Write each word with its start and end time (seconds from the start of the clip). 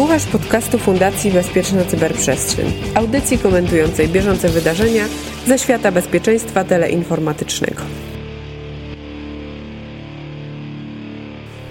Słuchasz 0.00 0.26
podcastu 0.26 0.78
Fundacji 0.78 1.30
Bezpieczna 1.30 1.84
Cyberprzestrzeń, 1.84 2.72
audycji 2.94 3.38
komentującej 3.38 4.08
bieżące 4.08 4.48
wydarzenia 4.48 5.04
ze 5.46 5.58
świata 5.58 5.92
bezpieczeństwa 5.92 6.64
teleinformatycznego. 6.64 7.82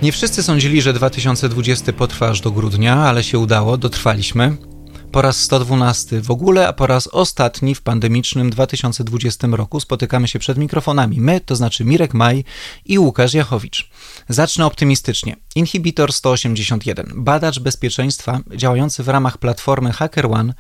Nie 0.01 0.11
wszyscy 0.11 0.43
sądzili, 0.43 0.81
że 0.81 0.93
2020 0.93 1.93
potrwa 1.93 2.29
aż 2.29 2.41
do 2.41 2.51
grudnia, 2.51 2.95
ale 2.95 3.23
się 3.23 3.39
udało, 3.39 3.77
dotrwaliśmy 3.77 4.57
po 5.11 5.21
raz 5.21 5.37
112 5.37 6.21
w 6.21 6.31
ogóle, 6.31 6.67
a 6.67 6.73
po 6.73 6.87
raz 6.87 7.07
ostatni 7.07 7.75
w 7.75 7.81
pandemicznym 7.81 8.49
2020 8.49 9.47
roku 9.51 9.79
spotykamy 9.79 10.27
się 10.27 10.39
przed 10.39 10.57
mikrofonami. 10.57 11.21
My, 11.21 11.41
to 11.41 11.55
znaczy 11.55 11.85
Mirek 11.85 12.13
Maj 12.13 12.43
i 12.85 12.99
Łukasz 12.99 13.33
Jachowicz. 13.33 13.89
Zacznę 14.29 14.65
optymistycznie. 14.65 15.35
Inhibitor 15.55 16.13
181, 16.13 17.11
badacz 17.15 17.59
bezpieczeństwa 17.59 18.39
działający 18.55 19.03
w 19.03 19.09
ramach 19.09 19.37
platformy 19.37 19.93
HackerOne, 19.93 20.53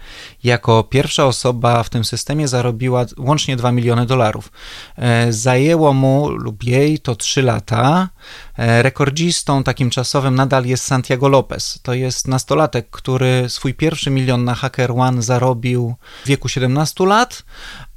jako 0.43 0.83
pierwsza 0.83 1.25
osoba 1.25 1.83
w 1.83 1.89
tym 1.89 2.05
systemie 2.05 2.47
zarobiła 2.47 3.05
łącznie 3.17 3.55
2 3.55 3.71
miliony 3.71 4.05
dolarów. 4.05 4.51
E, 4.95 5.33
zajęło 5.33 5.93
mu 5.93 6.29
lub 6.29 6.63
jej 6.63 6.99
to 6.99 7.15
3 7.15 7.41
lata. 7.41 8.09
E, 8.57 8.83
rekordzistą 8.83 9.63
takim 9.63 9.89
czasowym 9.89 10.35
nadal 10.35 10.65
jest 10.65 10.85
Santiago 10.85 11.29
Lopez. 11.29 11.79
To 11.83 11.93
jest 11.93 12.27
nastolatek, 12.27 12.89
który 12.89 13.45
swój 13.49 13.73
pierwszy 13.73 14.09
milion 14.09 14.43
na 14.43 14.55
HackerOne 14.55 15.21
zarobił 15.21 15.95
w 16.23 16.27
wieku 16.27 16.49
17 16.49 17.05
lat, 17.05 17.43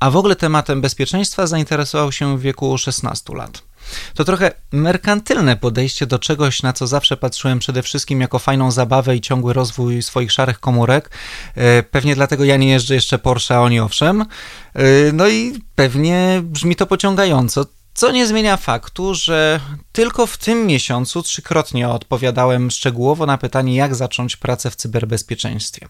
a 0.01 0.11
w 0.11 0.17
ogóle 0.17 0.37
tematem 0.37 0.81
bezpieczeństwa 0.81 1.47
zainteresował 1.47 2.13
się 2.13 2.39
w 2.39 2.41
wieku 2.41 2.79
16 2.79 3.35
lat. 3.35 3.72
To 4.15 4.25
trochę 4.25 4.51
merkantylne 4.73 5.57
podejście 5.57 6.07
do 6.07 6.19
czegoś, 6.19 6.63
na 6.63 6.73
co 6.73 6.87
zawsze 6.87 7.17
patrzyłem 7.17 7.59
przede 7.59 7.83
wszystkim 7.83 8.21
jako 8.21 8.39
fajną 8.39 8.71
zabawę 8.71 9.17
i 9.17 9.21
ciągły 9.21 9.53
rozwój 9.53 10.03
swoich 10.03 10.33
szarych 10.33 10.61
komórek. 10.61 11.11
E, 11.55 11.83
pewnie 11.83 12.15
dlatego 12.15 12.45
ja 12.45 12.57
nie 12.57 12.69
jeżdżę 12.69 12.95
jeszcze 12.95 13.19
Porsche, 13.19 13.57
a 13.57 13.61
oni 13.61 13.81
owszem. 13.81 14.21
E, 14.75 14.85
no 15.13 15.29
i 15.29 15.53
pewnie 15.75 16.41
brzmi 16.45 16.77
to 16.77 16.87
pociągająco. 16.87 17.67
Co 17.95 18.13
nie 18.13 18.27
zmienia 18.27 18.57
faktu, 18.57 19.15
że 19.15 19.61
tylko 19.93 20.27
w 20.27 20.37
tym 20.37 20.67
miesiącu 20.67 21.23
trzykrotnie 21.23 21.89
odpowiadałem 21.89 22.71
szczegółowo 22.71 23.27
na 23.27 23.39
pytanie, 23.39 23.77
jak 23.77 23.95
zacząć 23.95 24.37
pracę 24.37 24.71
w 24.71 24.77
cyberbezpieczeństwie. 24.77 25.89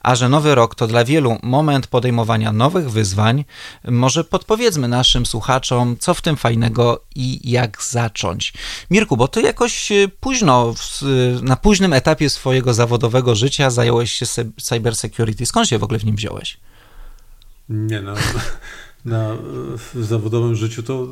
A 0.00 0.14
że 0.14 0.28
nowy 0.28 0.54
rok 0.54 0.74
to 0.74 0.86
dla 0.86 1.04
wielu 1.04 1.38
moment 1.42 1.86
podejmowania 1.86 2.52
nowych 2.52 2.90
wyzwań, 2.90 3.44
może 3.84 4.24
podpowiedzmy 4.24 4.88
naszym 4.88 5.26
słuchaczom, 5.26 5.96
co 6.00 6.14
w 6.14 6.20
tym 6.20 6.36
fajnego 6.36 7.04
i 7.14 7.50
jak 7.50 7.82
zacząć. 7.82 8.52
Mirku, 8.90 9.16
bo 9.16 9.28
ty 9.28 9.42
jakoś 9.42 9.92
e, 9.92 10.08
późno, 10.20 10.74
na 11.42 11.56
późnym 11.56 11.92
etapie 11.92 12.30
swojego 12.30 12.74
zawodowego 12.74 13.34
życia 13.34 13.70
zająłeś 13.70 14.12
się 14.12 14.26
cybersecurity. 14.62 15.46
Skąd 15.46 15.68
się 15.68 15.78
w 15.78 15.84
ogóle 15.84 15.98
w 15.98 16.04
nim 16.04 16.16
wziąłeś? 16.16 16.56
Nie 17.68 18.00
no 18.00 18.14
na 19.04 19.36
w 19.76 20.04
zawodowym 20.04 20.56
życiu 20.56 20.82
to. 20.82 21.06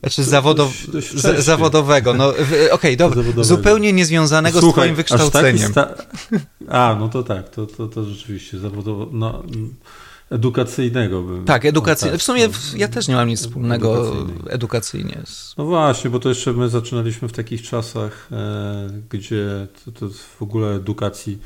Znaczy 0.00 0.24
zawodow, 0.24 0.72
dość, 0.92 1.22
dość 1.22 1.44
zawodowego. 1.44 2.14
No, 2.14 2.28
Okej, 2.28 2.70
okay, 2.70 2.96
dobra. 2.96 3.22
Zupełnie 3.44 3.92
niezwiązanego 3.92 4.60
Słuchaj, 4.60 4.72
z 4.72 4.84
Twoim 4.84 4.94
wykształceniem. 4.94 5.70
Sta... 5.70 5.94
A, 6.68 6.96
no 7.00 7.08
to 7.08 7.22
tak, 7.22 7.48
to, 7.48 7.66
to, 7.66 7.88
to 7.88 8.04
rzeczywiście 8.04 8.58
zawodowo. 8.58 9.08
No, 9.12 9.42
edukacyjnego 10.30 11.22
bym. 11.22 11.44
Tak, 11.44 11.64
edukacyjnego. 11.64 12.18
W 12.18 12.22
sumie 12.22 12.48
ja 12.76 12.88
też 12.88 13.08
nie 13.08 13.14
mam 13.14 13.28
nic 13.28 13.40
wspólnego 13.40 14.16
edukacyjnie. 14.48 15.22
No 15.58 15.64
właśnie, 15.64 16.10
bo 16.10 16.18
to 16.18 16.28
jeszcze 16.28 16.52
my 16.52 16.68
zaczynaliśmy 16.68 17.28
w 17.28 17.32
takich 17.32 17.62
czasach, 17.62 18.28
e, 18.32 18.90
gdzie 19.10 19.66
to, 19.84 19.92
to 19.92 20.08
w 20.38 20.42
ogóle 20.42 20.74
edukacji 20.74 21.38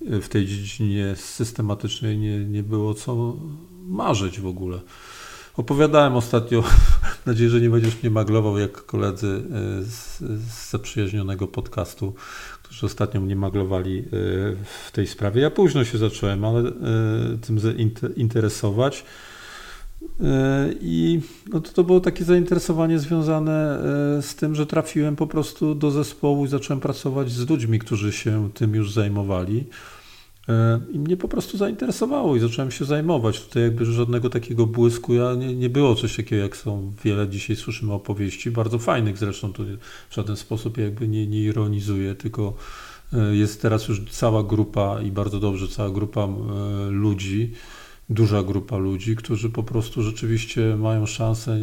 w 0.00 0.28
tej 0.28 0.46
dziedzinie 0.46 1.14
systematycznej 1.16 2.18
nie, 2.18 2.38
nie 2.38 2.62
było 2.62 2.94
co 2.94 3.36
marzyć 3.88 4.40
w 4.40 4.46
ogóle. 4.46 4.80
Opowiadałem 5.56 6.16
ostatnio, 6.16 6.60
mam 7.02 7.12
nadzieję, 7.26 7.50
że 7.50 7.60
nie 7.60 7.70
będziesz 7.70 8.02
mnie 8.02 8.10
maglował, 8.10 8.58
jak 8.58 8.86
koledzy 8.86 9.26
e, 9.26 9.82
z, 9.82 10.18
z 10.18 10.70
zaprzyjaźnionego 10.70 11.46
podcastu, 11.46 12.14
którzy 12.62 12.86
ostatnio 12.86 13.20
mnie 13.20 13.36
maglowali 13.36 13.98
e, 13.98 14.02
w 14.86 14.92
tej 14.92 15.06
sprawie. 15.06 15.42
Ja 15.42 15.50
późno 15.50 15.84
się 15.84 15.98
zacząłem, 15.98 16.44
ale 16.44 16.60
e, 16.60 16.72
tym 17.40 17.58
interesować. 18.16 19.04
I 20.80 21.20
no 21.52 21.60
to, 21.60 21.72
to 21.72 21.84
było 21.84 22.00
takie 22.00 22.24
zainteresowanie 22.24 22.98
związane 22.98 23.78
z 24.20 24.34
tym, 24.34 24.54
że 24.54 24.66
trafiłem 24.66 25.16
po 25.16 25.26
prostu 25.26 25.74
do 25.74 25.90
zespołu 25.90 26.44
i 26.44 26.48
zacząłem 26.48 26.80
pracować 26.80 27.30
z 27.30 27.50
ludźmi, 27.50 27.78
którzy 27.78 28.12
się 28.12 28.50
tym 28.54 28.74
już 28.74 28.92
zajmowali. 28.92 29.64
E, 30.50 30.80
I 30.92 30.98
mnie 30.98 31.16
po 31.16 31.28
prostu 31.28 31.56
zainteresowało 31.56 32.36
i 32.36 32.40
zacząłem 32.40 32.70
się 32.70 32.84
zajmować. 32.84 33.40
Tutaj 33.40 33.62
jakby 33.62 33.84
żadnego 33.84 34.30
takiego 34.30 34.66
błysku 34.66 35.14
ja 35.14 35.34
nie, 35.34 35.54
nie 35.54 35.70
było 35.70 35.94
coś 35.94 36.16
takiego, 36.16 36.42
jak 36.42 36.56
są 36.56 36.92
wiele 37.04 37.28
dzisiaj 37.28 37.56
słyszymy 37.56 37.92
opowieści, 37.92 38.50
bardzo 38.50 38.78
fajnych 38.78 39.18
zresztą, 39.18 39.52
to 39.52 39.62
w 40.10 40.14
żaden 40.14 40.36
sposób 40.36 40.78
jakby 40.78 41.08
nie, 41.08 41.26
nie 41.26 41.40
ironizuję, 41.40 42.14
tylko 42.14 42.54
e, 43.12 43.36
jest 43.36 43.62
teraz 43.62 43.88
już 43.88 44.10
cała 44.10 44.42
grupa 44.42 45.02
i 45.02 45.10
bardzo 45.10 45.40
dobrze 45.40 45.68
cała 45.68 45.90
grupa 45.90 46.20
e, 46.20 46.90
ludzi, 46.90 47.52
duża 48.10 48.42
grupa 48.42 48.76
ludzi, 48.76 49.16
którzy 49.16 49.50
po 49.50 49.62
prostu 49.62 50.02
rzeczywiście 50.02 50.76
mają 50.76 51.06
szansę 51.06 51.58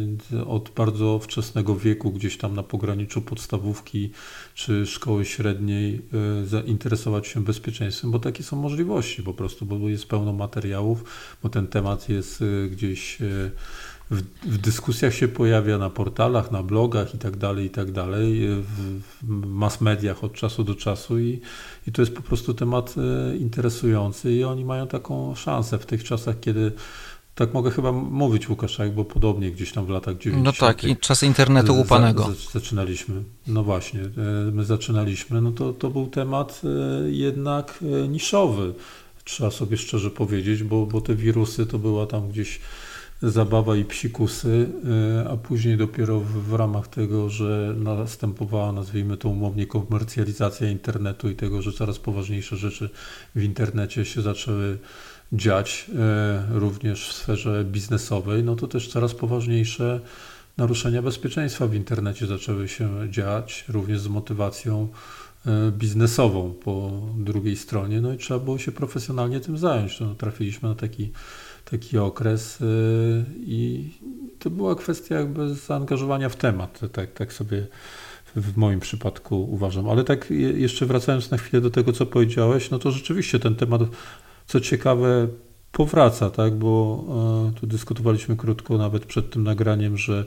od 0.46 0.70
bardzo 0.76 1.18
wczesnego 1.18 1.76
wieku, 1.76 2.10
gdzieś 2.10 2.36
tam 2.36 2.54
na 2.54 2.62
pograniczu 2.62 3.22
podstawówki 3.22 4.10
czy 4.54 4.86
szkoły 4.86 5.24
średniej, 5.24 6.02
e, 6.42 6.46
zainteresować 6.46 7.26
się 7.26 7.44
bezpieczeństwem, 7.44 8.10
bo 8.10 8.18
takie 8.18 8.42
są 8.42 8.56
możliwości 8.56 9.22
po 9.22 9.34
prostu, 9.34 9.66
bo 9.66 9.88
jest 9.88 10.06
pełno 10.06 10.32
materiałów, 10.32 11.04
bo 11.42 11.48
ten 11.48 11.66
temat 11.66 12.08
jest 12.08 12.42
e, 12.42 12.68
gdzieś 12.68 13.22
e, 13.22 13.50
w, 14.10 14.22
w, 14.42 14.58
dyskusjach 14.58 15.14
się 15.14 15.28
pojawia 15.28 15.78
na 15.78 15.90
portalach, 15.90 16.50
na 16.50 16.62
blogach 16.62 17.14
i 17.14 17.18
tak 17.18 17.36
dalej, 17.36 17.66
i 17.66 17.70
tak 17.70 17.92
dalej, 17.92 18.48
w, 18.48 19.04
w 19.22 19.46
mass 19.46 19.80
mediach 19.80 20.24
od 20.24 20.32
czasu 20.32 20.64
do 20.64 20.74
czasu 20.74 21.18
i, 21.18 21.40
i 21.86 21.92
to 21.92 22.02
jest 22.02 22.14
po 22.14 22.22
prostu 22.22 22.54
temat 22.54 22.94
e, 22.98 23.36
interesujący 23.36 24.32
i 24.32 24.44
oni 24.44 24.64
mają 24.64 24.86
taką 24.86 25.34
szansę 25.34 25.78
w 25.78 25.86
tych 25.86 26.04
czasach, 26.04 26.40
kiedy 26.40 26.72
tak 27.34 27.54
mogę 27.54 27.70
chyba 27.70 27.92
mówić 27.92 28.48
Łukaszek, 28.48 28.94
bo 28.94 29.04
podobnie 29.04 29.50
gdzieś 29.50 29.72
tam 29.72 29.86
w 29.86 29.88
latach 29.88 30.18
90. 30.18 30.44
No 30.44 30.66
tak, 30.66 30.84
i 30.84 30.96
czas 30.96 31.22
internetu 31.22 31.80
upanego. 31.80 32.30
zaczynaliśmy. 32.52 33.22
No 33.46 33.62
właśnie, 33.62 34.00
e, 34.00 34.50
my 34.52 34.64
zaczynaliśmy, 34.64 35.40
no 35.40 35.52
to, 35.52 35.72
to 35.72 35.90
był 35.90 36.06
temat 36.06 36.62
e, 36.64 37.10
jednak 37.10 37.84
niszowy, 38.08 38.74
trzeba 39.24 39.50
sobie 39.50 39.76
szczerze 39.76 40.10
powiedzieć, 40.10 40.62
bo, 40.62 40.86
bo 40.86 41.00
te 41.00 41.14
wirusy 41.14 41.66
to 41.66 41.78
była 41.78 42.06
tam 42.06 42.28
gdzieś 42.28 42.60
zabawa 43.22 43.76
i 43.76 43.84
psikusy, 43.84 44.68
y, 45.24 45.28
a 45.28 45.36
później 45.36 45.76
dopiero 45.76 46.20
w, 46.20 46.54
ramach 46.54 46.88
tego, 46.88 47.28
że 47.28 47.74
następowała, 47.76 48.72
nazwijmy 48.72 49.16
to 49.16 49.28
umownie, 49.28 49.66
komercjalizacja 49.66 50.70
internetu 50.70 51.30
i 51.30 51.34
tego, 51.34 51.62
że 51.62 51.72
coraz 51.72 51.98
poważniejsze 51.98 52.56
rzeczy 52.56 52.90
w 53.34 53.42
internecie 53.42 54.04
się 54.04 54.22
zaczęły 54.22 54.78
dziać, 55.32 55.90
y, 56.54 56.58
również 56.58 57.08
w 57.08 57.12
sferze 57.12 57.64
biznesowej, 57.64 58.44
no 58.44 58.56
to 58.56 58.68
też 58.68 58.88
coraz 58.88 59.14
poważniejsze 59.14 60.00
naruszenia 60.56 61.02
bezpieczeństwa 61.02 61.66
w 61.66 61.74
internecie 61.74 62.26
zaczęły 62.26 62.68
się 62.68 63.10
dziać, 63.10 63.64
również 63.68 64.00
z 64.00 64.08
motywacją 64.08 64.88
y, 65.46 65.50
biznesową 65.72 66.54
po 66.64 67.02
drugiej 67.16 67.56
stronie, 67.56 68.00
no 68.00 68.12
i 68.12 68.18
trzeba 68.18 68.40
było 68.40 68.58
się 68.58 68.72
profesjonalnie 68.72 69.40
tym 69.40 69.58
zająć. 69.58 70.00
No, 70.00 70.14
trafiliśmy 70.14 70.68
na 70.68 70.74
taki 70.74 71.12
taki 71.70 71.98
okres 71.98 72.60
y, 72.60 72.64
i 73.36 73.90
to 74.38 74.50
była 74.50 74.74
kwestia 74.74 75.14
jakby 75.14 75.54
zaangażowania 75.54 76.28
w 76.28 76.36
temat, 76.36 76.80
tak, 76.92 77.12
tak 77.12 77.32
sobie 77.32 77.66
w 78.36 78.56
moim 78.56 78.80
przypadku 78.80 79.50
uważam. 79.50 79.88
Ale 79.88 80.04
tak 80.04 80.30
jeszcze 80.54 80.86
wracając 80.86 81.30
na 81.30 81.38
chwilę 81.38 81.60
do 81.60 81.70
tego, 81.70 81.92
co 81.92 82.06
powiedziałeś, 82.06 82.70
no 82.70 82.78
to 82.78 82.90
rzeczywiście 82.90 83.38
ten 83.38 83.56
temat, 83.56 83.82
co 84.46 84.60
ciekawe, 84.60 85.28
powraca, 85.72 86.30
tak, 86.30 86.54
bo 86.54 87.04
e, 87.56 87.60
tu 87.60 87.66
dyskutowaliśmy 87.66 88.36
krótko 88.36 88.78
nawet 88.78 89.04
przed 89.04 89.30
tym 89.30 89.44
nagraniem, 89.44 89.96
że 89.96 90.24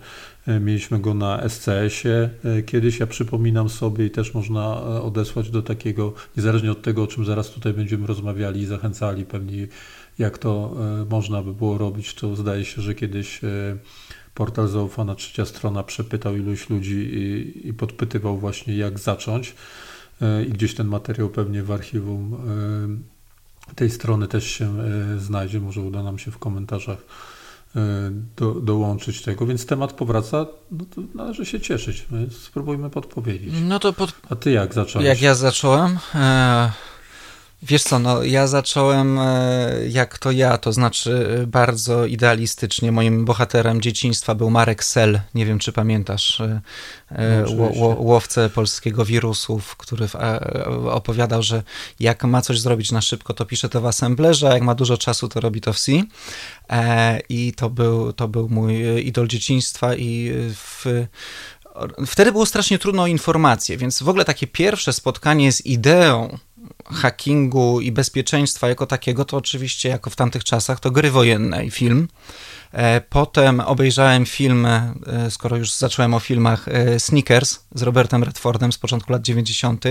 e, 0.48 0.60
mieliśmy 0.60 1.00
go 1.00 1.14
na 1.14 1.50
SCS-ie 1.50 2.30
e, 2.46 2.62
kiedyś, 2.62 3.00
ja 3.00 3.08
przypominam 3.08 3.70
sobie 3.70 4.06
i 4.06 4.12
też 4.12 4.34
można 4.34 4.82
odesłać 4.82 5.50
do 5.50 5.62
takiego, 5.62 6.14
niezależnie 6.38 6.72
od 6.72 6.82
tego, 6.82 7.04
o 7.04 7.08
czym 7.08 7.26
zaraz 7.26 7.50
tutaj 7.50 7.74
będziemy 7.74 8.08
rozmawiali 8.08 8.62
i 8.62 8.66
zachęcali 8.66 9.26
pewnie 9.26 9.68
jak 10.22 10.38
to 10.38 10.74
e, 11.02 11.06
można 11.10 11.42
by 11.42 11.54
było 11.54 11.78
robić, 11.78 12.14
to 12.14 12.36
zdaje 12.36 12.66
się, 12.66 12.82
że 12.82 12.96
kiedyś 12.96 13.44
e, 13.44 13.48
portal 14.34 14.68
Zaufana 14.68 15.16
Trzecia 15.16 15.46
Strona 15.46 15.84
przepytał 15.84 16.36
iluś 16.36 16.70
ludzi 16.70 16.96
i, 16.96 17.68
i 17.68 17.74
podpytywał 17.74 18.38
właśnie 18.38 18.78
jak 18.78 19.00
zacząć 19.00 19.56
e, 20.22 20.46
i 20.46 20.50
gdzieś 20.50 20.76
ten 20.76 20.88
materiał 20.88 21.30
pewnie 21.30 21.64
w 21.64 21.72
archiwum 21.72 22.38
tej 23.76 23.90
strony 23.90 24.28
też 24.28 24.46
się 24.52 24.78
znajdzie, 25.18 25.60
może 25.60 25.82
uda 25.82 26.04
nam 26.04 26.20
się 26.20 26.32
w 26.32 26.38
komentarzach 26.38 26.98
do, 28.36 28.54
dołączyć 28.54 29.22
tego, 29.22 29.46
więc 29.46 29.66
temat 29.66 29.94
powraca, 29.94 30.46
no 30.72 30.86
to 30.96 31.02
należy 31.16 31.46
się 31.46 31.60
cieszyć. 31.60 32.08
Spróbujmy 32.32 32.90
podpowiedzieć. 32.90 33.54
No 33.64 33.80
to 33.80 33.94
pod... 33.94 34.14
A 34.30 34.36
ty 34.36 34.52
jak 34.52 34.74
zacząłeś? 34.74 35.08
Jak 35.08 35.22
ja 35.22 35.36
zacząłem? 35.36 35.98
Wiesz 37.64 37.84
co, 37.84 38.00
no 38.00 38.24
ja 38.24 38.48
zacząłem 38.48 39.20
e, 39.20 39.72
jak 39.90 40.18
to 40.18 40.32
ja, 40.32 40.58
to 40.58 40.74
znaczy 40.74 41.42
e, 41.42 41.48
bardzo 41.48 42.06
idealistycznie. 42.06 42.92
Moim 42.92 43.26
bohaterem 43.26 43.82
dzieciństwa 43.82 44.36
był 44.36 44.50
Marek 44.50 44.84
Sel, 44.84 45.20
nie 45.36 45.46
wiem 45.46 45.60
czy 45.60 45.72
pamiętasz, 45.72 46.42
e, 46.42 46.62
no, 47.58 47.96
łowcę 47.98 48.50
polskiego 48.50 49.06
wirusów, 49.06 49.76
który 49.76 50.08
opowiadał, 50.92 51.44
że 51.44 51.64
jak 52.00 52.24
ma 52.24 52.42
coś 52.42 52.60
zrobić 52.60 52.92
na 52.92 53.02
szybko, 53.02 53.34
to 53.34 53.46
pisze 53.46 53.70
to 53.70 53.82
w 53.82 53.86
assemblerze, 53.86 54.50
a 54.50 54.54
jak 54.54 54.64
ma 54.64 54.76
dużo 54.76 54.98
czasu, 54.98 55.28
to 55.28 55.40
robi 55.40 55.62
to 55.62 55.74
w 55.74 55.80
C. 55.80 55.92
I 57.30 57.54
to 57.54 57.70
był, 57.70 58.14
to 58.14 58.28
był 58.28 58.50
mój 58.50 59.08
idol 59.08 59.28
dzieciństwa 59.28 59.96
i 59.96 60.32
w 60.36 60.86
Wtedy 62.08 62.32
było 62.32 62.46
strasznie 62.46 62.80
trudno 62.80 63.04
o 63.04 63.08
informacje, 63.08 63.78
więc 63.78 64.04
w 64.04 64.10
ogóle 64.10 64.26
takie 64.26 64.48
pierwsze 64.48 64.94
spotkanie 64.94 65.52
z 65.52 65.66
ideą 65.66 66.38
hackingu 66.86 67.82
i 67.82 67.92
bezpieczeństwa 67.92 68.70
jako 68.70 68.86
takiego, 68.86 69.26
to 69.26 69.38
oczywiście 69.38 69.90
jako 69.90 70.10
w 70.10 70.16
tamtych 70.16 70.44
czasach 70.44 70.80
to 70.80 70.92
gry 70.92 71.12
wojenne 71.12 71.66
i 71.66 71.72
film. 71.72 72.08
E, 72.72 73.02
potem 73.02 73.60
obejrzałem 73.60 74.26
film, 74.26 74.66
e, 74.66 74.94
skoro 75.30 75.58
już 75.58 75.74
zacząłem 75.74 76.14
o 76.14 76.20
filmach, 76.20 76.68
e, 76.68 77.00
Sneakers 77.00 77.60
z 77.76 77.82
Robertem 77.82 78.24
Redfordem 78.24 78.72
z 78.72 78.78
początku 78.78 79.12
lat 79.12 79.22
90. 79.22 79.86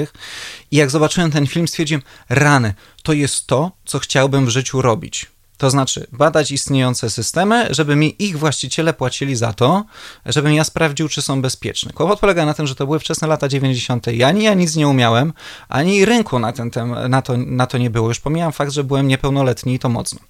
I 0.70 0.76
jak 0.76 0.90
zobaczyłem 0.90 1.30
ten 1.30 1.46
film, 1.46 1.68
stwierdziłem, 1.68 2.02
rany, 2.28 2.74
to 3.02 3.12
jest 3.12 3.46
to, 3.46 3.72
co 3.84 3.98
chciałbym 3.98 4.46
w 4.46 4.48
życiu 4.48 4.82
robić. 4.82 5.26
To 5.60 5.70
znaczy 5.70 6.06
badać 6.12 6.50
istniejące 6.50 7.10
systemy, 7.10 7.66
żeby 7.70 7.96
mi 7.96 8.16
ich 8.18 8.38
właściciele 8.38 8.92
płacili 8.92 9.36
za 9.36 9.52
to, 9.52 9.84
żebym 10.26 10.54
ja 10.54 10.64
sprawdził, 10.64 11.08
czy 11.08 11.22
są 11.22 11.42
bezpieczne. 11.42 11.92
Kłopot 11.92 12.20
polega 12.20 12.46
na 12.46 12.54
tym, 12.54 12.66
że 12.66 12.74
to 12.74 12.86
były 12.86 12.98
wczesne 12.98 13.28
lata 13.28 13.48
90. 13.48 14.08
I 14.08 14.22
ani 14.22 14.44
ja 14.44 14.54
nic 14.54 14.76
nie 14.76 14.88
umiałem, 14.88 15.32
ani 15.68 16.04
rynku 16.04 16.38
na, 16.38 16.52
ten 16.52 16.70
tem- 16.70 17.08
na, 17.08 17.22
to, 17.22 17.36
na 17.36 17.66
to 17.66 17.78
nie 17.78 17.90
było. 17.90 18.08
Już 18.08 18.20
pomijam 18.20 18.52
fakt, 18.52 18.72
że 18.72 18.84
byłem 18.84 19.08
niepełnoletni 19.08 19.74
i 19.74 19.78
to 19.78 19.88
mocno. 19.88 20.20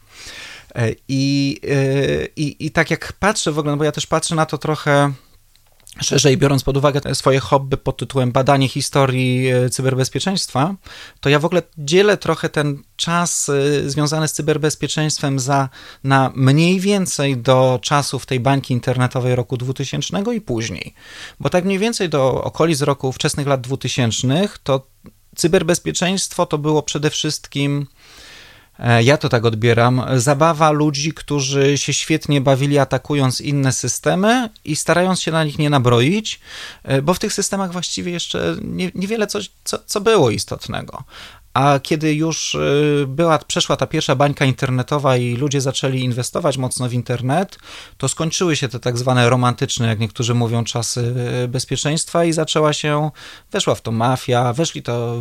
E, 0.75 0.91
I, 1.09 1.61
e, 1.71 2.27
i, 2.37 2.67
I 2.67 2.71
tak 2.71 2.91
jak 2.91 3.13
patrzę 3.13 3.53
w 3.53 3.59
ogóle, 3.59 3.73
no 3.73 3.77
bo 3.77 3.85
ja 3.85 3.93
też 3.93 4.07
patrzę 4.07 4.35
na 4.35 4.47
to 4.47 4.59
trochę 4.59 5.13
szerzej 6.03 6.37
biorąc 6.37 6.65
pod 6.65 6.77
uwagę 6.77 7.15
swoje 7.15 7.41
hobby 7.41 7.77
pod 7.77 7.97
tytułem 7.97 8.33
badanie 8.33 8.69
historii 8.69 9.49
e, 9.49 9.71
cyberbezpieczeństwa, 9.71 10.75
to 11.21 11.29
ja 11.29 11.39
w 11.39 11.45
ogóle 11.45 11.63
dzielę 11.79 12.17
trochę 12.17 12.49
ten 12.49 12.83
czas 12.97 13.49
e, 13.49 13.91
związany 13.91 14.29
z 14.29 14.33
cyberbezpieczeństwem 14.33 15.39
za, 15.39 15.69
na 16.05 16.33
mniej 16.35 16.81
więcej 16.81 17.37
do 17.37 17.79
czasów 17.83 18.27
tej 18.27 18.41
bańki 18.41 18.75
internetowej 18.75 19.35
roku 19.35 19.57
2000 19.57 20.23
i 20.37 20.41
później. 20.41 20.95
Bo 21.41 21.49
tak 21.49 21.65
mniej 21.65 21.79
więcej 21.79 22.09
do 22.09 22.45
okolic 22.45 22.81
roku 22.81 23.13
wczesnych 23.13 23.47
lat 23.47 23.61
2000 23.61 24.49
to 24.63 24.87
cyberbezpieczeństwo 25.37 26.47
to 26.47 26.59
było 26.59 26.83
przede 26.83 27.11
wszystkim 27.11 27.87
ja 29.03 29.17
to 29.17 29.29
tak 29.29 29.45
odbieram. 29.45 30.05
Zabawa 30.17 30.71
ludzi, 30.71 31.13
którzy 31.13 31.79
się 31.79 31.93
świetnie 31.93 32.41
bawili 32.41 32.79
atakując 32.79 33.41
inne 33.41 33.73
systemy 33.73 34.51
i 34.65 34.77
starając 34.77 35.21
się 35.21 35.33
na 35.33 35.45
nich 35.45 35.59
nie 35.59 35.71
nabroić, 35.71 36.41
e, 36.83 37.03
bo 37.03 37.15
w 37.15 37.19
tych 37.19 37.33
systemach 37.33 37.73
właściwie 37.73 38.13
jeszcze 38.13 38.57
nie, 38.63 38.91
niewiele 38.95 39.27
coś, 39.27 39.51
co, 39.65 39.79
co 39.87 40.01
było 40.01 40.31
istotnego. 40.31 41.05
A 41.55 41.81
kiedy 41.83 42.15
już 42.15 42.55
e, 42.55 43.07
była, 43.07 43.39
przeszła 43.39 43.77
ta 43.77 43.87
pierwsza 43.87 44.15
bańka 44.15 44.45
internetowa 44.45 45.17
i 45.17 45.37
ludzie 45.37 45.61
zaczęli 45.61 46.01
inwestować 46.01 46.59
mocno 46.59 46.89
w 46.89 46.93
internet, 46.93 47.59
to 47.97 48.09
skończyły 48.09 48.57
się 48.57 48.69
te 48.69 48.81
tak 48.81 48.99
zwane 48.99 49.31
romantyczne, 49.31 49.87
jak 49.87 49.99
niektórzy 49.99 50.35
mówią, 50.35 50.65
czasy 50.65 51.15
bezpieczeństwa 51.49 52.25
i 52.25 52.33
zaczęła 52.33 52.73
się, 52.73 53.11
weszła 53.53 53.75
w 53.75 53.83
to 53.83 53.93
mafia, 53.93 54.53
weszli 54.53 54.83
to 54.83 55.19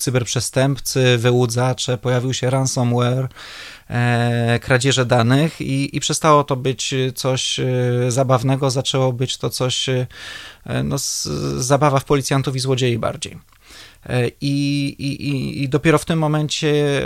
cyberprzestępcy, 0.00 1.18
wyłudzacze, 1.18 1.98
pojawił 1.98 2.34
się 2.34 2.50
ransomware, 2.50 3.28
e, 3.90 4.58
kradzieże 4.62 5.06
danych 5.06 5.60
i, 5.60 5.96
i 5.96 6.00
przestało 6.00 6.44
to 6.44 6.56
być 6.56 6.94
coś 7.14 7.60
e, 7.60 7.64
zabawnego, 8.08 8.70
zaczęło 8.70 9.12
być 9.12 9.36
to 9.36 9.50
coś, 9.50 9.88
e, 9.88 10.06
no, 10.84 10.98
z, 10.98 11.28
zabawa 11.58 11.98
w 11.98 12.04
policjantów 12.04 12.56
i 12.56 12.58
złodziei 12.58 12.98
bardziej. 12.98 13.38
E, 14.06 14.28
I, 14.40 14.86
i, 14.98 15.62
I 15.62 15.68
dopiero 15.68 15.98
w 15.98 16.04
tym 16.04 16.18
momencie 16.18 17.02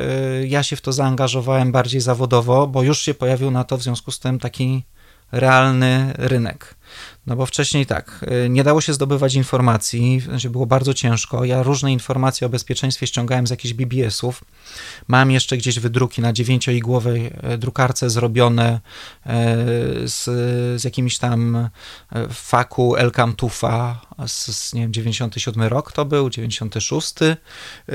ja 0.46 0.62
się 0.62 0.76
w 0.76 0.80
to 0.80 0.92
zaangażowałem 0.92 1.72
bardziej 1.72 2.00
zawodowo, 2.00 2.66
bo 2.66 2.82
już 2.82 3.00
się 3.00 3.14
pojawił 3.14 3.50
na 3.50 3.64
to 3.64 3.78
w 3.78 3.82
związku 3.82 4.10
z 4.10 4.18
tym 4.18 4.38
taki 4.38 4.82
realny 5.32 6.12
rynek. 6.18 6.74
No 7.26 7.36
bo 7.36 7.46
wcześniej 7.46 7.86
tak, 7.86 8.24
y, 8.44 8.48
nie 8.48 8.64
dało 8.64 8.80
się 8.80 8.92
zdobywać 8.92 9.34
informacji, 9.34 10.20
znaczy 10.20 10.50
było 10.50 10.66
bardzo 10.66 10.94
ciężko. 10.94 11.44
Ja 11.44 11.62
różne 11.62 11.92
informacje 11.92 12.46
o 12.46 12.50
bezpieczeństwie 12.50 13.06
ściągałem 13.06 13.46
z 13.46 13.50
jakichś 13.50 13.74
BBS-ów. 13.74 14.44
Mam 15.08 15.30
jeszcze 15.30 15.56
gdzieś 15.56 15.78
wydruki 15.78 16.22
na 16.22 16.32
dziewięcioigłowej 16.32 17.30
e, 17.42 17.58
drukarce 17.58 18.10
zrobione 18.10 18.80
e, 19.26 19.56
z, 20.04 20.24
z 20.80 20.84
jakimiś 20.84 21.18
tam 21.18 21.68
faku 22.30 22.96
Elkam 22.96 23.32
Tufa 23.36 24.00
z, 24.26 24.56
z 24.56 24.74
nie 24.74 24.80
wiem, 24.80 24.92
97 24.92 25.62
rok 25.62 25.92
to 25.92 26.04
był, 26.04 26.30
96, 26.30 27.14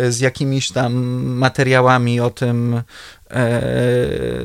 z 0.10 0.20
jakimiś 0.20 0.72
tam 0.72 0.94
materiałami 1.24 2.20
o 2.20 2.30
tym 2.30 2.82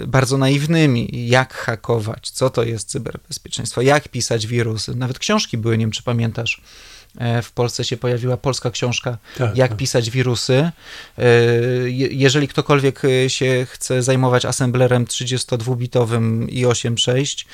bardzo 0.06 0.38
naiwnymi, 0.38 1.28
jak 1.28 1.54
hakować, 1.54 2.31
co 2.31 2.50
to 2.50 2.62
jest 2.62 2.88
cyberbezpieczeństwo, 2.88 3.82
jak 3.82 4.08
pisać 4.08 4.46
wirusy. 4.46 4.94
Nawet 4.94 5.19
książki 5.19 5.58
były, 5.58 5.78
nie 5.78 5.84
wiem 5.84 5.90
czy 5.90 6.02
pamiętasz. 6.02 6.60
E, 7.19 7.43
w 7.43 7.52
Polsce 7.52 7.84
się 7.84 7.96
pojawiła 7.96 8.37
polska 8.37 8.70
książka 8.70 9.19
tak, 9.38 9.56
Jak 9.56 9.69
tak. 9.69 9.78
pisać 9.78 10.11
wirusy. 10.11 10.70
E, 11.19 11.25
jeżeli 11.90 12.49
ktokolwiek 12.49 13.02
e, 13.05 13.31
się 13.31 13.66
chce 13.70 14.02
zajmować 14.02 14.44
assemblerem 14.44 15.05
32-bitowym 15.05 16.46
i86, 16.46 17.46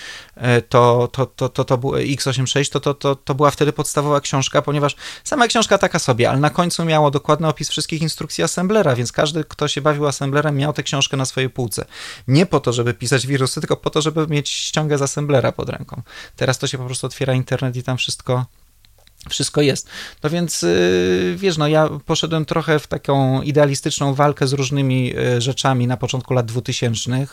to, 0.68 1.08
to, 1.12 1.26
to, 1.26 1.48
to, 1.48 1.64
to, 1.64 1.76
x86, 1.76 2.72
to, 2.72 2.80
to, 2.80 2.94
to, 2.94 3.16
to 3.16 3.34
była 3.34 3.50
wtedy 3.50 3.72
podstawowa 3.72 4.20
książka, 4.20 4.62
ponieważ 4.62 4.96
sama 5.24 5.46
książka 5.46 5.78
taka 5.78 5.98
sobie, 5.98 6.30
ale 6.30 6.38
na 6.38 6.50
końcu 6.50 6.84
miało 6.84 7.10
dokładny 7.10 7.48
opis 7.48 7.68
wszystkich 7.68 8.02
instrukcji 8.02 8.44
assemblera, 8.44 8.94
więc 8.94 9.12
każdy, 9.12 9.44
kto 9.44 9.68
się 9.68 9.80
bawił 9.80 10.06
assemblerem, 10.06 10.56
miał 10.56 10.72
tę 10.72 10.82
książkę 10.82 11.16
na 11.16 11.24
swojej 11.24 11.50
półce. 11.50 11.84
Nie 12.28 12.46
po 12.46 12.60
to, 12.60 12.72
żeby 12.72 12.94
pisać 12.94 13.26
wirusy, 13.26 13.60
tylko 13.60 13.76
po 13.76 13.90
to, 13.90 14.02
żeby 14.02 14.26
mieć 14.26 14.48
ściągę 14.48 14.98
z 14.98 15.02
assemblera 15.02 15.52
pod 15.52 15.68
ręką. 15.68 16.02
Teraz 16.36 16.58
to 16.58 16.66
się 16.66 16.78
po 16.78 16.84
prostu 16.84 17.06
otwiera 17.06 17.34
internet 17.34 17.76
i 17.76 17.82
tam 17.82 17.96
wszystko 17.96 18.46
wszystko 19.28 19.60
jest. 19.60 19.88
No 20.22 20.30
więc 20.30 20.62
y, 20.62 21.34
wiesz, 21.38 21.58
no 21.58 21.68
ja 21.68 21.88
poszedłem 22.06 22.44
trochę 22.44 22.78
w 22.78 22.86
taką 22.86 23.42
idealistyczną 23.42 24.14
walkę 24.14 24.46
z 24.46 24.52
różnymi 24.52 25.18
y, 25.18 25.40
rzeczami 25.40 25.86
na 25.86 25.96
początku 25.96 26.34
lat 26.34 26.46
2000. 26.46 27.26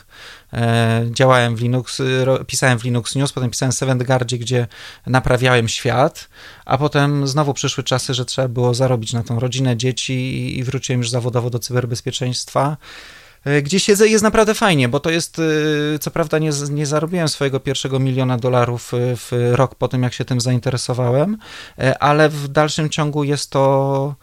E, 0.54 1.06
działałem 1.12 1.56
w 1.56 1.62
Linux, 1.62 2.02
pisałem 2.48 2.80
w 2.80 2.84
Linux 2.84 3.16
News, 3.16 3.34
potem 3.34 3.50
pisałem 3.50 3.72
w 3.72 3.76
Seventgardzie, 3.76 4.38
gdzie 4.38 4.68
naprawiałem 5.06 5.68
świat, 5.68 6.30
a 6.66 6.78
potem 6.78 7.28
znowu 7.28 7.54
przyszły 7.54 7.84
czasy, 7.84 8.14
że 8.14 8.26
trzeba 8.26 8.48
było 8.48 8.74
zarobić 8.74 9.14
na 9.14 9.24
tą 9.24 9.40
rodzinę, 9.40 9.78
dzieci 9.78 10.58
i 10.58 10.64
wróciłem 10.64 11.02
już 11.02 11.10
zawodowo 11.10 11.50
do 11.50 11.60
cyberbezpieczeństwa. 11.60 12.78
E, 13.48 13.62
gdzie 13.62 13.80
siedzę 13.80 14.08
jest 14.08 14.24
naprawdę 14.24 14.54
fajnie, 14.54 14.90
bo 14.90 15.00
to 15.00 15.10
jest, 15.10 15.40
e, 15.40 16.00
co 16.00 16.12
prawda 16.12 16.40
nie, 16.40 16.50
nie 16.70 16.86
zarobiłem 16.86 17.30
swojego 17.30 17.60
pierwszego 17.60 18.00
miliona 18.00 18.38
dolarów 18.38 18.94
e, 18.94 18.98
w 19.16 19.32
rok 19.52 19.76
po 19.76 19.88
tym, 19.88 20.04
jak 20.04 20.14
się 20.14 20.26
tym 20.26 20.42
zainteresowałem, 20.42 21.38
ale 22.00 22.30
w 22.30 22.48
dalszym 22.48 22.90
ciągu 22.90 23.24
jest 23.24 23.50
to 23.50 24.16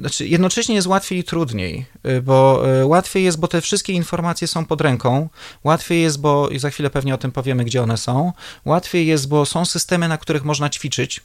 znaczy 0.00 0.26
jednocześnie 0.26 0.74
jest 0.74 0.86
łatwiej 0.86 1.18
i 1.18 1.24
trudniej, 1.24 1.86
bo 2.22 2.62
łatwiej 2.84 3.24
jest, 3.24 3.40
bo 3.40 3.48
te 3.48 3.60
wszystkie 3.60 3.92
informacje 3.92 4.48
są 4.48 4.64
pod 4.64 4.80
ręką, 4.80 5.28
łatwiej 5.64 6.02
jest, 6.02 6.20
bo 6.20 6.48
i 6.48 6.58
za 6.58 6.70
chwilę 6.70 6.90
pewnie 6.90 7.14
o 7.14 7.18
tym 7.18 7.32
powiemy, 7.32 7.64
gdzie 7.64 7.82
one 7.82 7.96
są, 7.96 8.32
łatwiej 8.64 9.06
jest, 9.06 9.28
bo 9.28 9.46
są 9.46 9.64
systemy, 9.64 10.08
na 10.08 10.18
których 10.18 10.44
można 10.44 10.70
ćwiczyć, 10.70 11.20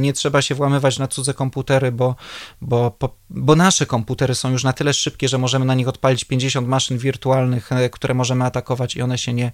nie 0.00 0.12
trzeba 0.12 0.42
się 0.42 0.54
włamywać 0.54 0.98
na 0.98 1.08
cudze 1.08 1.34
komputery, 1.34 1.92
bo, 1.92 2.16
bo, 2.60 2.98
bo 3.30 3.56
nasze 3.56 3.86
komputery 3.86 4.34
są 4.34 4.50
już 4.50 4.64
na 4.64 4.72
tyle 4.72 4.94
szybkie, 4.94 5.28
że 5.28 5.38
możemy 5.38 5.64
na 5.64 5.74
nich 5.74 5.88
odpalić 5.88 6.24
50 6.24 6.68
maszyn 6.68 6.98
wirtualnych, 6.98 7.72
e, 7.72 7.90
które 7.90 8.14
możemy 8.14 8.44
atakować 8.44 8.96
i 8.96 9.02
one 9.02 9.18
się 9.18 9.32
nie, 9.32 9.52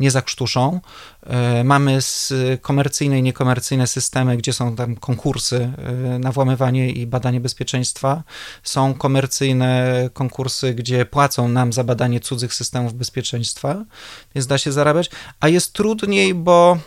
nie 0.00 0.10
zakrztuszą. 0.10 0.80
E, 1.26 1.64
mamy 1.64 1.98
komercyjne 2.60 3.18
i 3.18 3.22
niekomercyjne 3.22 3.86
systemy, 3.86 4.36
gdzie 4.36 4.52
są 4.52 4.76
tam 4.76 4.96
konkursy 4.96 5.72
na 6.18 6.32
włamywanie 6.32 6.90
i 6.90 7.06
badanie 7.06 7.40
bezpieczeństwa. 7.40 8.22
Są 8.62 8.94
komercyjne 8.94 10.10
konkursy, 10.12 10.74
gdzie 10.74 11.06
płacą 11.06 11.48
nam 11.48 11.72
za 11.72 11.84
badanie 11.84 12.20
cudzych 12.20 12.54
systemów 12.54 12.94
bezpieczeństwa, 12.94 13.84
więc 14.34 14.46
da 14.46 14.58
się 14.58 14.72
zarabiać, 14.72 15.10
a 15.40 15.48
jest 15.48 15.72
trudniej, 15.72 16.34
bo 16.34 16.78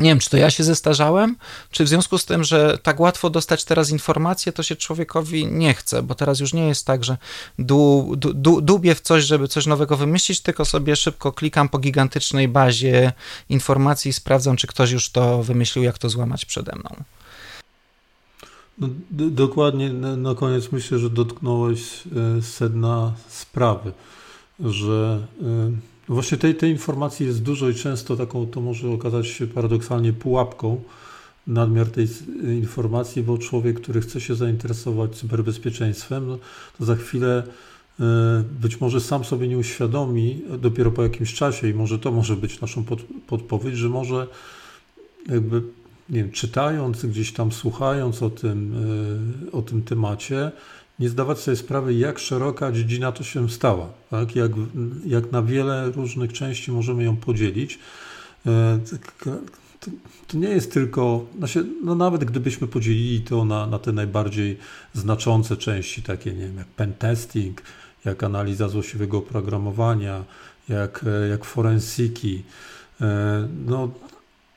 nie 0.00 0.10
wiem, 0.10 0.18
czy 0.18 0.30
to 0.30 0.36
ja 0.36 0.50
się 0.50 0.64
zestarzałem, 0.64 1.36
czy 1.70 1.84
w 1.84 1.88
związku 1.88 2.18
z 2.18 2.24
tym, 2.24 2.44
że 2.44 2.78
tak 2.82 3.00
łatwo 3.00 3.30
dostać 3.30 3.64
teraz 3.64 3.90
informacje, 3.90 4.52
to 4.52 4.62
się 4.62 4.76
człowiekowi 4.76 5.46
nie 5.46 5.74
chce, 5.74 6.02
bo 6.02 6.14
teraz 6.14 6.40
już 6.40 6.52
nie 6.52 6.68
jest 6.68 6.86
tak, 6.86 7.04
że 7.04 7.16
du, 7.58 8.12
du, 8.16 8.60
dubię 8.60 8.94
w 8.94 9.00
coś, 9.00 9.24
żeby 9.24 9.48
coś 9.48 9.66
nowego 9.66 9.96
wymyślić, 9.96 10.40
tylko 10.40 10.64
sobie 10.64 10.96
szybko 10.96 11.32
klikam 11.32 11.68
po 11.68 11.78
gigantycznej 11.78 12.48
bazie 12.48 13.12
informacji 13.48 14.08
i 14.08 14.12
sprawdzam, 14.12 14.56
czy 14.56 14.66
ktoś 14.66 14.90
już 14.90 15.10
to 15.10 15.42
wymyślił, 15.42 15.84
jak 15.84 15.98
to 15.98 16.08
złamać 16.08 16.44
przede 16.44 16.72
mną. 16.76 17.04
No, 18.78 18.88
dokładnie 19.10 19.92
na, 19.92 20.16
na, 20.16 20.34
koniec 20.34 20.72
myślę, 20.72 20.98
że 20.98 21.10
dotknąłeś 21.10 21.80
e, 22.38 22.42
sedna 22.42 23.12
sprawy, 23.28 23.92
że 24.60 25.26
e, 25.42 25.95
właśnie 26.08 26.38
tej, 26.38 26.54
tej 26.54 26.70
informacji 26.70 27.26
jest 27.26 27.42
dużo 27.42 27.68
i 27.68 27.74
często 27.74 28.16
taką 28.16 28.46
to 28.46 28.60
może 28.60 28.90
okazać 28.90 29.26
się 29.26 29.46
paradoksalnie 29.46 30.12
pułapką 30.12 30.80
nadmiar 31.46 31.86
tej 31.86 32.08
informacji, 32.56 33.22
bo 33.22 33.38
człowiek, 33.38 33.80
który 33.80 34.00
chce 34.00 34.20
się 34.20 34.34
zainteresować 34.34 35.16
cyberbezpieczeństwem, 35.16 36.28
no, 36.28 36.38
to 36.78 36.84
za 36.84 36.96
chwilę 36.96 37.42
e, 38.00 38.04
być 38.60 38.80
może 38.80 39.00
sam 39.00 39.24
sobie 39.24 39.48
nie 39.48 39.58
uświadomi 39.58 40.42
dopiero 40.58 40.90
po 40.90 41.02
jakimś 41.02 41.34
czasie 41.34 41.68
i 41.68 41.74
może 41.74 41.98
to 41.98 42.12
może 42.12 42.36
być 42.36 42.60
naszą 42.60 42.84
pod, 42.84 43.02
podpowiedź, 43.26 43.76
że 43.76 43.88
może 43.88 44.26
jakby 45.28 45.62
nie 46.10 46.22
wiem, 46.22 46.32
czytając, 46.32 47.06
gdzieś 47.06 47.32
tam 47.32 47.52
słuchając 47.52 48.22
o 48.22 48.30
tym, 48.30 48.74
e, 49.48 49.52
o 49.52 49.62
tym 49.62 49.82
temacie, 49.82 50.52
nie 50.98 51.08
zdawać 51.08 51.38
sobie 51.38 51.56
sprawy, 51.56 51.94
jak 51.94 52.18
szeroka 52.18 52.72
dziedzina 52.72 53.12
to 53.12 53.24
się 53.24 53.50
stała, 53.50 53.88
tak? 54.10 54.36
jak, 54.36 54.52
jak 55.06 55.32
na 55.32 55.42
wiele 55.42 55.90
różnych 55.90 56.32
części 56.32 56.72
możemy 56.72 57.04
ją 57.04 57.16
podzielić. 57.16 57.78
E, 58.46 58.78
to, 59.80 59.90
to 60.26 60.36
nie 60.38 60.48
jest 60.48 60.72
tylko, 60.72 61.26
znaczy, 61.38 61.66
no 61.84 61.94
nawet 61.94 62.24
gdybyśmy 62.24 62.66
podzielili 62.66 63.20
to 63.20 63.44
na, 63.44 63.66
na 63.66 63.78
te 63.78 63.92
najbardziej 63.92 64.58
znaczące 64.94 65.56
części, 65.56 66.02
takie 66.02 66.32
nie 66.32 66.46
wiem, 66.46 66.56
jak 66.56 66.66
pentesting, 66.66 67.62
jak 68.04 68.24
analiza 68.24 68.68
złośliwego 68.68 69.18
oprogramowania, 69.18 70.24
jak, 70.68 71.04
e, 71.24 71.28
jak 71.28 71.44
forensiki, 71.44 72.42
no 73.66 73.90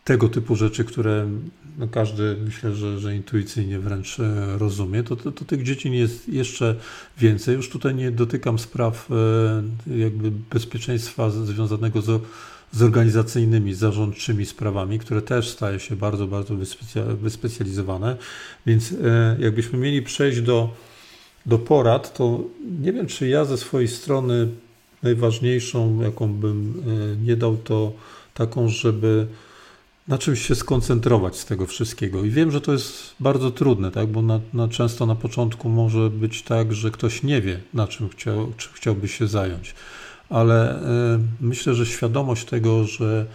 tego 0.09 0.29
typu 0.29 0.55
rzeczy, 0.55 0.83
które 0.83 1.29
no 1.77 1.87
każdy 1.87 2.37
myślę, 2.45 2.75
że, 2.75 2.99
że 2.99 3.15
intuicyjnie 3.15 3.79
wręcz 3.79 4.19
e, 4.19 4.57
rozumie, 4.57 5.03
to, 5.03 5.15
to, 5.15 5.31
to, 5.31 5.45
tych 5.45 5.63
dzieci 5.63 5.97
jest 5.97 6.29
jeszcze 6.29 6.75
więcej. 7.17 7.55
Już 7.55 7.69
tutaj 7.69 7.95
nie 7.95 8.11
dotykam 8.11 8.59
spraw 8.59 9.09
e, 9.87 9.97
jakby 9.99 10.31
bezpieczeństwa 10.31 11.29
związanego 11.29 12.01
z, 12.01 12.21
z 12.71 12.81
organizacyjnymi, 12.81 13.73
zarządczymi 13.73 14.45
sprawami, 14.45 14.99
które 14.99 15.21
też 15.21 15.49
staje 15.49 15.79
się 15.79 15.95
bardzo, 15.95 16.27
bardzo 16.27 16.55
wyspecjalizowane. 17.21 18.17
Więc 18.65 18.91
e, 18.91 19.37
jakbyśmy 19.39 19.79
mieli 19.79 20.01
przejść 20.01 20.41
do, 20.41 20.73
do 21.45 21.59
porad, 21.59 22.13
to 22.13 22.43
nie 22.81 22.93
wiem, 22.93 23.07
czy 23.07 23.27
ja 23.27 23.45
ze 23.45 23.57
swojej 23.57 23.87
strony 23.87 24.47
najważniejszą, 25.03 26.01
jaką 26.01 26.33
bym 26.33 26.83
nie 27.25 27.35
dał, 27.35 27.57
to 27.57 27.93
taką, 28.33 28.69
żeby 28.69 29.27
na 30.09 30.17
czymś 30.17 30.47
się 30.47 30.55
skoncentrować 30.55 31.37
z 31.37 31.45
tego 31.45 31.65
wszystkiego. 31.65 32.23
I 32.25 32.29
wiem, 32.29 32.51
że 32.51 32.61
to 32.61 32.71
jest 32.71 33.15
bardzo 33.19 33.51
trudne, 33.51 33.91
tak? 33.91 34.07
bo 34.07 34.21
na, 34.21 34.39
na 34.53 34.67
często 34.67 35.05
na 35.05 35.15
początku 35.15 35.69
może 35.69 36.09
być 36.09 36.43
tak, 36.43 36.73
że 36.73 36.91
ktoś 36.91 37.23
nie 37.23 37.41
wie, 37.41 37.59
na 37.73 37.87
czym 37.87 38.09
chciał, 38.09 38.53
czy 38.57 38.69
chciałby 38.73 39.07
się 39.07 39.27
zająć. 39.27 39.75
Ale 40.29 40.81
y, 41.15 41.19
myślę, 41.41 41.73
że 41.73 41.85
świadomość 41.85 42.45
tego, 42.45 42.83
że 42.83 43.25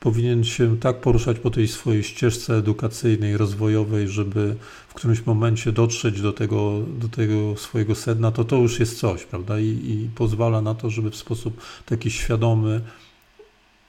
powinien 0.00 0.44
się 0.44 0.78
tak 0.78 1.00
poruszać 1.00 1.38
po 1.38 1.50
tej 1.50 1.68
swojej 1.68 2.02
ścieżce 2.02 2.56
edukacyjnej, 2.56 3.36
rozwojowej, 3.36 4.08
żeby 4.08 4.56
w 4.88 4.94
którymś 4.94 5.26
momencie 5.26 5.72
dotrzeć 5.72 6.20
do 6.20 6.32
tego, 6.32 6.80
do 6.98 7.08
tego 7.08 7.56
swojego 7.56 7.94
sedna, 7.94 8.30
to 8.30 8.44
to 8.44 8.56
już 8.56 8.80
jest 8.80 8.98
coś, 8.98 9.24
prawda? 9.24 9.60
I, 9.60 9.66
I 9.66 10.10
pozwala 10.14 10.60
na 10.60 10.74
to, 10.74 10.90
żeby 10.90 11.10
w 11.10 11.16
sposób 11.16 11.60
taki 11.86 12.10
świadomy, 12.10 12.80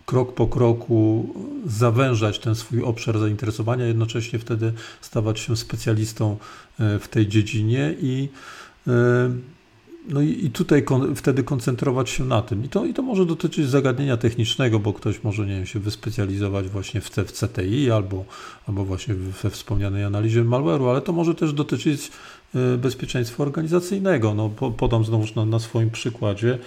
krok 0.08 0.34
po 0.34 0.48
kroku 0.48 1.30
zawężać 1.66 2.40
ten 2.40 2.56
swój 2.56 2.84
obszar 2.84 3.20
zainteresowania, 3.20 3.86
jednocześnie 3.86 4.40
wtedy 4.40 4.74
stawać 5.02 5.40
się 5.40 5.58
specjalistą 5.58 6.38
e, 6.80 7.00
w 7.00 7.08
tej 7.08 7.28
dziedzinie 7.28 7.96
i 8.02 8.30
e, 8.88 8.92
no 10.10 10.22
i, 10.22 10.50
tutaj 10.50 10.84
kon, 10.84 11.16
wtedy 11.16 11.44
koncentrować 11.44 12.10
się 12.10 12.26
na 12.26 12.42
tym. 12.42 12.66
I 12.66 12.70
to, 12.70 12.86
I 12.86 12.94
to 12.94 13.02
może 13.02 13.26
dotyczyć 13.26 13.70
zagadnienia 13.70 14.18
technicznego, 14.18 14.80
bo 14.80 14.94
ktoś 14.94 15.24
może 15.24 15.46
nie 15.46 15.56
wiem, 15.56 15.66
się 15.66 15.80
wyspecjalizować 15.80 16.70
właśnie 16.70 17.02
w, 17.02 17.10
w 17.10 17.32
CTI 17.32 17.92
albo, 17.92 18.26
albo 18.68 18.86
właśnie 18.86 19.14
we 19.14 19.50
wspomnianej 19.50 20.04
analizie 20.04 20.44
malware'u, 20.44 20.90
ale 20.90 21.02
to 21.02 21.14
może 21.14 21.36
też 21.36 21.54
dotyczyć 21.54 22.12
e, 22.56 22.78
bezpieczeństwa 22.78 23.44
organizacyjnego. 23.44 24.34
No, 24.34 24.50
podam 24.78 25.06
znowu 25.06 25.26
na, 25.36 25.46
na 25.46 25.60
swoim 25.60 25.90
przykładzie 25.90 26.60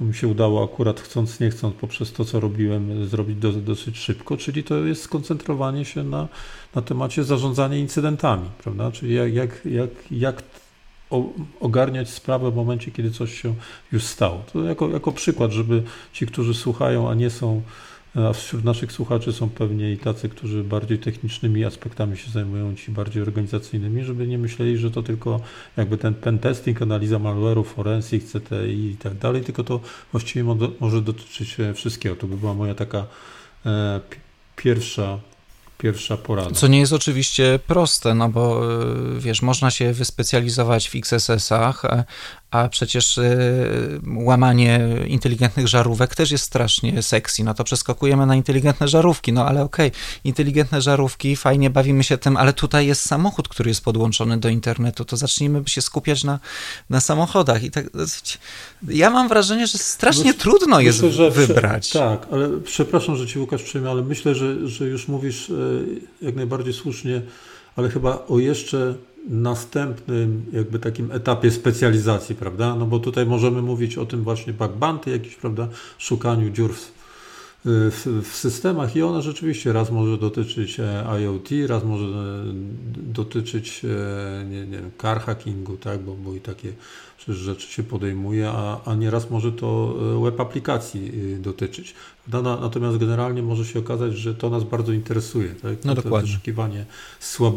mi 0.00 0.14
się 0.14 0.28
udało 0.28 0.64
akurat 0.64 1.00
chcąc, 1.00 1.40
nie 1.40 1.50
chcąc, 1.50 1.74
poprzez 1.74 2.12
to, 2.12 2.24
co 2.24 2.40
robiłem, 2.40 3.08
zrobić 3.08 3.38
do, 3.38 3.52
dosyć 3.52 3.98
szybko, 3.98 4.36
czyli 4.36 4.64
to 4.64 4.76
jest 4.76 5.02
skoncentrowanie 5.02 5.84
się 5.84 6.04
na, 6.04 6.28
na 6.74 6.82
temacie 6.82 7.24
zarządzania 7.24 7.76
incydentami, 7.76 8.48
prawda? 8.62 8.92
Czyli 8.92 9.14
jak, 9.14 9.34
jak, 9.34 9.64
jak, 9.64 9.90
jak 10.10 10.42
ogarniać 11.60 12.08
sprawę 12.08 12.50
w 12.50 12.54
momencie, 12.54 12.90
kiedy 12.90 13.10
coś 13.10 13.42
się 13.42 13.54
już 13.92 14.04
stało. 14.04 14.42
To 14.52 14.62
jako, 14.62 14.88
jako 14.88 15.12
przykład, 15.12 15.52
żeby 15.52 15.82
ci, 16.12 16.26
którzy 16.26 16.54
słuchają, 16.54 17.10
a 17.10 17.14
nie 17.14 17.30
są 17.30 17.62
a 18.14 18.32
wśród 18.32 18.64
naszych 18.64 18.92
słuchaczy 18.92 19.32
są 19.32 19.50
pewnie 19.50 19.92
i 19.92 19.98
tacy, 19.98 20.28
którzy 20.28 20.64
bardziej 20.64 20.98
technicznymi 20.98 21.64
aspektami 21.64 22.16
się 22.16 22.30
zajmują, 22.30 22.74
ci 22.76 22.92
bardziej 22.92 23.22
organizacyjnymi, 23.22 24.04
żeby 24.04 24.26
nie 24.26 24.38
myśleli, 24.38 24.78
że 24.78 24.90
to 24.90 25.02
tylko 25.02 25.40
jakby 25.76 25.98
ten 25.98 26.14
pentesting, 26.14 26.82
analiza 26.82 27.18
malware'u, 27.18 27.64
forensic, 27.64 28.32
CTI 28.32 28.90
i 28.92 28.96
tak 28.96 29.14
dalej, 29.14 29.42
tylko 29.42 29.64
to 29.64 29.80
właściwie 30.12 30.44
może 30.80 31.02
dotyczyć 31.02 31.60
e, 31.60 31.74
wszystkiego. 31.74 32.16
To 32.16 32.26
by 32.26 32.36
była 32.36 32.54
moja 32.54 32.74
taka 32.74 33.06
e, 33.66 34.00
pierwsza 34.56 35.18
pierwsza 35.78 36.16
porada. 36.16 36.50
Co 36.50 36.66
nie 36.66 36.80
jest 36.80 36.92
oczywiście 36.92 37.58
proste, 37.66 38.14
no 38.14 38.28
bo 38.28 38.72
e, 38.82 39.20
wiesz, 39.20 39.42
można 39.42 39.70
się 39.70 39.92
wyspecjalizować 39.92 40.88
w 40.88 40.94
XSS-ach, 40.94 41.84
a 42.54 42.68
przecież 42.68 43.18
y, 43.18 44.00
łamanie 44.16 44.88
inteligentnych 45.06 45.68
żarówek 45.68 46.14
też 46.14 46.30
jest 46.30 46.44
strasznie 46.44 47.02
sexy, 47.02 47.44
no 47.44 47.54
to 47.54 47.64
przeskakujemy 47.64 48.26
na 48.26 48.36
inteligentne 48.36 48.88
żarówki, 48.88 49.32
no 49.32 49.46
ale 49.46 49.62
okej, 49.62 49.88
okay, 49.88 50.00
inteligentne 50.24 50.82
żarówki, 50.82 51.36
fajnie 51.36 51.70
bawimy 51.70 52.04
się 52.04 52.18
tym, 52.18 52.36
ale 52.36 52.52
tutaj 52.52 52.86
jest 52.86 53.02
samochód, 53.02 53.48
który 53.48 53.70
jest 53.70 53.84
podłączony 53.84 54.38
do 54.38 54.48
internetu, 54.48 55.04
to 55.04 55.16
zacznijmy 55.16 55.62
się 55.66 55.82
skupiać 55.82 56.24
na, 56.24 56.38
na 56.90 57.00
samochodach. 57.00 57.64
I 57.64 57.70
tak, 57.70 57.86
ja 58.88 59.10
mam 59.10 59.28
wrażenie, 59.28 59.66
że 59.66 59.78
strasznie 59.78 60.24
myślę, 60.24 60.40
trudno 60.40 60.80
jest 60.80 61.02
myślę, 61.02 61.30
wybrać. 61.30 61.90
tak, 61.90 62.26
ale 62.32 62.48
przepraszam, 62.64 63.16
że 63.16 63.26
ci 63.26 63.38
Łukasz 63.38 63.62
przejmę, 63.62 63.90
ale 63.90 64.02
myślę, 64.02 64.34
że, 64.34 64.68
że 64.68 64.84
już 64.84 65.08
mówisz 65.08 65.50
e, 65.50 65.54
jak 66.22 66.34
najbardziej 66.34 66.72
słusznie, 66.72 67.22
ale 67.76 67.88
chyba 67.88 68.26
o 68.28 68.38
jeszcze 68.38 68.94
następnym 69.28 70.46
jakby 70.52 70.78
takim 70.78 71.12
etapie 71.12 71.50
specjalizacji, 71.50 72.34
prawda? 72.34 72.74
No 72.74 72.86
bo 72.86 72.98
tutaj 72.98 73.26
możemy 73.26 73.62
mówić 73.62 73.98
o 73.98 74.06
tym 74.06 74.22
właśnie 74.22 74.52
bug 74.52 75.06
jakiś, 75.06 75.36
prawda? 75.36 75.68
Szukaniu 75.98 76.50
dziur 76.50 76.74
w, 76.74 76.94
w, 77.64 78.22
w, 78.24 78.36
systemach 78.36 78.96
i 78.96 79.02
ona 79.02 79.20
rzeczywiście 79.20 79.72
raz 79.72 79.90
może 79.90 80.18
dotyczyć 80.18 80.80
e, 80.80 81.04
IoT, 81.20 81.48
raz 81.66 81.84
może 81.84 82.04
e, 82.04 82.10
dotyczyć 82.96 83.82
e, 83.84 84.44
nie, 84.44 84.66
nie, 84.66 84.80
car 85.02 85.20
hackingu, 85.20 85.76
tak? 85.76 86.02
Bo, 86.02 86.14
bo 86.14 86.34
i 86.34 86.40
takie 86.40 86.72
rzeczy 87.28 87.72
się 87.72 87.82
podejmuje, 87.82 88.48
a, 88.48 88.80
a 88.84 88.94
nieraz 88.94 89.30
może 89.30 89.52
to 89.52 89.94
web 90.22 90.40
aplikacji 90.40 91.12
dotyczyć. 91.40 91.94
Natomiast 92.60 92.98
generalnie 92.98 93.42
może 93.42 93.64
się 93.64 93.78
okazać, 93.78 94.16
że 94.16 94.34
to 94.34 94.50
nas 94.50 94.64
bardzo 94.64 94.92
interesuje. 94.92 95.48
Tak? 95.48 95.84
No 95.84 95.94
to 95.94 96.02
dokładnie. 96.02 96.30
Wyszukiwanie 96.30 96.86
słab, 97.20 97.54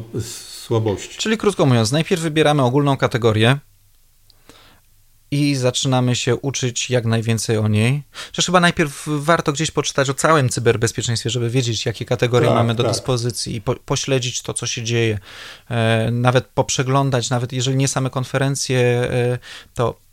słabości. 0.67 1.17
Czyli 1.17 1.37
krótko 1.37 1.65
mówiąc, 1.65 1.91
najpierw 1.91 2.21
wybieramy 2.21 2.63
ogólną 2.63 2.97
kategorię 2.97 3.57
i 5.31 5.55
zaczynamy 5.55 6.15
się 6.15 6.35
uczyć 6.35 6.89
jak 6.89 7.05
najwięcej 7.05 7.57
o 7.57 7.67
niej. 7.67 8.03
Chociaż 8.25 8.45
chyba 8.45 8.59
najpierw 8.59 9.03
warto 9.07 9.53
gdzieś 9.53 9.71
poczytać 9.71 10.09
o 10.09 10.13
całym 10.13 10.49
cyberbezpieczeństwie, 10.49 11.29
żeby 11.29 11.49
wiedzieć, 11.49 11.85
jakie 11.85 12.05
kategorie 12.05 12.47
tak, 12.47 12.55
mamy 12.55 12.75
do 12.75 12.83
tak. 12.83 12.91
dyspozycji 12.91 13.55
i 13.55 13.61
po, 13.61 13.75
pośledzić 13.75 14.41
to, 14.41 14.53
co 14.53 14.67
się 14.67 14.83
dzieje. 14.83 15.19
E, 15.69 16.11
nawet 16.11 16.45
poprzeglądać, 16.45 17.29
nawet 17.29 17.53
jeżeli 17.53 17.77
nie 17.77 17.87
same 17.87 18.09
konferencje, 18.09 18.79
e, 18.79 19.39
to 19.73 20.06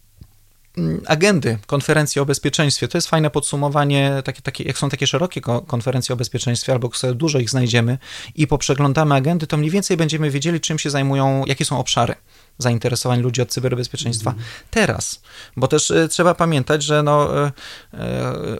agendy 1.07 1.59
konferencji 1.67 2.21
o 2.21 2.27
bezpieczeństwie. 2.27 2.89
To 2.89 2.99
jest 2.99 3.09
fajne 3.09 3.31
podsumowanie, 3.31 4.23
takie, 4.25 4.43
takie, 4.43 4.65
jak 4.65 4.79
są 4.79 4.89
takie 4.89 5.07
szerokie 5.07 5.41
konferencje 5.67 6.13
o 6.13 6.17
bezpieczeństwie, 6.17 6.73
albo 6.73 6.93
sobie 6.93 7.15
dużo 7.15 7.39
ich 7.39 7.51
znajdziemy 7.51 7.99
i 8.35 8.47
poprzeglądamy 8.47 9.15
agendy, 9.15 9.47
to 9.47 9.57
mniej 9.57 9.71
więcej 9.71 9.97
będziemy 9.97 10.31
wiedzieli, 10.31 10.61
czym 10.61 10.79
się 10.79 10.91
zajmują, 10.91 11.45
jakie 11.47 11.65
są 11.65 11.79
obszary 11.79 12.15
zainteresowań 12.59 13.21
ludzi 13.21 13.43
od 13.43 13.49
cyberbezpieczeństwa 13.49 14.31
mm. 14.31 14.45
teraz. 14.71 15.23
Bo 15.57 15.69
też 15.69 15.91
y, 15.91 16.09
trzeba 16.09 16.35
pamiętać, 16.35 16.83
że 16.83 17.03
no, 17.03 17.47
y, 17.47 17.49
y, 17.49 17.99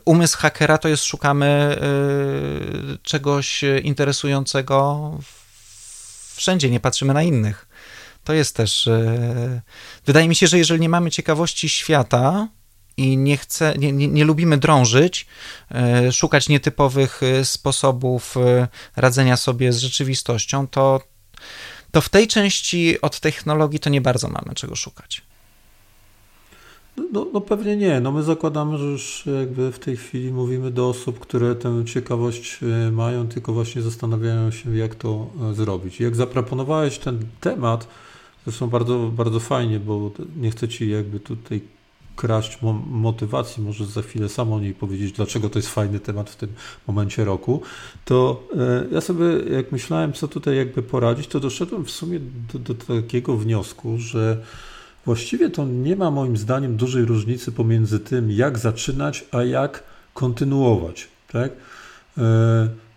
umysł 0.05 0.39
hakera 0.39 0.79
to 0.79 0.89
jest 0.89 1.05
szukamy 1.05 1.79
y, 2.95 2.99
czegoś 3.03 3.65
interesującego 3.83 5.11
wszędzie, 6.35 6.71
nie 6.71 6.81
patrzymy 6.81 7.15
na 7.15 7.23
innych. 7.23 7.67
To 8.25 8.33
jest 8.33 8.57
też. 8.57 8.87
E, 8.87 9.63
wydaje 10.07 10.29
mi 10.29 10.35
się, 10.35 10.47
że 10.47 10.59
jeżeli 10.59 10.81
nie 10.81 10.89
mamy 10.89 11.11
ciekawości 11.11 11.69
świata 11.69 12.49
i 12.97 13.17
nie, 13.17 13.37
chce, 13.37 13.75
nie, 13.79 13.93
nie, 13.93 14.09
nie 14.09 14.25
lubimy 14.25 14.59
drążyć, 14.59 15.27
e, 15.71 16.13
szukać 16.13 16.49
nietypowych 16.49 17.23
e, 17.23 17.45
sposobów 17.45 18.35
radzenia 18.97 19.37
sobie 19.37 19.73
z 19.73 19.79
rzeczywistością, 19.79 20.69
to 20.69 21.01
to 21.91 22.01
w 22.01 22.09
tej 22.09 22.29
części 22.29 23.01
od 23.01 23.21
technologii 23.21 23.81
to 23.81 23.91
nie 23.91 24.01
bardzo 24.01 24.29
mamy 24.29 24.55
czego 24.55 24.77
szukać. 24.77 25.23
No, 27.13 27.27
no 27.33 27.41
pewnie 27.41 27.77
nie. 27.77 28.01
No 28.01 28.13
my 28.13 28.23
zakładamy, 28.23 28.79
że 28.79 28.85
już 28.85 29.25
jakby 29.41 29.73
w 29.73 29.79
tej 29.79 29.97
chwili 29.97 30.33
mówimy 30.33 30.71
do 30.71 30.89
osób, 30.89 31.21
które 31.21 31.55
tę 31.55 31.85
ciekawość 31.87 32.59
mają, 32.93 33.29
tylko 33.29 33.53
właśnie 33.53 33.83
zastanawiają 33.83 34.51
się, 34.51 34.77
jak 34.77 34.95
to 34.95 35.31
zrobić. 35.53 36.01
Jak 36.01 36.17
zaproponowałeś 36.17 36.99
ten 36.99 37.27
temat, 37.41 37.89
zresztą 38.45 38.67
bardzo, 38.67 38.99
bardzo 38.99 39.41
fajnie, 39.41 39.81
bo 39.81 40.11
nie 40.37 40.51
chcę 40.51 40.69
ci 40.69 40.91
jakby 40.91 41.21
tutaj 41.21 41.61
kraść 42.17 42.59
motywacji, 42.87 43.63
może 43.63 43.87
za 43.87 44.03
chwilę 44.03 44.29
sam 44.29 44.53
o 44.53 44.61
niej 44.61 44.75
powiedzieć, 44.75 45.13
dlaczego 45.13 45.51
to 45.51 45.59
jest 45.59 45.69
fajny 45.69 46.01
temat 46.01 46.31
w 46.31 46.37
tym 46.37 46.49
momencie 46.87 47.25
roku, 47.25 47.63
to 48.05 48.49
e, 48.57 48.95
ja 48.95 49.01
sobie 49.01 49.27
jak 49.51 49.73
myślałem, 49.73 50.13
co 50.13 50.29
tutaj 50.29 50.57
jakby 50.57 50.83
poradzić, 50.83 51.27
to 51.27 51.41
doszedłem 51.41 51.85
w 51.85 51.91
sumie 51.91 52.21
do, 52.53 52.59
do 52.59 52.75
takiego 52.75 53.37
wniosku, 53.37 53.99
że 53.99 54.43
Właściwie 55.05 55.51
to 55.51 55.65
nie 55.65 55.97
ma 55.97 56.11
moim 56.11 56.37
zdaniem 56.37 56.77
dużej 56.77 57.05
różnicy 57.05 57.53
pomiędzy 57.53 58.01
tym, 58.01 58.31
jak 58.31 58.59
zaczynać, 58.59 59.25
a 59.33 59.43
jak 59.43 59.83
kontynuować. 60.15 61.09
Tak? 61.33 61.53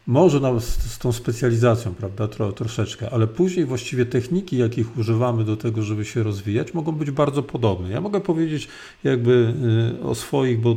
Może 0.08 0.40
nawet 0.40 0.64
z, 0.64 0.92
z, 0.92 0.98
tą 0.98 1.12
specjalizacją, 1.12 1.94
prawda, 1.94 2.28
Tro, 2.28 2.52
troszeczkę, 2.52 3.10
ale 3.10 3.28
później 3.28 3.66
właściwie 3.66 4.06
techniki, 4.06 4.58
jakich 4.58 4.98
używamy 4.98 5.44
do 5.44 5.58
tego, 5.58 5.84
żeby 5.84 6.06
się 6.06 6.24
rozwijać, 6.24 6.74
mogą 6.74 6.92
być 6.92 7.12
bardzo 7.12 7.44
podobne. 7.44 7.90
Ja 7.90 8.02
mogę 8.02 8.22
powiedzieć 8.22 8.68
jakby 9.04 9.54
e, 10.02 10.04
o 10.04 10.16
swoich, 10.16 10.62
bo, 10.62 10.76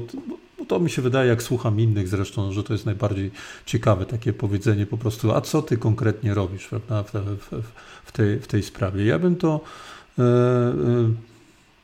to 0.68 0.80
mi 0.80 0.90
się 0.90 1.02
wydaje, 1.02 1.28
jak 1.28 1.42
słucham 1.42 1.80
innych 1.80 2.08
zresztą, 2.08 2.52
że 2.52 2.64
to 2.64 2.72
jest 2.72 2.86
najbardziej 2.86 3.30
ciekawe 3.66 4.06
takie 4.06 4.32
powiedzenie 4.32 4.86
po 4.86 4.98
prostu, 4.98 5.32
a 5.32 5.40
co 5.40 5.62
ty 5.62 5.76
konkretnie 5.76 6.34
robisz 6.34 6.68
prawda, 6.88 7.22
w, 7.22 7.36
w, 7.36 7.72
w 8.04 8.12
tej, 8.12 8.40
w 8.40 8.46
tej 8.46 8.62
sprawie. 8.62 9.04
Ja 9.04 9.18
bym 9.18 9.36
to 9.36 9.60
e, 10.18 10.72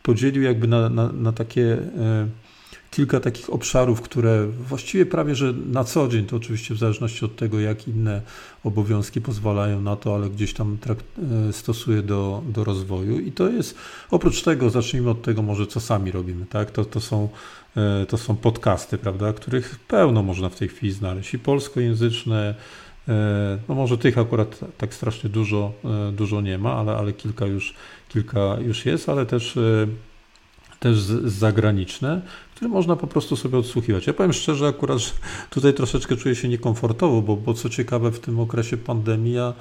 podzielił 0.03 0.43
jakby 0.43 0.67
na, 0.67 0.89
na, 0.89 1.13
na 1.13 1.33
takie 1.33 1.73
e, 1.73 2.27
kilka 2.91 3.21
takich 3.21 3.51
obszarów, 3.51 4.03
które 4.03 4.47
właściwie 4.47 5.07
prawie, 5.07 5.35
że 5.35 5.53
na 5.53 5.85
co 5.85 6.09
dzień, 6.09 6.27
to 6.27 6.37
oczywiście 6.37 6.75
w 6.75 6.79
zależności 6.79 7.25
od 7.25 7.37
tego, 7.37 7.61
jak 7.61 7.89
inne 7.89 8.23
obowiązki 8.65 9.21
pozwalają 9.21 9.81
na 9.81 9.97
to, 9.97 10.15
ale 10.15 10.31
gdzieś 10.31 10.55
tam 10.55 10.79
stosuję 11.53 12.03
do, 12.03 12.43
do 12.49 12.65
rozwoju. 12.65 13.21
I 13.21 13.33
to 13.33 13.49
jest, 13.49 13.79
oprócz 14.11 14.43
tego, 14.43 14.71
zacznijmy 14.71 15.11
od 15.11 15.23
tego 15.23 15.43
może, 15.43 15.67
co 15.67 15.81
sami 15.81 16.11
robimy, 16.11 16.47
tak? 16.47 16.71
To, 16.71 16.85
to, 16.85 17.01
są, 17.01 17.29
to 18.09 18.19
są 18.19 18.37
podcasty, 18.37 18.99
prawda, 18.99 19.33
których 19.33 19.79
pełno 19.89 20.23
można 20.23 20.49
w 20.49 20.57
tej 20.57 20.69
chwili 20.69 20.93
znaleźć 20.93 21.35
i 21.35 21.39
polskojęzyczne, 21.39 22.55
no 23.69 23.75
może 23.75 23.99
tych 23.99 24.19
akurat 24.19 24.61
tak 24.79 24.95
strasznie 24.95 25.31
dużo, 25.31 25.73
dużo 26.13 26.41
nie 26.41 26.59
ma, 26.59 26.73
ale, 26.73 26.97
ale 26.97 27.13
kilka 27.13 27.47
już 27.47 27.75
kilka 28.09 28.57
już 28.61 28.87
jest, 28.87 29.09
ale 29.09 29.27
też, 29.27 29.57
e, 29.57 29.87
też 30.81 30.99
zagraniczne, 31.25 32.23
które 32.57 32.69
można 32.69 32.97
po 32.97 33.07
prostu 33.07 33.37
sobie 33.37 33.59
odsłuchiwać. 33.59 34.07
Ja 34.07 34.13
powiem 34.13 34.33
szczerze, 34.33 34.67
akurat 34.67 34.99
tutaj 35.51 35.75
troszeczkę 35.75 36.17
czuję 36.17 36.35
się 36.35 36.49
niekomfortowo, 36.49 37.23
bo, 37.23 37.37
bo 37.37 37.55
co 37.55 37.69
ciekawe, 37.69 38.13
w 38.13 38.21
tym 38.21 38.41
okresie 38.41 38.77
pandemii 38.77 39.33
ja 39.33 39.55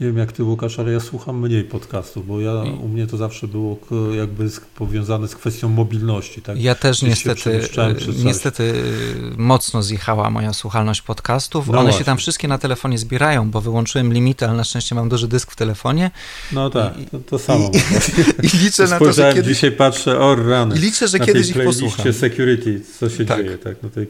nie 0.00 0.06
wiem 0.06 0.18
jak 0.18 0.32
ty 0.32 0.44
Łukasz, 0.44 0.78
ale 0.78 0.92
ja 0.92 1.00
słucham 1.00 1.40
mniej 1.40 1.64
podcastów, 1.64 2.26
bo 2.26 2.40
ja, 2.40 2.52
u 2.82 2.88
mnie 2.88 3.06
to 3.06 3.16
zawsze 3.16 3.48
było 3.48 3.78
jakby 4.16 4.50
powiązane 4.74 5.28
z 5.28 5.34
kwestią 5.34 5.68
mobilności. 5.68 6.42
Tak? 6.42 6.60
Ja 6.60 6.74
też 6.74 7.02
niestety, 7.02 7.60
niestety 8.24 8.74
mocno 9.36 9.82
zjechała 9.82 10.30
moja 10.30 10.52
słuchalność 10.52 11.02
podcastów. 11.02 11.66
No 11.66 11.72
One 11.72 11.82
właśnie. 11.82 11.98
się 11.98 12.04
tam 12.04 12.18
wszystkie 12.18 12.48
na 12.48 12.58
telefonie 12.58 12.98
zbierają, 12.98 13.50
bo 13.50 13.60
wyłączyłem 13.60 14.12
limity, 14.12 14.46
ale 14.46 14.56
na 14.56 14.64
szczęście 14.64 14.94
mam 14.94 15.08
duży 15.08 15.28
dysk 15.28 15.52
w 15.52 15.56
telefonie. 15.56 16.10
No 16.52 16.70
tak, 16.70 16.94
to, 17.10 17.18
to 17.18 17.38
samo. 17.38 17.70
I, 18.42 18.46
I, 18.46 18.58
liczę 18.64 18.86
na 18.86 18.98
to, 18.98 19.12
że 19.12 19.34
kiedyś... 19.34 19.54
dzisiaj 19.54 19.72
patrzę, 19.72 20.18
o 20.18 20.34
rany. 20.34 20.78
liczę, 20.78 21.08
że 21.08 21.20
kiedyś 21.20 21.50
ich 21.50 21.64
posłucham. 21.64 22.12
security, 22.12 22.80
co 22.98 23.10
się 23.10 23.24
tak. 23.24 23.44
dzieje, 23.44 23.58
tak, 23.58 23.82
na 23.82 23.90
tej 23.90 24.06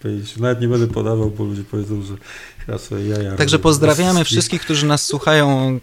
playlist. 0.00 0.40
Nawet 0.40 0.60
nie 0.60 0.68
będę 0.68 0.86
podawał, 0.86 1.30
bo 1.30 1.44
ludzie 1.44 1.64
powiedzą, 1.64 2.02
że 2.02 2.14
ja 2.68 2.78
sobie 2.78 3.08
jaja 3.08 3.36
Także 3.36 3.58
pozdrawiamy 3.58 4.24
wszystkich, 4.24 4.62
którzy 4.62 4.86
nas 4.86 5.06
słuchają, 5.06 5.80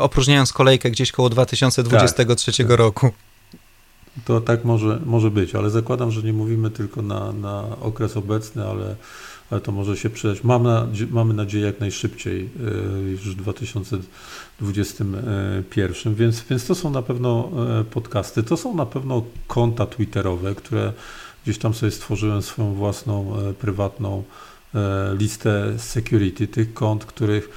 opróżniając 0.00 0.52
kolejkę 0.52 0.90
gdzieś 0.90 1.12
koło 1.12 1.30
2023 1.30 2.52
tak, 2.52 2.66
tak. 2.68 2.78
roku. 2.78 3.10
To 4.24 4.40
tak 4.40 4.64
może, 4.64 5.00
może 5.06 5.30
być, 5.30 5.54
ale 5.54 5.70
zakładam, 5.70 6.10
że 6.10 6.22
nie 6.22 6.32
mówimy 6.32 6.70
tylko 6.70 7.02
na, 7.02 7.32
na 7.32 7.64
okres 7.80 8.16
obecny, 8.16 8.64
ale, 8.64 8.96
ale 9.50 9.60
to 9.60 9.72
może 9.72 9.96
się 9.96 10.10
przydać. 10.10 10.44
Mam 10.44 10.62
na, 10.62 10.86
mamy 11.10 11.34
nadzieję 11.34 11.66
jak 11.66 11.80
najszybciej, 11.80 12.40
e, 12.40 12.48
już 13.10 13.20
w 13.20 13.34
2021, 13.34 16.14
więc, 16.14 16.44
więc 16.50 16.66
to 16.66 16.74
są 16.74 16.90
na 16.90 17.02
pewno 17.02 17.50
e, 17.80 17.84
podcasty, 17.84 18.42
to 18.42 18.56
są 18.56 18.76
na 18.76 18.86
pewno 18.86 19.22
konta 19.46 19.86
twitterowe, 19.86 20.54
które 20.54 20.92
gdzieś 21.48 21.58
tam 21.58 21.74
sobie 21.74 21.92
stworzyłem 21.92 22.42
swoją 22.42 22.74
własną, 22.74 23.36
e, 23.38 23.54
prywatną 23.54 24.22
E, 24.74 25.14
listę 25.14 25.78
security, 25.78 26.48
tych 26.48 26.74
kont, 26.74 27.04
których 27.04 27.48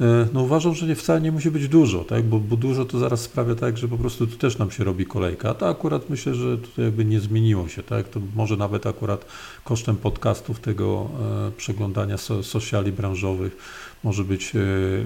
e, 0.00 0.28
no 0.32 0.42
uważam, 0.42 0.74
że 0.74 0.86
nie, 0.86 0.94
wcale 0.94 1.20
nie 1.20 1.32
musi 1.32 1.50
być 1.50 1.68
dużo, 1.68 2.04
tak? 2.04 2.24
bo, 2.24 2.38
bo 2.38 2.56
dużo 2.56 2.84
to 2.84 2.98
zaraz 2.98 3.20
sprawia 3.20 3.54
tak, 3.54 3.78
że 3.78 3.88
po 3.88 3.98
prostu 3.98 4.26
tu 4.26 4.36
też 4.36 4.58
nam 4.58 4.70
się 4.70 4.84
robi 4.84 5.06
kolejka. 5.06 5.50
A 5.50 5.54
to 5.54 5.68
akurat 5.68 6.10
myślę, 6.10 6.34
że 6.34 6.58
tutaj 6.58 6.84
jakby 6.84 7.04
nie 7.04 7.20
zmieniło 7.20 7.68
się. 7.68 7.82
Tak? 7.82 8.08
To 8.08 8.20
może 8.34 8.56
nawet 8.56 8.86
akurat 8.86 9.24
kosztem 9.64 9.96
podcastów 9.96 10.60
tego 10.60 11.08
e, 11.48 11.50
przeglądania 11.56 12.18
so, 12.18 12.42
sociali 12.42 12.92
branżowych 12.92 13.56
może 14.04 14.24
być 14.24 14.52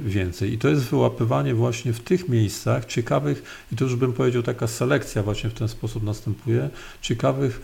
więcej. 0.05 0.53
I 0.53 0.59
to 0.59 0.69
jest 0.69 0.83
wyłapywanie 0.83 1.55
właśnie 1.55 1.93
w 1.93 2.01
tych 2.01 2.29
miejscach 2.29 2.85
ciekawych, 2.85 3.67
i 3.73 3.77
to 3.77 3.85
już 3.85 3.97
bym 3.97 4.13
powiedział, 4.13 4.43
taka 4.43 4.67
selekcja 4.67 5.23
właśnie 5.23 5.51
w 5.51 5.55
ten 5.55 5.69
sposób 5.69 6.03
następuje, 6.03 6.71
ciekawych 7.03 7.61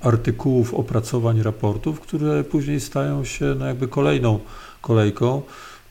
artykułów, 0.00 0.74
opracowań, 0.74 1.42
raportów, 1.42 2.00
które 2.00 2.44
później 2.44 2.80
stają 2.80 3.24
się 3.24 3.54
no 3.58 3.66
jakby 3.66 3.88
kolejną 3.88 4.38
kolejką. 4.80 5.42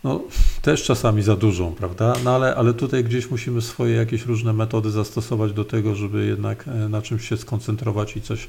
No, 0.03 0.21
też 0.61 0.83
czasami 0.83 1.21
za 1.21 1.35
dużą, 1.35 1.71
prawda? 1.71 2.13
No 2.23 2.35
ale, 2.35 2.55
ale 2.55 2.73
tutaj 2.73 3.03
gdzieś 3.03 3.31
musimy 3.31 3.61
swoje 3.61 3.95
jakieś 3.95 4.25
różne 4.25 4.53
metody 4.53 4.91
zastosować 4.91 5.53
do 5.53 5.65
tego, 5.65 5.95
żeby 5.95 6.25
jednak 6.25 6.67
e, 6.67 6.89
na 6.89 7.01
czymś 7.01 7.29
się 7.29 7.37
skoncentrować 7.37 8.17
i 8.17 8.21
coś, 8.21 8.47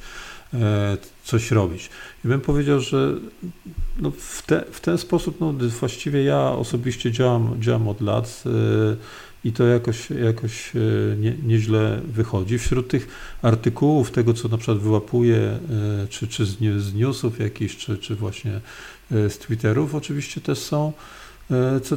e, 0.55 0.97
coś 1.25 1.51
robić. 1.51 1.91
I 2.25 2.29
bym 2.29 2.41
powiedział, 2.41 2.81
że 2.81 3.15
no 4.01 4.11
w, 4.19 4.43
te, 4.43 4.65
w 4.73 4.81
ten 4.81 4.99
sposób 4.99 5.41
no, 5.41 5.55
właściwie 5.81 6.25
ja 6.25 6.51
osobiście 6.51 7.13
działam, 7.13 7.57
działam 7.61 7.89
od 7.89 8.01
lat. 8.01 8.45
Yy, 8.47 8.97
i 9.45 9.53
to 9.53 9.65
jakoś, 9.65 10.11
jakoś 10.11 10.73
e, 10.77 11.17
nie, 11.17 11.35
nieźle 11.43 12.01
wychodzi. 12.05 12.59
Wśród 12.59 12.89
tych 12.89 13.09
artykułów, 13.43 14.11
tego 14.11 14.35
co 14.35 14.49
na 14.49 14.59
przykład 14.59 14.79
wyłapuję, 14.79 15.37
e, 15.37 15.59
czy, 16.09 16.29
czy 16.29 16.47
z, 16.47 16.59
z 16.79 16.95
newsów 16.95 17.41
jakichś, 17.41 17.77
czy, 17.77 17.99
czy 17.99 18.15
właśnie 18.15 18.61
e, 19.13 19.31
z 19.31 19.39
Twitterów, 19.39 19.95
oczywiście 19.95 20.41
też 20.41 20.59
są 20.59 20.93
co, 21.83 21.97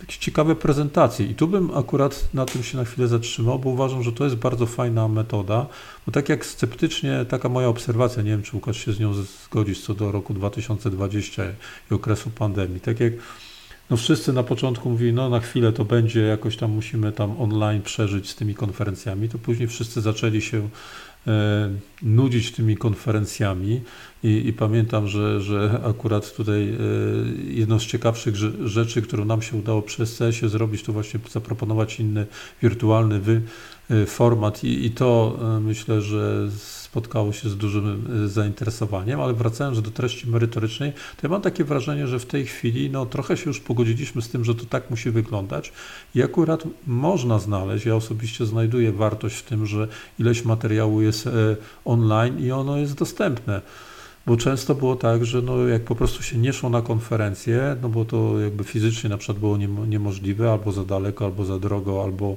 jakieś 0.00 0.16
ciekawe 0.16 0.56
prezentacje. 0.56 1.26
I 1.26 1.34
tu 1.34 1.48
bym 1.48 1.70
akurat 1.70 2.28
na 2.34 2.44
tym 2.44 2.62
się 2.62 2.78
na 2.78 2.84
chwilę 2.84 3.08
zatrzymał, 3.08 3.58
bo 3.58 3.70
uważam, 3.70 4.02
że 4.02 4.12
to 4.12 4.24
jest 4.24 4.36
bardzo 4.36 4.66
fajna 4.66 5.08
metoda, 5.08 5.66
bo 6.06 6.12
tak 6.12 6.28
jak 6.28 6.46
sceptycznie, 6.46 7.24
taka 7.28 7.48
moja 7.48 7.68
obserwacja, 7.68 8.22
nie 8.22 8.30
wiem, 8.30 8.42
czy 8.42 8.56
Łukasz 8.56 8.84
się 8.84 8.92
z 8.92 9.00
nią 9.00 9.14
zgodzisz 9.14 9.80
co 9.80 9.94
do 9.94 10.12
roku 10.12 10.34
2020 10.34 11.42
i 11.90 11.94
okresu 11.94 12.30
pandemii, 12.30 12.80
tak 12.80 13.00
jak 13.00 13.12
no 13.90 13.96
wszyscy 13.96 14.32
na 14.32 14.42
początku 14.42 14.90
mówili, 14.90 15.12
no 15.12 15.28
na 15.28 15.40
chwilę 15.40 15.72
to 15.72 15.84
będzie, 15.84 16.20
jakoś 16.20 16.56
tam 16.56 16.70
musimy 16.70 17.12
tam 17.12 17.40
online 17.40 17.82
przeżyć 17.82 18.30
z 18.30 18.34
tymi 18.34 18.54
konferencjami, 18.54 19.28
to 19.28 19.38
później 19.38 19.68
wszyscy 19.68 20.00
zaczęli 20.00 20.40
się 20.42 20.68
e, 21.26 21.70
nudzić 22.02 22.52
tymi 22.52 22.76
konferencjami. 22.76 23.80
I, 24.22 24.48
i, 24.48 24.52
pamiętam, 24.52 25.08
że, 25.08 25.40
że 25.40 25.80
akurat 25.84 26.36
tutaj 26.36 26.68
e, 26.68 26.76
jedną 27.52 27.78
z 27.78 27.86
ciekawszych 27.86 28.36
rzeczy, 28.64 29.02
którą 29.02 29.24
nam 29.24 29.42
się 29.42 29.56
udało 29.56 29.82
przez 29.82 30.18
CS 30.18 30.50
zrobić, 30.50 30.82
to 30.82 30.92
właśnie 30.92 31.20
zaproponować 31.30 32.00
inny 32.00 32.26
wirtualny 32.62 33.20
wy, 33.20 33.40
format 34.06 34.64
i, 34.64 34.86
i 34.86 34.90
to 34.90 35.38
e, 35.56 35.60
myślę, 35.60 36.00
że 36.00 36.48
spotkało 36.96 37.32
się 37.32 37.48
z 37.48 37.56
dużym 37.56 38.06
y, 38.24 38.28
zainteresowaniem, 38.28 39.20
ale 39.20 39.34
wracając 39.34 39.82
do 39.82 39.90
treści 39.90 40.28
merytorycznej, 40.28 40.92
to 40.92 41.20
ja 41.22 41.28
mam 41.28 41.42
takie 41.42 41.64
wrażenie, 41.64 42.06
że 42.06 42.18
w 42.18 42.26
tej 42.26 42.46
chwili 42.46 42.90
no, 42.90 43.06
trochę 43.06 43.36
się 43.36 43.50
już 43.50 43.60
pogodziliśmy 43.60 44.22
z 44.22 44.28
tym, 44.28 44.44
że 44.44 44.54
to 44.54 44.64
tak 44.64 44.90
musi 44.90 45.10
wyglądać 45.10 45.72
i 46.14 46.22
akurat 46.22 46.64
można 46.86 47.38
znaleźć, 47.38 47.86
ja 47.86 47.96
osobiście 47.96 48.46
znajduję 48.46 48.92
wartość 48.92 49.36
w 49.36 49.42
tym, 49.42 49.66
że 49.66 49.88
ileś 50.18 50.44
materiału 50.44 51.02
jest 51.02 51.26
e, 51.26 51.30
online 51.84 52.38
i 52.38 52.50
ono 52.50 52.76
jest 52.76 52.94
dostępne. 52.94 53.62
Bo 54.26 54.36
często 54.36 54.74
było 54.74 54.96
tak, 54.96 55.24
że 55.24 55.42
no 55.42 55.68
jak 55.68 55.82
po 55.82 55.94
prostu 55.94 56.22
się 56.22 56.38
nie 56.38 56.52
szło 56.52 56.70
na 56.70 56.82
konferencję, 56.82 57.76
no 57.82 57.88
bo 57.88 58.04
to 58.04 58.40
jakby 58.40 58.64
fizycznie 58.64 59.10
na 59.10 59.16
przykład 59.16 59.38
było 59.38 59.56
niemożliwe, 59.86 60.52
albo 60.52 60.72
za 60.72 60.84
daleko, 60.84 61.24
albo 61.24 61.44
za 61.44 61.58
drogo, 61.58 62.04
albo 62.04 62.36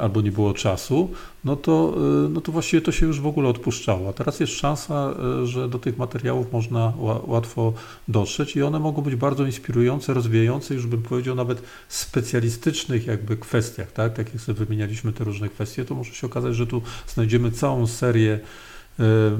albo 0.00 0.20
nie 0.20 0.32
było 0.32 0.54
czasu, 0.54 1.10
no 1.44 1.56
to, 1.56 1.96
no 2.30 2.40
to 2.40 2.52
właściwie 2.52 2.82
to 2.82 2.92
się 2.92 3.06
już 3.06 3.20
w 3.20 3.26
ogóle 3.26 3.48
odpuszczało. 3.48 4.08
A 4.08 4.12
teraz 4.12 4.40
jest 4.40 4.52
szansa, 4.52 5.14
że 5.44 5.68
do 5.68 5.78
tych 5.78 5.98
materiałów 5.98 6.52
można 6.52 6.92
łatwo 7.26 7.72
dotrzeć 8.08 8.56
i 8.56 8.62
one 8.62 8.78
mogą 8.78 9.02
być 9.02 9.16
bardzo 9.16 9.46
inspirujące, 9.46 10.14
rozwijające, 10.14 10.74
już 10.74 10.86
bym 10.86 11.02
powiedział 11.02 11.34
nawet 11.34 11.62
specjalistycznych 11.88 13.06
jakby 13.06 13.36
kwestiach, 13.36 13.92
tak? 13.92 14.14
Tak 14.14 14.32
jak 14.32 14.42
sobie 14.42 14.58
wymienialiśmy 14.58 15.12
te 15.12 15.24
różne 15.24 15.48
kwestie, 15.48 15.84
to 15.84 15.94
może 15.94 16.12
się 16.14 16.26
okazać, 16.26 16.54
że 16.54 16.66
tu 16.66 16.82
znajdziemy 17.06 17.50
całą 17.50 17.86
serię 17.86 18.40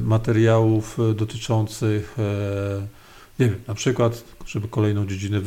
materiałów 0.02 0.98
dotyczących 1.16 2.16
nie 3.38 3.46
wiem, 3.46 3.60
na 3.68 3.74
przykład, 3.74 4.24
żeby 4.46 4.68
kolejną 4.68 5.06
dziedzinę 5.06 5.40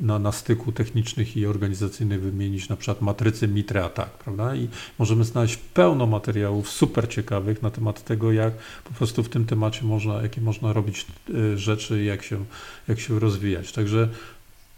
na, 0.00 0.18
na 0.18 0.32
styku 0.32 0.72
technicznych 0.72 1.36
i 1.36 1.46
organizacyjnych 1.46 2.20
wymienić, 2.20 2.68
na 2.68 2.76
przykład 2.76 3.00
matrycy 3.00 3.48
Mitre 3.48 3.84
Attack, 3.84 4.10
prawda? 4.10 4.54
I 4.54 4.68
możemy 4.98 5.24
znaleźć 5.24 5.56
pełno 5.56 6.06
materiałów 6.06 6.70
super 6.70 7.08
ciekawych 7.08 7.62
na 7.62 7.70
temat 7.70 8.04
tego, 8.04 8.32
jak 8.32 8.52
po 8.84 8.94
prostu 8.94 9.22
w 9.22 9.28
tym 9.28 9.46
temacie 9.46 9.84
można, 9.84 10.22
jakie 10.22 10.40
można 10.40 10.72
robić 10.72 11.06
y, 11.30 11.58
rzeczy 11.58 12.04
jak 12.04 12.22
się, 12.22 12.44
jak 12.88 13.00
się 13.00 13.18
rozwijać. 13.18 13.72
Także 13.72 14.08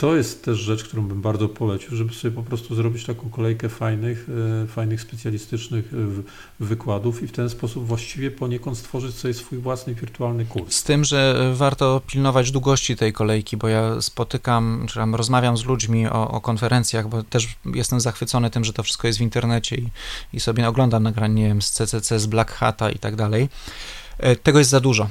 to 0.03 0.17
jest 0.17 0.45
też 0.45 0.59
rzecz, 0.59 0.85
którą 0.85 1.03
bym 1.03 1.21
bardzo 1.21 1.49
polecił, 1.49 1.97
żeby 1.97 2.15
sobie 2.15 2.35
po 2.35 2.43
prostu 2.43 2.75
zrobić 2.75 3.05
taką 3.07 3.31
kolejkę 3.31 3.69
fajnych, 3.69 4.27
e, 4.65 4.67
fajnych 4.67 5.01
specjalistycznych 5.01 5.93
e, 5.95 6.23
wykładów 6.65 7.23
i 7.23 7.27
w 7.27 7.33
ten 7.33 7.51
sposób 7.51 7.87
właściwie 7.87 8.31
poniekąd 8.31 8.79
stworzyć 8.79 9.15
sobie 9.15 9.35
swój 9.35 9.59
własny 9.59 9.95
wirtualny 9.95 10.45
kurs. 10.45 10.77
Z 10.77 10.83
tym, 10.83 11.05
że 11.05 11.51
warto 11.55 12.01
pilnować 12.07 12.51
długości 12.51 12.97
tej 12.97 13.13
kolejki, 13.13 13.57
bo 13.57 13.69
ja 13.69 14.01
spotykam, 14.01 14.87
czy 14.89 14.95
tam 14.95 15.15
rozmawiam 15.15 15.57
z 15.57 15.65
ludźmi 15.65 16.07
o, 16.07 16.31
o 16.31 16.41
konferencjach, 16.41 17.09
bo 17.09 17.23
też 17.23 17.49
jestem 17.75 18.01
zachwycony 18.01 18.51
tym, 18.51 18.65
że 18.65 18.73
to 18.73 18.83
wszystko 18.83 19.07
jest 19.07 19.19
w 19.19 19.23
internecie 19.23 19.77
i, 19.77 19.89
i 20.33 20.41
sobie 20.41 20.69
oglądam 20.69 21.03
nagranie, 21.03 21.35
nie 21.35 21.49
wiem, 21.49 21.63
z 21.63 21.71
CCC, 21.71 22.21
z 22.21 22.27
Black 22.27 22.53
Hata 22.53 22.91
i 22.91 22.99
tak 22.99 23.17
dalej. 23.17 23.49
E, 24.19 24.37
tego 24.37 24.59
jest 24.59 24.71
za 24.71 24.81
dużo. 24.81 25.09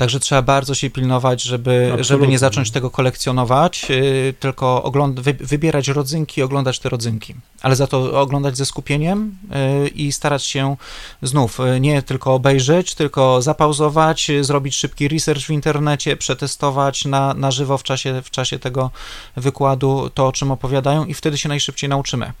Także 0.00 0.20
trzeba 0.20 0.42
bardzo 0.42 0.74
się 0.74 0.90
pilnować, 0.90 1.42
żeby, 1.42 1.96
żeby 2.00 2.28
nie 2.28 2.38
zacząć 2.38 2.70
tego 2.70 2.90
kolekcjonować, 2.90 3.86
yy, 3.90 4.34
tylko 4.40 4.82
ogląd- 4.82 5.20
wy- 5.20 5.32
wybierać 5.40 5.88
rodzynki, 5.88 6.42
oglądać 6.42 6.78
te 6.78 6.88
rodzynki, 6.88 7.34
ale 7.62 7.76
za 7.76 7.86
to 7.86 8.20
oglądać 8.20 8.56
ze 8.56 8.66
skupieniem 8.66 9.36
yy, 9.82 9.88
i 9.88 10.12
starać 10.12 10.44
się 10.44 10.76
znów 11.22 11.58
yy, 11.58 11.80
nie 11.80 12.02
tylko 12.02 12.34
obejrzeć, 12.34 12.94
tylko 12.94 13.42
zapauzować, 13.42 14.30
y, 14.30 14.44
zrobić 14.44 14.76
szybki 14.76 15.08
research 15.08 15.42
w 15.46 15.50
internecie, 15.50 16.16
przetestować 16.16 17.04
na, 17.04 17.34
na 17.34 17.50
żywo 17.50 17.78
w 17.78 17.82
czasie, 17.82 18.22
w 18.22 18.30
czasie 18.30 18.58
tego 18.58 18.90
wykładu 19.36 20.10
to, 20.14 20.26
o 20.26 20.32
czym 20.32 20.50
opowiadają 20.50 21.04
i 21.04 21.14
wtedy 21.14 21.38
się 21.38 21.48
najszybciej 21.48 21.90
nauczymy. 21.90 22.32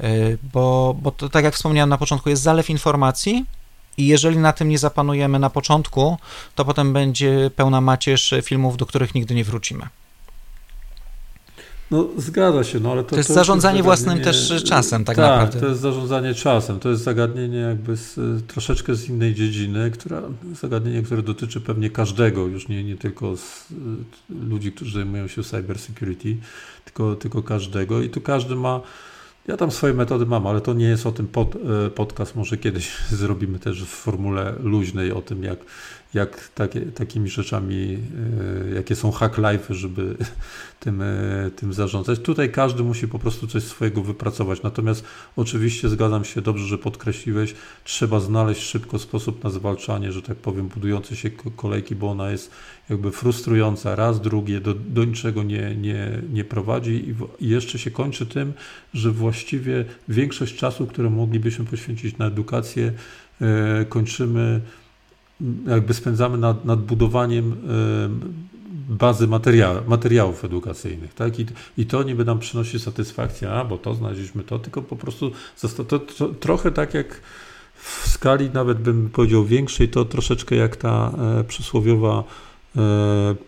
Y, 0.00 0.38
bo, 0.52 0.96
bo 1.02 1.10
to, 1.10 1.28
tak 1.28 1.44
jak 1.44 1.54
wspomniałem 1.54 1.90
na 1.90 1.98
początku, 1.98 2.28
jest 2.28 2.42
zalew 2.42 2.70
informacji, 2.70 3.44
i 3.98 4.06
jeżeli 4.06 4.38
na 4.38 4.52
tym 4.52 4.68
nie 4.68 4.78
zapanujemy 4.78 5.38
na 5.38 5.50
początku, 5.50 6.18
to 6.54 6.64
potem 6.64 6.92
będzie 6.92 7.50
pełna 7.56 7.80
macierz 7.80 8.34
filmów, 8.42 8.76
do 8.76 8.86
których 8.86 9.14
nigdy 9.14 9.34
nie 9.34 9.44
wrócimy. 9.44 9.88
No 11.90 12.08
zgadza 12.16 12.64
się, 12.64 12.80
no 12.80 12.92
ale 12.92 13.04
to, 13.04 13.10
to 13.10 13.16
jest 13.16 13.28
to 13.28 13.34
zarządzanie 13.34 13.82
własnym 13.82 14.20
też 14.20 14.64
czasem, 14.64 15.04
tak, 15.04 15.16
tak 15.16 15.24
naprawdę. 15.24 15.60
to 15.60 15.66
jest 15.66 15.80
zarządzanie 15.80 16.34
czasem. 16.34 16.80
To 16.80 16.88
jest 16.88 17.02
zagadnienie 17.02 17.58
jakby 17.58 17.96
z, 17.96 18.16
troszeczkę 18.46 18.94
z 18.94 19.08
innej 19.08 19.34
dziedziny, 19.34 19.90
która, 19.90 20.22
zagadnienie, 20.60 21.02
które 21.02 21.22
dotyczy 21.22 21.60
pewnie 21.60 21.90
każdego, 21.90 22.46
już 22.46 22.68
nie, 22.68 22.84
nie 22.84 22.96
tylko 22.96 23.36
z, 23.36 23.66
ludzi, 24.30 24.72
którzy 24.72 24.92
zajmują 24.92 25.28
się 25.28 25.42
cyber 25.42 25.78
security, 25.78 26.36
tylko, 26.84 27.14
tylko 27.16 27.42
każdego 27.42 28.02
i 28.02 28.08
tu 28.08 28.20
każdy 28.20 28.54
ma 28.54 28.80
ja 29.48 29.56
tam 29.56 29.70
swoje 29.70 29.94
metody 29.94 30.26
mam, 30.26 30.46
ale 30.46 30.60
to 30.60 30.74
nie 30.74 30.86
jest 30.86 31.06
o 31.06 31.12
tym 31.12 31.28
pod, 31.28 31.56
e, 31.56 31.90
podcast. 31.90 32.36
Może 32.36 32.56
kiedyś 32.56 32.96
zrobimy 33.10 33.58
też 33.58 33.84
w 33.84 33.88
formule 33.88 34.54
luźnej 34.62 35.12
o 35.12 35.22
tym, 35.22 35.42
jak, 35.42 35.58
jak 36.14 36.48
takie, 36.48 36.80
takimi 36.80 37.28
rzeczami, 37.30 37.98
e, 38.70 38.74
jakie 38.74 38.96
są 38.96 39.12
hack 39.12 39.38
life, 39.38 39.74
żeby 39.74 40.16
tym, 40.80 41.02
e, 41.02 41.50
tym 41.56 41.72
zarządzać. 41.72 42.18
Tutaj 42.18 42.52
każdy 42.52 42.82
musi 42.82 43.08
po 43.08 43.18
prostu 43.18 43.46
coś 43.46 43.62
swojego 43.62 44.02
wypracować. 44.02 44.62
Natomiast 44.62 45.04
oczywiście 45.36 45.88
zgadzam 45.88 46.24
się, 46.24 46.42
dobrze, 46.42 46.66
że 46.66 46.78
podkreśliłeś, 46.78 47.54
trzeba 47.84 48.20
znaleźć 48.20 48.62
szybko 48.62 48.98
sposób 48.98 49.44
na 49.44 49.50
zwalczanie, 49.50 50.12
że 50.12 50.22
tak 50.22 50.36
powiem, 50.36 50.68
budującej 50.68 51.16
się 51.16 51.30
kolejki, 51.56 51.94
bo 51.94 52.10
ona 52.10 52.30
jest 52.30 52.50
jakby 52.90 53.10
frustrująca. 53.10 53.96
Raz, 53.96 54.20
drugie, 54.20 54.60
do, 54.60 54.74
do 54.74 55.04
niczego 55.04 55.42
nie, 55.42 55.76
nie, 55.76 56.22
nie 56.32 56.44
prowadzi 56.44 57.08
i, 57.08 57.12
w, 57.12 57.28
i 57.40 57.48
jeszcze 57.48 57.78
się 57.78 57.90
kończy 57.90 58.26
tym, 58.26 58.52
że 58.94 59.10
właściwie 59.10 59.84
większość 60.08 60.56
czasu, 60.56 60.86
które 60.86 61.10
moglibyśmy 61.10 61.64
poświęcić 61.64 62.18
na 62.18 62.26
edukację, 62.26 62.92
e, 63.40 63.84
kończymy 63.84 64.60
jakby 65.66 65.94
spędzamy 65.94 66.38
nad, 66.38 66.64
nad 66.64 66.82
budowaniem 66.82 67.56
bazy 68.88 69.26
materia, 69.26 69.82
materiałów 69.86 70.44
edukacyjnych. 70.44 71.14
Tak? 71.14 71.40
I, 71.40 71.46
I 71.76 71.86
to 71.86 72.02
niby 72.02 72.24
nam 72.24 72.38
przynosi 72.38 72.80
satysfakcję, 72.80 73.50
a 73.50 73.64
bo 73.64 73.78
to 73.78 73.94
znaleźliśmy 73.94 74.44
to, 74.44 74.58
tylko 74.58 74.82
po 74.82 74.96
prostu 74.96 75.32
to, 75.76 75.84
to, 75.84 75.98
to 75.98 76.28
trochę 76.28 76.70
tak 76.70 76.94
jak 76.94 77.20
w 77.74 78.08
skali 78.08 78.50
nawet 78.50 78.78
bym 78.78 79.10
powiedział 79.10 79.44
większej, 79.44 79.88
to 79.88 80.04
troszeczkę 80.04 80.56
jak 80.56 80.76
ta 80.76 81.12
e, 81.40 81.44
przysłowiowa 81.44 82.24
e, 82.76 82.80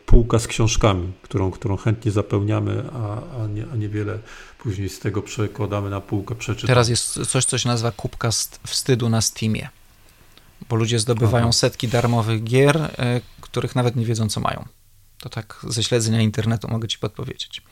półka 0.07 0.39
z 0.39 0.47
książkami, 0.47 1.13
którą, 1.23 1.51
którą 1.51 1.77
chętnie 1.77 2.13
zapełniamy, 2.13 2.85
a, 2.93 3.23
a, 3.43 3.47
nie, 3.47 3.67
a 3.73 3.77
niewiele 3.77 4.19
później 4.59 4.89
z 4.89 4.99
tego 4.99 5.23
przekładamy 5.23 5.91
na 5.91 6.01
półkę 6.01 6.35
przeczytania. 6.35 6.69
Teraz 6.69 6.89
jest 6.89 7.27
coś, 7.27 7.45
co 7.45 7.59
się 7.59 7.69
nazywa 7.69 7.93
kubka 7.93 8.31
wstydu 8.67 9.09
na 9.09 9.21
Steamie 9.21 9.69
bo 10.71 10.77
ludzie 10.77 10.99
zdobywają 10.99 11.45
Aha. 11.45 11.53
setki 11.53 11.89
darmowych 11.89 12.45
gier, 12.45 12.77
e, 12.77 13.21
których 13.41 13.77
nawet 13.77 13.97
nie 13.97 14.07
wiedzą, 14.07 14.29
co 14.29 14.41
mają. 14.41 14.65
To 15.19 15.29
tak 15.29 15.61
ze 15.69 15.83
śledzenia 15.83 16.21
internetu 16.21 16.69
mogę 16.69 16.89
ci 16.89 16.99
podpowiedzieć. 16.99 17.63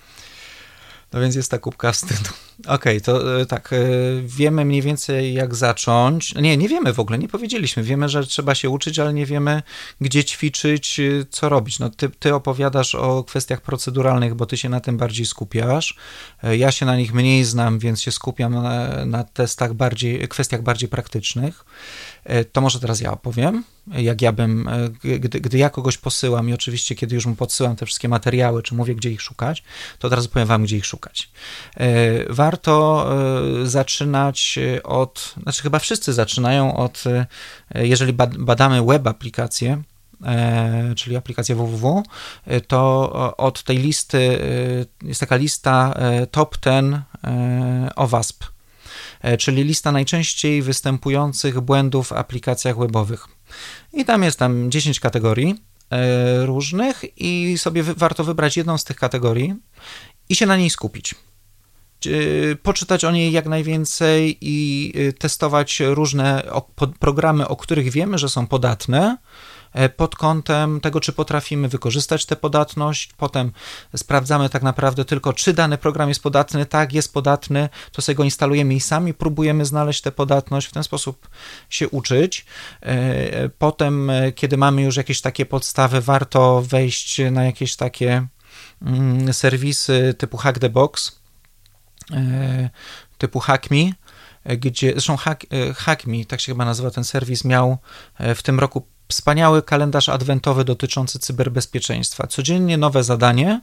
No 1.12 1.20
więc 1.20 1.34
jest 1.34 1.50
ta 1.50 1.58
kubka 1.58 1.92
wstydu. 1.92 2.30
Okej, 2.66 2.75
okay, 2.75 3.01
to 3.01 3.40
e, 3.40 3.47
tak, 3.47 3.73
e, 3.73 3.77
wiemy 4.23 4.64
mniej 4.64 4.83
więcej 4.83 5.35
jak 5.35 5.55
zacząć. 5.55 6.35
Nie, 6.35 6.57
nie 6.57 6.68
wiemy 6.68 6.92
w 6.92 7.01
ogóle, 7.01 7.18
nie 7.18 7.29
powiedzieliśmy. 7.29 7.83
Wiemy, 7.83 8.09
że 8.09 8.27
trzeba 8.27 8.55
się 8.55 8.71
uczyć, 8.71 8.99
ale 8.99 9.14
nie 9.14 9.27
wiemy, 9.27 9.62
gdzie 10.01 10.25
ćwiczyć, 10.25 11.01
co 11.31 11.49
robić. 11.49 11.79
No 11.79 11.90
ty, 11.90 12.11
ty 12.11 12.35
opowiadasz 12.35 12.94
o 12.94 13.25
kwestiach 13.25 13.61
proceduralnych, 13.61 14.35
bo 14.35 14.47
ty 14.47 14.57
się 14.57 14.68
na 14.68 14.81
tym 14.81 14.97
bardziej 14.97 15.27
skupiasz. 15.27 15.97
Ja 16.42 16.71
się 16.71 16.87
na 16.87 16.97
nich 16.97 17.14
mniej 17.14 17.44
znam, 17.44 17.79
więc 17.79 18.03
się 18.03 18.12
skupiam 18.12 18.55
na, 18.55 19.07
na 19.07 19.25
testach 19.25 19.75
bardziej, 19.75 20.29
kwestiach 20.29 20.62
bardziej 20.62 20.88
praktycznych. 20.88 21.64
E, 22.25 22.44
to 22.44 22.61
może 22.61 22.81
teraz 22.81 23.01
ja 23.01 23.12
opowiem, 23.12 23.64
jak 23.87 24.23
ja 24.23 24.33
bym, 24.33 24.68
e, 24.68 25.18
gdy, 25.18 25.40
gdy 25.40 25.59
ja 25.59 25.71
kogoś 25.71 25.99
posyłam 25.99 26.49
i 26.49 26.53
oczywiście 26.53 26.94
kiedy 26.94 27.14
już 27.14 27.27
mu 27.27 27.35
podsyłam 27.35 27.77
te 27.77 27.87
wszystkie 27.87 28.09
materiały, 28.09 28.62
czy 28.62 28.75
mówię, 28.75 28.94
gdzie 28.94 29.11
ich 29.11 29.23
szukać, 29.23 29.62
to 29.99 30.11
teraz 30.11 30.29
powiem 30.29 30.49
wam, 30.49 30.62
gdzie 30.62 30.77
ich 30.77 30.87
szukać. 30.87 31.31
E, 31.77 32.25
warto 32.48 33.06
zaczynać 33.64 34.58
od, 34.84 35.34
znaczy 35.42 35.62
chyba 35.62 35.78
wszyscy 35.78 36.12
zaczynają 36.12 36.76
od, 36.76 37.04
jeżeli 37.74 38.12
badamy 38.38 38.82
web 38.82 39.06
aplikacje, 39.06 39.82
czyli 40.96 41.16
aplikację 41.16 41.54
www, 41.54 42.02
to 42.66 43.12
od 43.37 43.62
tej 43.62 43.78
listy 43.78 44.38
jest 45.02 45.20
taka 45.20 45.37
lista 45.37 45.94
top 46.30 46.56
10 46.58 47.02
OWASP 47.96 48.44
E, 49.22 49.37
czyli 49.37 49.64
lista 49.64 49.92
najczęściej 49.92 50.62
występujących 50.62 51.61
błędów 51.61 52.08
w 52.08 52.12
aplikacjach 52.12 52.78
webowych. 52.78 53.28
I 53.92 54.04
tam 54.04 54.22
jest 54.22 54.38
tam 54.38 54.70
10 54.70 55.00
kategorii 55.00 55.54
e, 55.90 56.46
różnych 56.46 57.04
i 57.16 57.58
sobie 57.58 57.82
warto 57.82 58.24
wybrać 58.24 58.56
jedną 58.56 58.78
z 58.78 58.84
tych 58.84 58.96
kategorii 58.96 59.54
i 60.28 60.34
się 60.34 60.46
na 60.46 60.56
niej 60.56 60.70
skupić. 60.70 61.14
Poczytać 62.62 63.04
o 63.04 63.11
niej 63.11 63.32
jak 63.32 63.46
najwięcej 63.46 64.38
i 64.40 64.92
y, 64.96 65.12
testować 65.12 65.80
różne 65.80 66.42
programy, 66.98 67.48
o 67.48 67.56
których 67.56 67.90
wiemy, 67.90 68.18
że 68.18 68.28
są 68.28 68.46
podatne, 68.46 69.16
E, 69.72 69.88
pod 69.88 70.16
kątem 70.16 70.80
tego, 70.80 71.00
czy 71.00 71.12
potrafimy 71.12 71.68
wykorzystać 71.68 72.26
tę 72.26 72.37
podatność. 72.37 73.11
Potem 73.16 73.52
sprawdzamy 73.96 74.48
tak 74.48 74.62
naprawdę 74.62 75.04
tylko, 75.04 75.32
czy 75.32 75.52
dany 75.52 75.78
program 75.78 76.08
jest 76.08 76.22
podatny. 76.22 76.66
Tak, 76.66 76.92
jest 76.92 77.12
podatny, 77.12 77.68
to 77.92 78.02
sobie 78.02 78.16
go 78.16 78.24
instalujemy 78.24 78.74
i 78.74 78.80
sami 78.80 79.14
próbujemy 79.14 79.64
znaleźć 79.64 80.02
tę 80.02 80.12
podatność, 80.12 80.66
w 80.66 80.72
ten 80.72 80.84
sposób 80.84 81.28
się 81.70 81.88
uczyć. 81.88 82.46
E, 82.82 83.48
potem, 83.48 84.11
e, 84.11 84.32
kiedy 84.32 84.56
mamy 84.56 84.82
już 84.82 84.96
jakieś 84.96 85.20
takie 85.20 85.46
podstawy, 85.46 86.00
warto 86.00 86.62
wejść 86.62 87.20
na 87.30 87.44
jakieś 87.44 87.76
takie 87.76 88.26
mm, 88.82 89.32
serwisy 89.32 90.14
typu 90.18 90.37
Hack 90.37 90.58
the 90.58 90.68
Box, 90.68 91.18
typu 93.18 93.40
HackMe, 93.40 93.92
gdzie 94.44 94.92
zresztą 94.92 95.16
Hack, 95.16 95.47
HackMe, 95.77 96.25
tak 96.25 96.40
się 96.40 96.53
chyba 96.53 96.64
nazywa 96.64 96.90
ten 96.90 97.05
serwis, 97.05 97.44
miał 97.44 97.79
w 98.18 98.42
tym 98.42 98.61
roku 98.61 98.87
wspaniały 99.09 99.62
kalendarz 99.62 100.09
adwentowy 100.09 100.64
dotyczący 100.64 101.18
cyberbezpieczeństwa. 101.18 102.27
Codziennie 102.27 102.79
nowe 102.79 103.05
zadanie, 103.05 103.61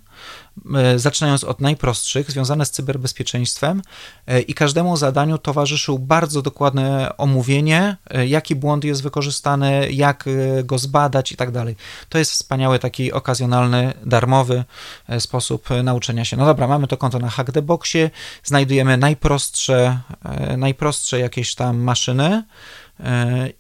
e, 0.76 1.00
zaczynając 1.00 1.44
od 1.44 1.62
najprostszych, 1.62 2.32
związane 2.32 2.66
z 2.66 2.72
cyberbezpieczeństwem, 2.72 3.82
e, 4.28 4.42
i 4.42 4.54
każdemu 4.54 4.98
zadaniu 4.98 5.38
towarzyszył 5.38 6.00
bardzo 6.00 6.42
dokładne 6.42 7.18
omówienie, 7.18 7.98
e, 8.10 8.28
jaki 8.28 8.56
błąd 8.56 8.84
jest 8.84 9.04
wykorzystany, 9.04 9.92
jak 9.92 10.26
go 10.64 10.78
zbadać 10.78 11.32
i 11.32 11.36
tak 11.36 11.52
dalej. 11.52 11.76
To 12.10 12.18
jest 12.18 12.32
wspaniały, 12.32 12.80
taki 12.80 13.12
okazjonalny, 13.12 13.94
darmowy 14.06 14.64
sposób 15.20 15.70
nauczenia 15.84 16.26
się. 16.26 16.38
No 16.38 16.46
dobra, 16.46 16.68
mamy 16.68 16.88
to 16.88 16.98
konto 16.98 17.20
na 17.20 17.30
Hacktheboxie, 17.30 18.10
znajdujemy 18.44 18.98
najprostsze, 18.98 20.00
najprostsze 20.58 21.20
jakieś 21.20 21.56
tam 21.56 21.78
maszyny, 21.78 22.44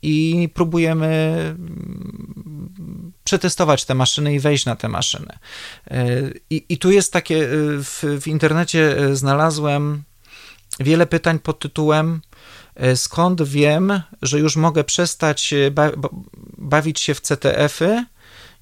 i 0.01 0.49
próbujemy 0.53 1.05
mm, 1.05 3.11
przetestować 3.23 3.85
te 3.85 3.95
maszyny 3.95 4.33
i 4.33 4.39
wejść 4.39 4.65
na 4.65 4.75
te 4.75 4.87
maszyny. 4.87 5.37
E, 5.91 6.05
I, 6.49 6.65
i 6.69 6.77
tu 6.77 6.91
jest 6.91 7.13
takie, 7.13 7.43
e, 7.43 7.47
w, 7.83 8.03
w 8.21 8.27
internecie 8.27 8.95
znalazłem 9.15 10.03
wiele 10.79 11.05
pytań 11.05 11.39
pod 11.39 11.59
tytułem 11.59 12.21
skąd 12.95 13.43
wiem, 13.43 14.01
że 14.21 14.39
już 14.39 14.55
mogę 14.55 14.83
przestać 14.83 15.53
bawić 16.57 16.99
się 16.99 17.13
w 17.13 17.21
CTF-y 17.21 18.05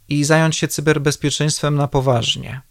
i 0.09 0.23
zająć 0.23 0.57
się 0.57 0.67
cyberbezpieczeństwem 0.67 1.75
na 1.75 1.87
poważnie. 1.87 2.61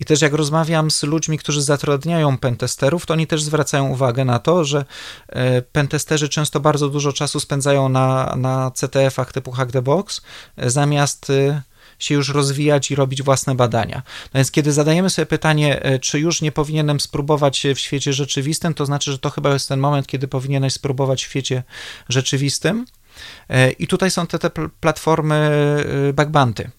I 0.00 0.04
też 0.04 0.22
jak 0.22 0.32
rozmawiam 0.32 0.90
z 0.90 1.02
ludźmi, 1.02 1.38
którzy 1.38 1.62
zatrudniają 1.62 2.38
pentesterów, 2.38 3.06
to 3.06 3.14
oni 3.14 3.26
też 3.26 3.42
zwracają 3.42 3.88
uwagę 3.88 4.24
na 4.24 4.38
to, 4.38 4.64
że 4.64 4.84
e, 5.28 5.62
pentesterzy 5.62 6.28
często 6.28 6.60
bardzo 6.60 6.88
dużo 6.88 7.12
czasu 7.12 7.40
spędzają 7.40 7.88
na, 7.88 8.34
na 8.36 8.70
CTF-ach 8.70 9.32
typu 9.32 9.52
Hack 9.52 9.72
the 9.72 9.82
Box, 9.82 10.22
e, 10.56 10.70
zamiast 10.70 11.30
e, 11.30 11.62
się 11.98 12.14
już 12.14 12.28
rozwijać 12.28 12.90
i 12.90 12.94
robić 12.94 13.22
własne 13.22 13.54
badania. 13.54 14.02
No 14.34 14.38
więc 14.38 14.50
kiedy 14.50 14.72
zadajemy 14.72 15.10
sobie 15.10 15.26
pytanie, 15.26 15.82
czy 16.00 16.20
już 16.20 16.42
nie 16.42 16.52
powinienem 16.52 17.00
spróbować 17.00 17.66
w 17.74 17.78
świecie 17.78 18.12
rzeczywistym, 18.12 18.74
to 18.74 18.86
znaczy, 18.86 19.12
że 19.12 19.18
to 19.18 19.30
chyba 19.30 19.52
jest 19.52 19.68
ten 19.68 19.80
moment, 19.80 20.06
kiedy 20.06 20.28
powinieneś 20.28 20.72
spróbować 20.72 21.22
w 21.24 21.24
świecie 21.24 21.62
rzeczywistym. 22.08 22.86
I 23.78 23.86
tutaj 23.86 24.10
są 24.10 24.26
te, 24.26 24.38
te 24.38 24.50
platformy 24.80 25.50
backbanty 26.14 26.70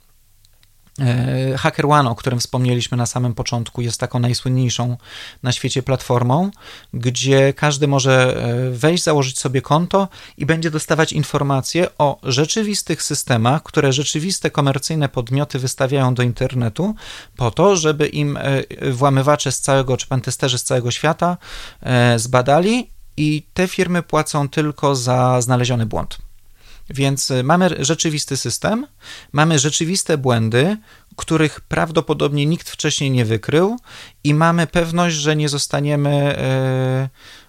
E, 1.02 1.58
HackerOne, 1.58 2.10
o 2.10 2.16
którym 2.16 2.40
wspomnieliśmy 2.40 2.98
na 2.98 3.06
samym 3.06 3.34
początku, 3.34 3.82
jest 3.82 4.00
taką 4.00 4.20
najsłynniejszą 4.20 4.98
na 5.44 5.52
świecie 5.52 5.84
platformą, 5.84 6.52
gdzie 6.94 7.54
każdy 7.54 7.88
może 7.88 8.36
e, 8.36 8.72
wejść, 8.72 9.04
założyć 9.04 9.40
sobie 9.40 9.62
konto 9.62 10.08
i 10.38 10.46
będzie 10.46 10.72
dostawać 10.72 11.14
informacje 11.14 11.88
o 11.98 12.20
rzeczywistych 12.24 13.04
systemach, 13.04 13.64
które 13.64 13.94
rzeczywiste 13.94 14.52
komercyjne 14.52 15.10
podmioty 15.10 15.60
wystawiają 15.60 16.14
do 16.14 16.24
internetu, 16.24 16.96
po 17.38 17.52
to, 17.52 17.76
żeby 17.76 18.08
im 18.08 18.38
e, 18.38 18.92
włamywacze 18.92 19.52
z 19.52 19.60
całego, 19.60 19.98
czy 19.98 20.08
pentesterzy 20.08 20.58
z 20.58 20.64
całego 20.64 20.92
świata 20.92 21.38
zbadali 22.18 22.90
i 23.18 23.44
te 23.54 23.68
firmy 23.68 24.04
płacą 24.04 24.50
tylko 24.50 24.96
za 24.96 25.42
znaleziony 25.42 25.86
błąd. 25.86 26.31
Więc 26.94 27.32
y, 27.32 27.44
mamy 27.44 27.76
rzeczywisty 27.80 28.38
system, 28.38 28.88
mamy 29.32 29.60
rzeczywiste 29.60 30.18
błędy, 30.18 30.78
których 31.16 31.62
prawdopodobnie 31.62 32.46
nikt 32.46 32.70
wcześniej 32.70 33.12
nie 33.12 33.26
wykrył, 33.26 33.78
i 34.24 34.34
mamy 34.34 34.68
pewność, 34.68 35.16
że 35.16 35.36
nie 35.36 35.50
zostaniemy, 35.50 36.38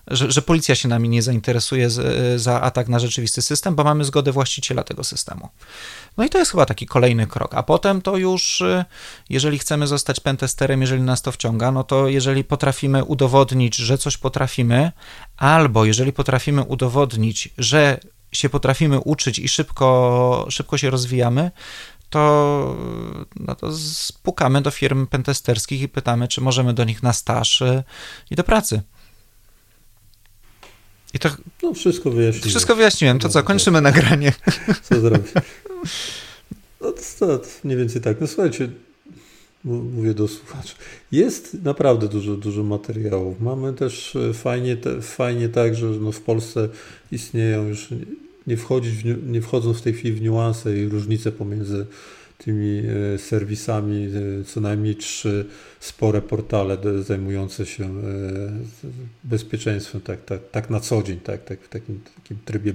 y, 0.09 0.15
że, 0.17 0.33
że 0.33 0.43
policja 0.43 0.75
się 0.75 0.89
nami 0.89 1.09
nie 1.09 1.23
zainteresuje 1.23 1.89
y, 2.35 2.39
za 2.39 2.61
atak 2.61 2.89
na 2.89 2.99
rzeczywisty 2.99 3.43
system, 3.43 3.75
bo 3.75 3.85
mamy 3.85 4.05
zgodę 4.05 4.33
właściciela 4.33 4.85
tego 4.85 5.05
systemu. 5.05 5.49
No 6.17 6.25
i 6.25 6.31
to 6.31 6.39
jest 6.39 6.51
chyba 6.51 6.67
taki 6.67 6.87
kolejny 6.87 7.27
krok. 7.27 7.55
A 7.55 7.63
potem 7.63 8.03
to 8.03 8.17
już, 8.17 8.63
jeżeli 9.31 9.59
chcemy 9.59 9.87
zostać 9.87 10.21
pentesterem, 10.21 10.81
jeżeli 10.81 11.03
nas 11.03 11.23
to 11.23 11.33
wciąga, 11.33 11.73
no 11.73 11.85
to 11.85 12.09
jeżeli 12.09 12.45
potrafimy 12.45 13.05
udowodnić, 13.05 13.77
że 13.77 13.99
coś 13.99 14.17
potrafimy, 14.17 14.93
albo 15.37 15.85
jeżeli 15.85 16.13
potrafimy 16.13 16.63
udowodnić, 16.63 17.49
że 17.59 18.01
się 18.33 18.49
potrafimy 18.49 19.01
uczyć 19.01 19.39
i 19.39 19.49
szybko, 19.49 20.47
szybko 20.51 20.79
się 20.79 20.91
rozwijamy, 20.91 21.51
to, 22.11 22.77
no 23.37 23.55
to 23.55 23.73
spukamy 23.79 24.63
do 24.63 24.71
firm 24.71 25.07
pentesterskich 25.07 25.81
i 25.81 25.89
pytamy, 25.89 26.29
czy 26.29 26.41
możemy 26.41 26.75
do 26.75 26.85
nich 26.85 27.03
na 27.03 27.13
staż 27.13 27.61
y, 27.61 27.83
i 28.31 28.35
do 28.35 28.45
pracy. 28.45 28.83
I 31.15 31.19
to. 31.19 31.29
No, 31.63 31.75
wszystko 31.75 32.11
wyjaśniłem. 32.11 32.49
Wszystko 32.49 32.77
wyjaśniłem. 32.77 33.19
To 33.19 33.29
co, 33.29 33.43
kończymy 33.43 33.81
nagranie. 33.81 34.33
Co 34.89 35.01
zrobić? 35.01 35.33
No 36.81 36.93
to, 37.19 37.39
to 37.39 37.49
mniej 37.65 37.79
więcej 37.79 38.03
tak. 38.03 38.21
No 38.21 38.27
słuchajcie, 38.27 38.69
mówię 39.65 40.15
do 40.15 40.29
słuchaczy. 40.29 40.75
Jest 41.13 41.65
naprawdę 41.65 42.09
dużo, 42.09 42.37
dużo 42.37 42.63
materiałów. 42.63 43.41
Mamy 43.41 43.73
też 43.73 44.17
e, 44.17 44.35
fajnie, 44.35 44.77
te, 44.77 45.03
fajnie 45.03 45.49
tak, 45.49 45.75
że 45.75 45.87
no 45.87 46.13
w 46.13 46.21
Polsce 46.21 46.69
istnieją 47.13 47.69
już, 47.69 47.89
nie, 48.47 48.57
wchodzić 48.57 48.95
w, 48.95 49.31
nie 49.31 49.41
wchodząc 49.41 49.79
w 49.79 49.83
tej 49.83 49.93
chwili 49.93 50.15
w 50.15 50.23
niuanse 50.23 50.79
i 50.79 50.89
różnice 50.89 51.33
pomiędzy 51.33 51.87
tymi 52.39 52.83
e, 53.15 53.19
serwisami, 53.19 54.05
e, 54.41 54.45
co 54.45 54.61
najmniej 54.61 54.97
trzy 54.97 55.47
spore 55.81 56.23
portale 56.23 56.79
zajmujące 57.03 57.67
się 57.67 57.91
bezpieczeństwem 59.25 60.01
tak, 60.01 60.25
tak, 60.25 60.41
tak 60.51 60.71
na 60.71 60.81
co 60.81 61.03
dzień, 61.03 61.21
tak, 61.21 61.45
tak 61.45 61.61
w 61.61 61.69
takim, 61.69 62.01
takim 62.15 62.39
trybie 62.45 62.75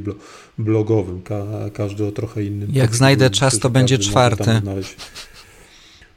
blogowym, 0.57 1.21
Ka, 1.21 1.45
każdy 1.73 2.05
o 2.05 2.11
trochę 2.11 2.43
innym. 2.43 2.69
Jak 2.73 2.95
znajdę 2.95 3.29
czas, 3.29 3.59
to 3.59 3.69
będzie 3.69 3.97
czwarty. 3.97 4.61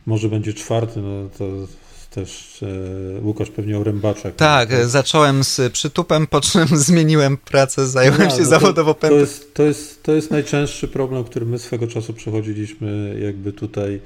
Może 0.07 0.29
będzie 0.29 0.55
czwarty, 0.55 1.01
no 1.01 1.29
to 1.39 1.67
też 2.11 2.63
e, 2.63 3.21
Łukasz 3.21 3.51
pewnie 3.51 3.79
o 3.79 3.85
rębaczach. 3.85 4.35
Tak, 4.35 4.87
zacząłem 4.87 5.45
z 5.45 5.73
przytupem, 5.73 6.27
po 6.27 6.41
czym 6.41 6.67
zmieniłem 6.87 7.37
pracę, 7.37 7.87
zająłem 7.87 8.23
no, 8.23 8.31
się 8.31 8.43
no 8.43 8.49
zawodowo 8.49 8.95
to, 8.95 9.09
to, 9.09 9.15
jest, 9.15 9.55
to, 9.55 9.63
jest, 9.63 10.03
to 10.03 10.13
jest 10.13 10.31
najczęstszy 10.31 10.89
problem, 10.89 11.25
który 11.25 11.47
my 11.47 11.59
swego 11.59 11.87
czasu 11.87 12.13
przechodziliśmy 12.13 13.19
jakby 13.23 13.53
tutaj 13.53 13.95
e, 13.95 14.01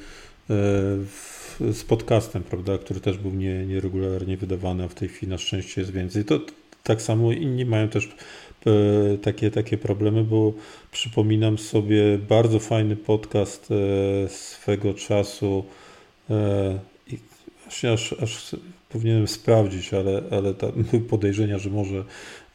w, 0.49 1.57
z 1.73 1.85
podcastem, 1.85 2.43
prawda, 2.43 2.79
który 2.79 3.01
też 3.01 3.19
był 3.19 3.31
nie, 3.31 3.67
nieregularnie 3.67 4.37
wydawany, 4.37 4.85
a 4.85 4.89
w 4.89 4.95
tej 4.95 5.09
chwili 5.09 5.31
na 5.31 5.39
szczęście 5.39 5.81
jest 5.81 5.93
więcej. 5.93 6.25
To 6.25 6.41
tak 6.83 7.03
samo 7.03 7.33
inni 7.33 7.65
mają 7.65 7.89
też 7.89 8.09
e, 8.67 9.19
takie, 9.19 9.51
takie 9.51 9.79
problemy, 9.79 10.25
bo 10.25 10.53
przypominam 10.93 11.59
sobie 11.59 12.19
bardzo 12.19 12.59
fajny 12.59 12.97
podcast 12.97 13.69
swego 14.29 14.95
czasu 14.95 15.65
właśnie 17.65 17.93
aż, 17.93 18.13
aż 18.13 18.57
powinienem 18.89 19.29
sprawdzić, 19.29 19.95
ale, 19.95 20.23
ale 20.31 20.55
tam 20.55 20.71
były 20.91 21.03
podejrzenia, 21.03 21.59
że 21.59 21.71
może 21.71 22.05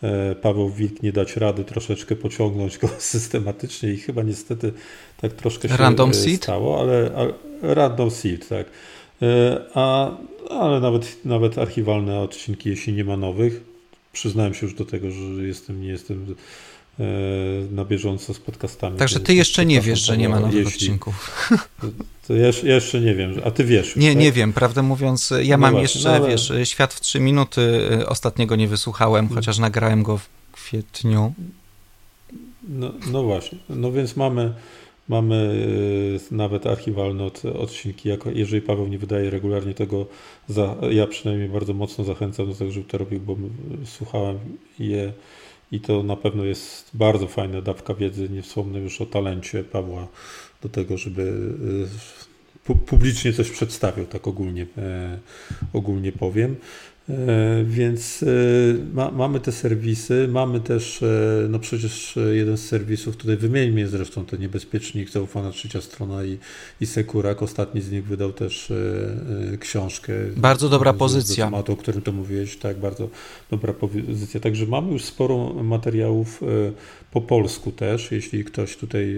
e, 0.03 0.35
Paweł 0.35 0.69
Wilk 0.69 1.03
nie 1.03 1.11
dać 1.11 1.35
rady 1.35 1.63
troszeczkę 1.63 2.15
pociągnąć 2.15 2.77
go 2.77 2.89
systematycznie 3.13 3.93
i 3.93 3.97
chyba 3.97 4.23
niestety 4.23 4.73
tak 5.21 5.33
troszkę 5.33 5.69
się 5.69 5.77
random 5.77 6.13
seed? 6.13 6.43
stało, 6.43 6.79
ale, 6.79 7.11
ale 7.15 7.33
random 7.61 8.11
seed, 8.11 8.47
tak. 8.47 8.67
E, 9.21 9.61
a, 9.73 10.17
ale 10.49 10.79
nawet, 10.79 11.25
nawet 11.25 11.57
archiwalne 11.57 12.19
odcinki, 12.19 12.69
jeśli 12.69 12.93
nie 12.93 13.03
ma 13.03 13.17
nowych, 13.17 13.61
przyznałem 14.13 14.53
się 14.53 14.65
już 14.65 14.75
do 14.75 14.85
tego, 14.85 15.11
że 15.11 15.43
jestem, 15.43 15.81
nie 15.81 15.89
jestem 15.89 16.35
na 17.71 17.85
bieżąco 17.85 18.33
z 18.33 18.39
podcastami. 18.39 18.97
Także 18.97 19.19
ty 19.19 19.33
jeszcze 19.33 19.65
nie 19.65 19.81
wiesz, 19.81 19.99
że 19.99 20.17
nie 20.17 20.29
ma 20.29 20.39
nowych 20.39 20.65
jeśli, 20.65 20.73
odcinków. 20.73 21.15
To 22.27 22.33
jeszcze 22.63 23.01
nie 23.01 23.15
wiem, 23.15 23.33
a 23.43 23.51
ty 23.51 23.63
wiesz. 23.63 23.95
nie, 23.95 24.09
tak? 24.09 24.17
nie 24.17 24.31
wiem. 24.31 24.53
Prawdę 24.53 24.81
mówiąc, 24.81 25.33
ja 25.41 25.57
no 25.57 25.61
mam 25.61 25.71
właśnie, 25.71 25.81
jeszcze, 25.81 26.09
no 26.09 26.15
ale... 26.15 26.29
wiesz, 26.29 26.51
Świat 26.63 26.93
w 26.93 27.01
trzy 27.01 27.19
minuty 27.19 27.61
y, 28.01 28.07
ostatniego 28.07 28.55
nie 28.55 28.67
wysłuchałem, 28.67 29.27
hmm. 29.27 29.35
chociaż 29.35 29.57
nagrałem 29.57 30.03
go 30.03 30.17
w 30.17 30.29
kwietniu. 30.51 31.33
No, 32.69 32.93
no 33.11 33.23
właśnie. 33.23 33.57
No 33.69 33.91
więc 33.91 34.15
mamy, 34.15 34.53
mamy 35.07 35.35
y, 36.31 36.35
nawet 36.35 36.65
archiwalne 36.65 37.23
od, 37.23 37.45
odcinki. 37.45 38.09
Jako, 38.09 38.31
jeżeli 38.31 38.61
Paweł 38.61 38.87
nie 38.87 38.97
wydaje 38.97 39.29
regularnie 39.29 39.73
tego, 39.73 40.05
za, 40.47 40.75
ja 40.91 41.07
przynajmniej 41.07 41.49
bardzo 41.49 41.73
mocno 41.73 42.03
zachęcam 42.03 42.49
do 42.49 42.55
tego, 42.55 42.71
żeby 42.71 42.85
to 42.87 42.97
robił, 42.97 43.19
bo 43.19 43.35
słuchałem 43.85 44.39
je 44.79 45.13
i 45.71 45.79
to 45.79 46.03
na 46.03 46.15
pewno 46.15 46.45
jest 46.45 46.89
bardzo 46.93 47.27
fajna 47.27 47.61
dawka 47.61 47.93
wiedzy. 47.93 48.29
Nie 48.29 48.41
wspomnę 48.41 48.79
już 48.79 49.01
o 49.01 49.05
talencie 49.05 49.63
Pawła 49.63 50.07
do 50.61 50.69
tego, 50.69 50.97
żeby 50.97 51.53
e, 52.69 52.75
publicznie 52.75 53.33
coś 53.33 53.49
przedstawił, 53.49 54.05
tak 54.05 54.27
ogólnie, 54.27 54.65
e, 54.77 55.19
ogólnie 55.73 56.11
powiem. 56.11 56.55
E, 57.09 57.63
więc 57.63 58.23
e, 58.23 58.27
ma, 58.93 59.11
mamy 59.11 59.39
te 59.39 59.51
serwisy, 59.51 60.27
mamy 60.27 60.59
też, 60.59 61.03
e, 61.03 61.47
no 61.49 61.59
przecież 61.59 62.19
jeden 62.31 62.57
z 62.57 62.65
serwisów, 62.65 63.17
tutaj 63.17 63.37
wymienimy 63.37 63.87
zresztą, 63.87 64.25
to 64.25 64.35
Niebezpiecznik, 64.35 65.09
Zaufana 65.09 65.51
Trzecia 65.51 65.81
Strona 65.81 66.23
i, 66.23 66.37
i 66.81 66.85
Sekurak, 66.85 67.43
ostatni 67.43 67.81
z 67.81 67.91
nich 67.91 68.05
wydał 68.05 68.33
też 68.33 68.73
książkę. 69.59 70.13
Bardzo 70.37 70.69
dobra 70.69 70.93
pozycja. 70.93 71.45
tematu, 71.45 71.73
o 71.73 71.75
którym 71.75 72.01
to 72.01 72.11
mówiłeś, 72.11 72.57
tak, 72.57 72.77
bardzo 72.77 73.09
dobra 73.51 73.73
pozycja. 73.73 74.39
Także 74.39 74.65
mamy 74.65 74.91
już 74.91 75.03
sporo 75.03 75.53
materiałów 75.53 76.41
po 77.11 77.21
polsku 77.21 77.71
też, 77.71 78.11
jeśli 78.11 78.45
ktoś 78.45 78.77
tutaj 78.77 79.15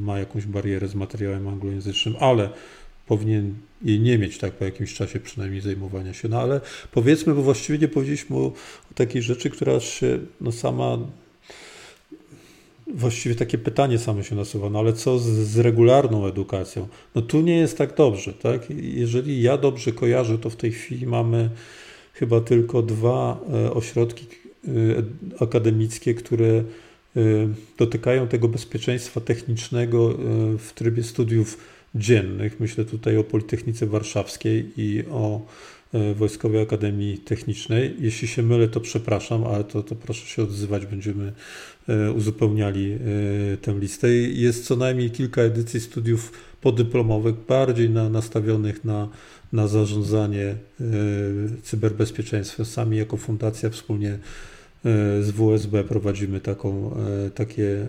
ma 0.00 0.18
jakąś 0.18 0.46
barierę 0.46 0.88
z 0.88 0.94
materiałem 0.94 1.48
anglojęzycznym, 1.48 2.14
ale 2.20 2.48
powinien 3.06 3.54
jej 3.84 4.00
nie 4.00 4.18
mieć, 4.18 4.38
tak 4.38 4.52
po 4.52 4.64
jakimś 4.64 4.94
czasie 4.94 5.20
przynajmniej 5.20 5.60
zajmowania 5.60 6.14
się. 6.14 6.28
No 6.28 6.40
ale 6.40 6.60
powiedzmy, 6.92 7.34
bo 7.34 7.42
właściwie 7.42 7.78
nie 7.78 7.88
powiedzieliśmy 7.88 8.36
o, 8.36 8.52
takiej 8.94 9.22
rzeczy, 9.22 9.50
która 9.50 9.80
się 9.80 10.18
no 10.40 10.52
sama 10.52 10.98
właściwie 12.94 13.34
takie 13.34 13.58
pytanie 13.58 13.98
same 13.98 14.24
się 14.24 14.34
nasuwa, 14.34 14.70
no 14.70 14.78
ale 14.78 14.92
co 14.92 15.18
z, 15.18 15.24
z, 15.26 15.58
regularną 15.58 16.26
edukacją? 16.26 16.88
No 17.14 17.22
tu 17.22 17.40
nie 17.40 17.56
jest 17.56 17.78
tak 17.78 17.96
dobrze, 17.96 18.32
tak? 18.32 18.70
Jeżeli 18.80 19.42
ja 19.42 19.58
dobrze 19.58 19.92
kojarzę, 19.92 20.38
to 20.38 20.50
w 20.50 20.56
tej 20.56 20.72
chwili 20.72 21.06
mamy 21.06 21.50
chyba 22.14 22.40
tylko 22.40 22.82
dwa 22.82 23.40
e, 23.52 23.72
ośrodki 23.72 24.26
e, 24.26 24.70
akademickie, 25.40 26.14
które 26.14 26.46
e, 26.46 26.62
dotykają 27.78 28.28
tego 28.28 28.48
bezpieczeństwa 28.48 29.20
technicznego 29.20 30.14
w 30.58 30.70
trybie 30.74 31.02
studiów 31.02 31.58
dziennych. 31.94 32.60
Myślę 32.60 32.84
tutaj 32.84 33.16
o 33.16 33.24
Politechnice 33.24 33.86
Warszawskiej 33.86 34.72
i 34.76 35.04
o 35.10 35.46
e, 35.94 36.14
Wojskowej 36.14 36.62
Akademii 36.62 37.18
Technicznej. 37.18 37.96
Jeśli 37.98 38.28
się 38.28 38.42
mylę, 38.42 38.68
to 38.68 38.80
przepraszam, 38.80 39.44
ale 39.44 39.64
to, 39.64 39.82
to 39.82 39.94
proszę 39.94 40.26
się 40.26 40.42
odzywać, 40.42 40.86
będziemy 40.86 41.32
e, 41.88 42.12
uzupełniali 42.12 42.92
e, 42.92 42.98
tę 43.56 43.78
listę. 43.78 44.12
Jest 44.14 44.64
co 44.64 44.76
najmniej 44.76 45.10
kilka 45.10 45.42
edycji 45.42 45.80
studiów 45.80 46.32
podyplomowych, 46.60 47.34
bardziej 47.48 47.90
na, 47.90 48.10
nastawionych 48.10 48.84
na, 48.84 49.08
na 49.52 49.68
zarządzanie 49.68 50.54
cyberbezpieczeństwem. 51.62 52.66
Sami 52.66 52.96
jako 52.96 53.16
fundacja 53.16 53.70
wspólnie 53.70 54.18
z 55.20 55.30
WSB 55.30 55.84
prowadzimy 55.84 56.40
taką, 56.40 56.96
takie 57.34 57.86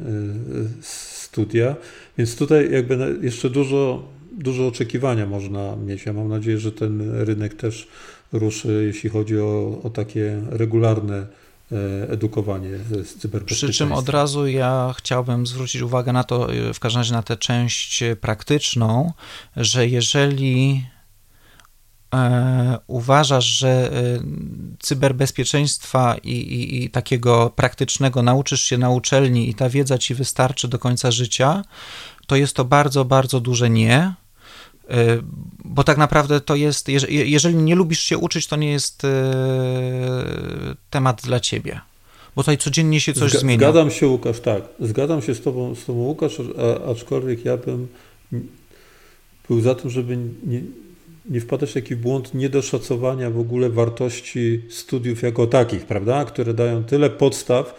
studia, 1.33 1.75
więc 2.17 2.35
tutaj 2.35 2.71
jakby 2.71 3.19
jeszcze 3.21 3.49
dużo, 3.49 4.03
dużo 4.31 4.67
oczekiwania 4.67 5.25
można 5.25 5.75
mieć. 5.75 6.05
Ja 6.05 6.13
mam 6.13 6.29
nadzieję, 6.29 6.57
że 6.57 6.71
ten 6.71 7.11
rynek 7.11 7.53
też 7.53 7.87
ruszy, 8.31 8.83
jeśli 8.87 9.09
chodzi 9.09 9.39
o, 9.39 9.81
o 9.83 9.89
takie 9.89 10.41
regularne 10.49 11.27
e, 11.71 12.09
edukowanie 12.09 12.69
z 12.77 13.15
cyberbezpieczeństwa. 13.15 13.67
Przy 13.67 13.73
czym 13.73 13.91
od 13.91 14.09
razu 14.09 14.47
ja 14.47 14.93
chciałbym 14.97 15.47
zwrócić 15.47 15.81
uwagę 15.81 16.13
na 16.13 16.23
to, 16.23 16.47
w 16.73 16.79
każdym 16.79 16.99
razie 16.99 17.13
na 17.13 17.23
tę 17.23 17.37
część 17.37 18.03
praktyczną, 18.21 19.11
że 19.55 19.87
jeżeli 19.87 20.83
E, 20.83 20.92
uważasz, 22.87 23.45
że 23.45 23.69
e, 23.69 24.23
cyberbezpieczeństwa 24.79 26.15
i, 26.23 26.31
i, 26.31 26.83
i, 26.83 26.89
takiego 26.89 27.51
praktycznego 27.55 28.23
nauczysz 28.23 28.61
się 28.61 28.77
na 28.77 28.89
uczelni 28.89 29.49
i 29.49 29.53
ta 29.53 29.69
wiedza 29.69 29.97
ci 29.97 30.15
wystarczy 30.15 30.67
do 30.67 30.79
końca 30.79 31.11
życia, 31.11 31.63
to 32.27 32.35
jest 32.35 32.55
to 32.55 32.65
bardzo, 32.65 33.05
bardzo 33.05 33.39
duże 33.39 33.69
nie. 33.69 33.97
E, 33.97 34.13
bo 35.65 35.83
tak 35.83 35.97
naprawdę 35.97 36.41
to 36.41 36.55
jest, 36.55 36.87
jeżeli 37.09 37.55
nie 37.55 37.75
lubisz 37.75 37.99
się 37.99 38.17
uczyć, 38.17 38.47
to 38.47 38.55
nie 38.55 38.71
jest 38.71 39.01
temat 40.89 41.21
dla 41.21 41.39
ciebie. 41.39 41.81
Bo 42.35 42.41
tutaj 42.41 42.57
codziennie 42.57 43.01
się 43.01 43.13
coś 43.13 43.31
Zga 43.31 43.39
zmienia. 43.39 43.59
Zgadzam 43.59 43.91
się, 43.91 44.07
Łukasz, 44.07 44.39
tak. 44.39 44.63
Zgadzam 44.79 45.21
się 45.21 45.35
z 45.35 45.41
tobą, 45.41 45.75
z 45.75 45.85
tobą 45.85 45.99
Łukasz, 45.99 46.41
aczkolwiek 46.91 47.45
ja 47.45 47.57
bym 47.57 47.87
był 49.47 49.61
za 49.61 49.75
tym, 49.75 49.89
żeby 49.89 50.17
nie, 50.45 50.61
nie 51.25 51.41
wpadać 51.41 51.69
w 51.69 51.73
taki 51.73 51.95
błąd 51.95 52.33
niedoszacowania 52.33 53.29
w 53.29 53.39
ogóle 53.39 53.69
wartości 53.69 54.61
studiów 54.69 55.21
jako 55.21 55.47
takich, 55.47 55.85
prawda, 55.85 56.25
które 56.25 56.53
dają 56.53 56.83
tyle 56.83 57.09
podstaw 57.09 57.69
y, 57.69 57.71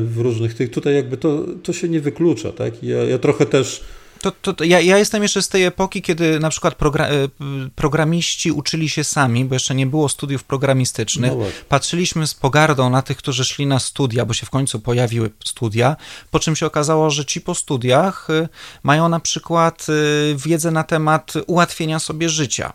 w 0.00 0.18
różnych 0.18 0.54
tych. 0.54 0.70
Tutaj 0.70 0.94
jakby 0.94 1.16
to, 1.16 1.44
to 1.62 1.72
się 1.72 1.88
nie 1.88 2.00
wyklucza, 2.00 2.52
tak? 2.52 2.82
Ja, 2.82 2.96
ja 2.96 3.18
trochę 3.18 3.46
też 3.46 3.84
to, 4.22 4.30
to, 4.30 4.52
to 4.52 4.64
ja, 4.64 4.80
ja, 4.80 4.98
jestem 4.98 5.22
jeszcze 5.22 5.42
z 5.42 5.48
tej 5.48 5.64
epoki, 5.64 6.02
kiedy 6.02 6.40
na 6.40 6.50
przykład 6.50 6.74
progra 6.74 7.06
e, 7.06 7.28
programiści 7.74 8.52
uczyli 8.52 8.88
się 8.88 9.04
sami, 9.04 9.44
bo 9.44 9.54
jeszcze 9.54 9.74
nie 9.74 9.86
było 9.86 10.08
studiów 10.08 10.44
programistycznych. 10.44 11.32
No 11.32 11.44
Patrzyliśmy 11.68 12.26
z 12.26 12.34
pogardą 12.34 12.90
na 12.90 13.02
tych, 13.02 13.16
którzy 13.16 13.44
szli 13.44 13.66
na 13.66 13.78
studia, 13.78 14.24
bo 14.24 14.34
się 14.34 14.46
w 14.46 14.50
końcu 14.50 14.80
pojawiły 14.80 15.30
studia, 15.44 15.96
po 16.30 16.40
czym 16.40 16.56
się 16.56 16.66
okazało, 16.66 17.10
że 17.10 17.24
ci 17.24 17.40
po 17.40 17.54
studiach 17.54 18.30
e, 18.30 18.48
mają 18.82 19.08
na 19.08 19.20
przykład 19.20 19.86
e, 19.88 19.92
wiedzę 20.36 20.70
na 20.70 20.84
temat 20.84 21.32
ułatwienia 21.46 21.98
sobie 21.98 22.28
życia 22.28 22.72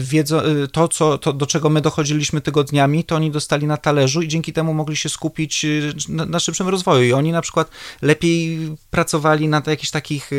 wiedzą, 0.00 0.40
e, 0.40 0.68
to, 0.72 0.88
co, 0.88 1.18
to, 1.18 1.32
do 1.32 1.46
czego 1.46 1.70
my 1.70 1.80
dochodziliśmy 1.80 2.40
tygodniami, 2.40 3.04
to 3.04 3.16
oni 3.16 3.30
dostali 3.30 3.66
na 3.66 3.76
talerzu 3.76 4.22
i 4.22 4.28
dzięki 4.28 4.52
temu 4.52 4.74
mogli 4.74 4.96
się 4.96 5.08
skupić 5.08 5.64
e, 5.64 5.68
na, 6.08 6.26
na 6.26 6.40
szybszym 6.40 6.68
rozwoju. 6.68 7.04
I 7.04 7.12
oni 7.12 7.32
na 7.32 7.42
przykład 7.42 7.70
lepiej 8.02 8.58
pracowali 8.90 9.48
nad 9.48 9.66
jakichś 9.66 9.90
takich 9.90 10.30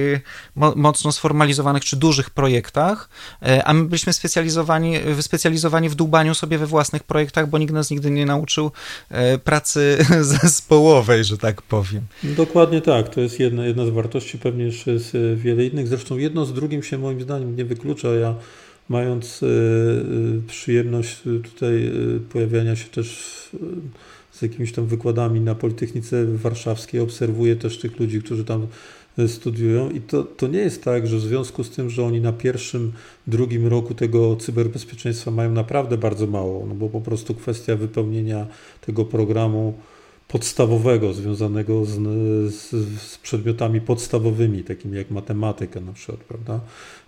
mocno 0.75 1.11
sformalizowanych 1.11 1.85
czy 1.85 1.95
dużych 1.95 2.29
projektach, 2.29 3.09
a 3.65 3.73
my 3.73 3.83
byliśmy 3.83 4.13
specjalizowani, 4.13 4.99
wyspecjalizowani 4.99 5.89
w 5.89 5.95
dłubaniu 5.95 6.35
sobie 6.35 6.57
we 6.57 6.65
własnych 6.65 7.03
projektach, 7.03 7.49
bo 7.49 7.57
nikt 7.57 7.73
nas 7.73 7.89
nigdy 7.89 8.11
nie 8.11 8.25
nauczył 8.25 8.71
pracy 9.43 9.97
zespołowej, 10.41 11.23
że 11.23 11.37
tak 11.37 11.61
powiem. 11.61 12.01
Dokładnie 12.23 12.81
tak. 12.81 13.09
To 13.09 13.21
jest 13.21 13.39
jedna, 13.39 13.65
jedna 13.65 13.85
z 13.85 13.89
wartości, 13.89 14.37
pewnie 14.37 14.63
jeszcze 14.63 14.91
jest 14.91 15.17
wiele 15.35 15.65
innych. 15.65 15.87
Zresztą 15.87 16.17
jedno 16.17 16.45
z 16.45 16.53
drugim 16.53 16.83
się 16.83 16.97
moim 16.97 17.21
zdaniem 17.21 17.55
nie 17.55 17.65
wyklucza. 17.65 18.07
Ja 18.07 18.35
mając 18.89 19.43
e, 19.43 19.47
e, 19.47 19.49
przyjemność 20.47 21.21
tutaj 21.43 21.87
e, 21.87 21.91
pojawiania 22.19 22.75
się 22.75 22.89
też 22.89 23.49
z 24.31 24.41
jakimiś 24.41 24.71
tam 24.71 24.85
wykładami 24.85 25.41
na 25.41 25.55
Politechnice 25.55 26.25
Warszawskiej, 26.25 27.01
obserwuję 27.01 27.55
też 27.55 27.79
tych 27.79 27.99
ludzi, 27.99 28.21
którzy 28.21 28.45
tam 28.45 28.67
studiują 29.27 29.89
i 29.89 30.01
to, 30.01 30.23
to 30.23 30.47
nie 30.47 30.59
jest 30.59 30.83
tak, 30.83 31.07
że 31.07 31.17
w 31.17 31.21
związku 31.21 31.63
z 31.63 31.69
tym, 31.69 31.89
że 31.89 32.05
oni 32.05 32.21
na 32.21 32.33
pierwszym, 32.33 32.91
drugim 33.27 33.67
roku 33.67 33.93
tego 33.93 34.35
cyberbezpieczeństwa 34.35 35.31
mają 35.31 35.51
naprawdę 35.51 35.97
bardzo 35.97 36.27
mało, 36.27 36.65
no 36.67 36.75
bo 36.75 36.89
po 36.89 37.01
prostu 37.01 37.35
kwestia 37.35 37.75
wypełnienia 37.75 38.47
tego 38.81 39.05
programu 39.05 39.73
podstawowego, 40.31 41.13
związanego 41.13 41.85
z, 41.85 41.91
z, 42.53 42.69
z, 43.01 43.17
przedmiotami 43.17 43.81
podstawowymi, 43.81 44.63
takimi 44.63 44.97
jak 44.97 45.11
matematyka 45.11 45.81
na 45.81 45.93
przykład, 45.93 46.19
prawda? 46.19 46.59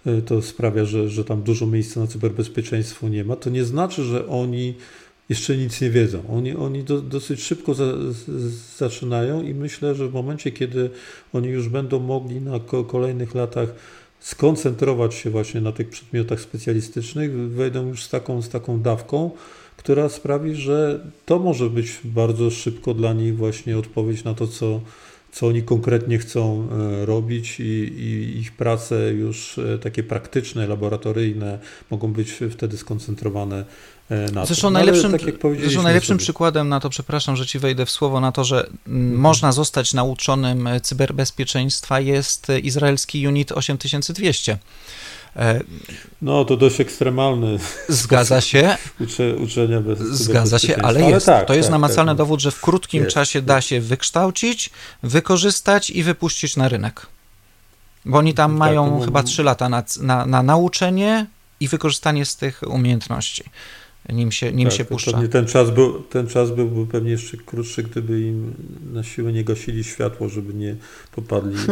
E, 0.05 0.21
to 0.21 0.41
sprawia, 0.41 0.85
że, 0.85 1.09
że 1.09 1.25
tam 1.25 1.43
dużo 1.43 1.67
miejsca 1.67 1.99
na 1.99 2.07
cyberbezpieczeństwo 2.07 3.09
nie 3.09 3.23
ma. 3.23 3.35
To 3.35 3.49
nie 3.49 3.63
znaczy, 3.63 4.03
że 4.03 4.27
oni 4.27 4.73
jeszcze 5.29 5.57
nic 5.57 5.81
nie 5.81 5.89
wiedzą. 5.89 6.23
Oni, 6.29 6.55
oni 6.55 6.83
do, 6.83 7.01
dosyć 7.01 7.43
szybko 7.43 7.73
za, 7.73 7.85
z, 8.11 8.77
zaczynają 8.77 9.43
i 9.43 9.53
myślę, 9.53 9.95
że 9.95 10.07
w 10.07 10.13
momencie, 10.13 10.51
kiedy 10.51 10.89
oni 11.33 11.47
już 11.47 11.69
będą 11.69 11.99
mogli 11.99 12.41
na 12.41 12.59
ko 12.59 12.83
kolejnych 12.83 13.35
latach 13.35 13.69
skoncentrować 14.19 15.13
się 15.13 15.29
właśnie 15.29 15.61
na 15.61 15.71
tych 15.71 15.89
przedmiotach 15.89 16.41
specjalistycznych, 16.41 17.31
wejdą 17.31 17.87
już 17.87 18.03
z 18.03 18.09
taką, 18.09 18.41
z 18.41 18.49
taką 18.49 18.81
dawką, 18.81 19.31
która 19.77 20.09
sprawi, 20.09 20.55
że 20.55 21.05
to 21.25 21.39
może 21.39 21.69
być 21.69 21.99
bardzo 22.03 22.51
szybko 22.51 22.93
dla 22.93 23.13
nich 23.13 23.37
właśnie 23.37 23.77
odpowiedź 23.77 24.23
na 24.23 24.33
to, 24.33 24.47
co, 24.47 24.81
co 25.33 25.47
oni 25.47 25.63
konkretnie 25.63 26.17
chcą 26.17 26.67
e, 27.01 27.05
robić 27.05 27.59
i, 27.59 27.63
i, 27.63 28.39
ich 28.39 28.51
prace 28.51 28.95
już 29.13 29.57
e, 29.57 29.79
takie 29.79 30.03
praktyczne, 30.03 30.67
laboratoryjne 30.67 31.59
mogą 31.91 32.13
być 32.13 32.33
wtedy 32.51 32.77
skoncentrowane 32.77 33.65
e, 34.09 34.31
na 34.31 34.45
zresztą 34.45 34.67
tym. 34.67 34.73
No, 34.73 34.79
najlepszym, 34.79 35.11
tak 35.11 35.21
zresztą 35.59 35.83
najlepszym 35.83 36.17
przykładem 36.17 36.69
na 36.69 36.79
to, 36.79 36.89
przepraszam, 36.89 37.35
że 37.35 37.45
ci 37.45 37.59
wejdę 37.59 37.85
w 37.85 37.91
słowo, 37.91 38.19
na 38.19 38.31
to, 38.31 38.43
że 38.43 38.67
mhm. 38.67 39.15
można 39.15 39.51
zostać 39.51 39.93
nauczonym 39.93 40.69
cyberbezpieczeństwa 40.83 41.99
jest 41.99 42.47
izraelski 42.63 43.27
unit 43.27 43.51
8200 43.51 44.51
E, 44.51 44.57
no, 46.21 46.45
to 46.45 46.57
dość 46.57 46.81
ekstremalny. 46.81 47.59
Zgadza 47.89 48.41
się. 48.41 48.77
Ucze, 48.99 49.35
uczenia 49.35 49.81
bez 49.81 49.99
Zgadza 49.99 50.59
się, 50.59 50.75
ale 50.77 51.01
jest. 51.01 51.29
Ale 51.29 51.39
tak, 51.39 51.47
to 51.47 51.53
jest 51.53 51.67
tak, 51.67 51.71
namacalny 51.71 52.11
tak, 52.11 52.17
dowód, 52.17 52.39
że 52.39 52.51
w 52.51 52.61
krótkim 52.61 53.03
jest, 53.03 53.13
czasie 53.13 53.41
da 53.41 53.61
się 53.61 53.81
wykształcić, 53.81 54.69
wykorzystać 55.03 55.89
i 55.89 56.03
wypuścić 56.03 56.57
na 56.57 56.69
rynek. 56.69 57.05
Bo 58.05 58.17
oni 58.17 58.33
tam 58.33 58.51
tak, 58.51 58.59
mają 58.59 59.01
chyba 59.01 59.23
trzy 59.23 59.43
lata 59.43 59.69
na, 59.69 59.83
na, 60.01 60.25
na 60.25 60.43
nauczenie 60.43 61.25
i 61.59 61.67
wykorzystanie 61.67 62.25
z 62.25 62.35
tych 62.35 62.61
umiejętności. 62.67 63.43
Nim 64.09 64.31
się, 64.31 64.53
nim 64.53 64.69
tak, 64.69 64.77
się 64.77 64.85
puszcza. 64.85 65.27
ten 65.31 65.45
czas, 65.45 65.71
był, 65.71 66.01
ten 66.01 66.27
czas 66.27 66.51
byłby 66.51 66.91
pewnie 66.91 67.11
jeszcze 67.11 67.37
krótszy, 67.37 67.83
gdyby 67.83 68.21
im 68.21 68.53
na 68.93 69.03
siłę 69.03 69.33
nie 69.33 69.43
gasili 69.43 69.83
światło, 69.83 70.29
żeby 70.29 70.53
nie 70.53 70.75
popadli 71.11 71.55
w, 71.57 71.67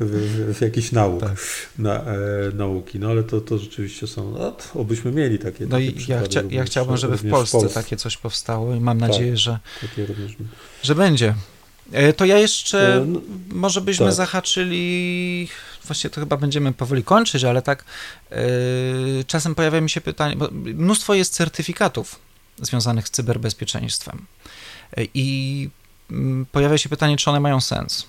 w, 0.00 0.54
w 0.54 0.60
jakiś 0.60 0.92
nauk, 0.92 1.20
tak. 1.20 1.36
na, 1.78 1.94
e, 1.94 2.16
nauki. 2.54 2.98
No 2.98 3.10
ale 3.10 3.22
to, 3.22 3.40
to 3.40 3.58
rzeczywiście 3.58 4.06
są, 4.06 4.30
no, 4.30 4.56
obyśmy 4.74 5.12
mieli 5.12 5.38
takie 5.38 5.66
No 5.66 5.78
i 5.78 5.94
ja, 6.08 6.22
chcia, 6.22 6.42
ja 6.50 6.64
chciałbym, 6.64 6.96
żeby 6.96 7.16
w 7.16 7.30
Polsce, 7.30 7.58
w 7.58 7.60
Polsce, 7.60 7.82
takie 7.82 7.96
coś 7.96 8.16
powstało 8.16 8.74
i 8.74 8.80
mam 8.80 9.00
tak, 9.00 9.08
nadzieję, 9.08 9.36
że, 9.36 9.58
że 10.82 10.94
będzie. 10.94 11.34
E, 11.92 12.12
to 12.12 12.24
ja 12.24 12.38
jeszcze, 12.38 12.96
e, 12.96 13.04
no, 13.04 13.20
może 13.48 13.80
byśmy 13.80 14.06
tak. 14.06 14.14
zahaczyli, 14.14 15.48
właśnie 15.86 16.10
to 16.10 16.20
chyba 16.20 16.36
będziemy 16.36 16.72
powoli 16.72 17.04
kończyć, 17.04 17.44
ale 17.44 17.62
tak 17.62 17.84
yy, 18.30 18.36
czasem 19.26 19.54
pojawia 19.54 19.80
mi 19.80 19.90
się 19.90 20.00
pytanie, 20.00 20.36
bo 20.36 20.48
mnóstwo 20.52 21.14
jest 21.14 21.34
certyfikatów 21.34 22.18
związanych 22.62 23.08
z 23.08 23.10
cyberbezpieczeństwem 23.10 24.26
i 25.14 25.68
yy, 26.10 26.16
pojawia 26.52 26.78
się 26.78 26.88
pytanie, 26.88 27.16
czy 27.16 27.30
one 27.30 27.40
mają 27.40 27.60
sens. 27.60 28.06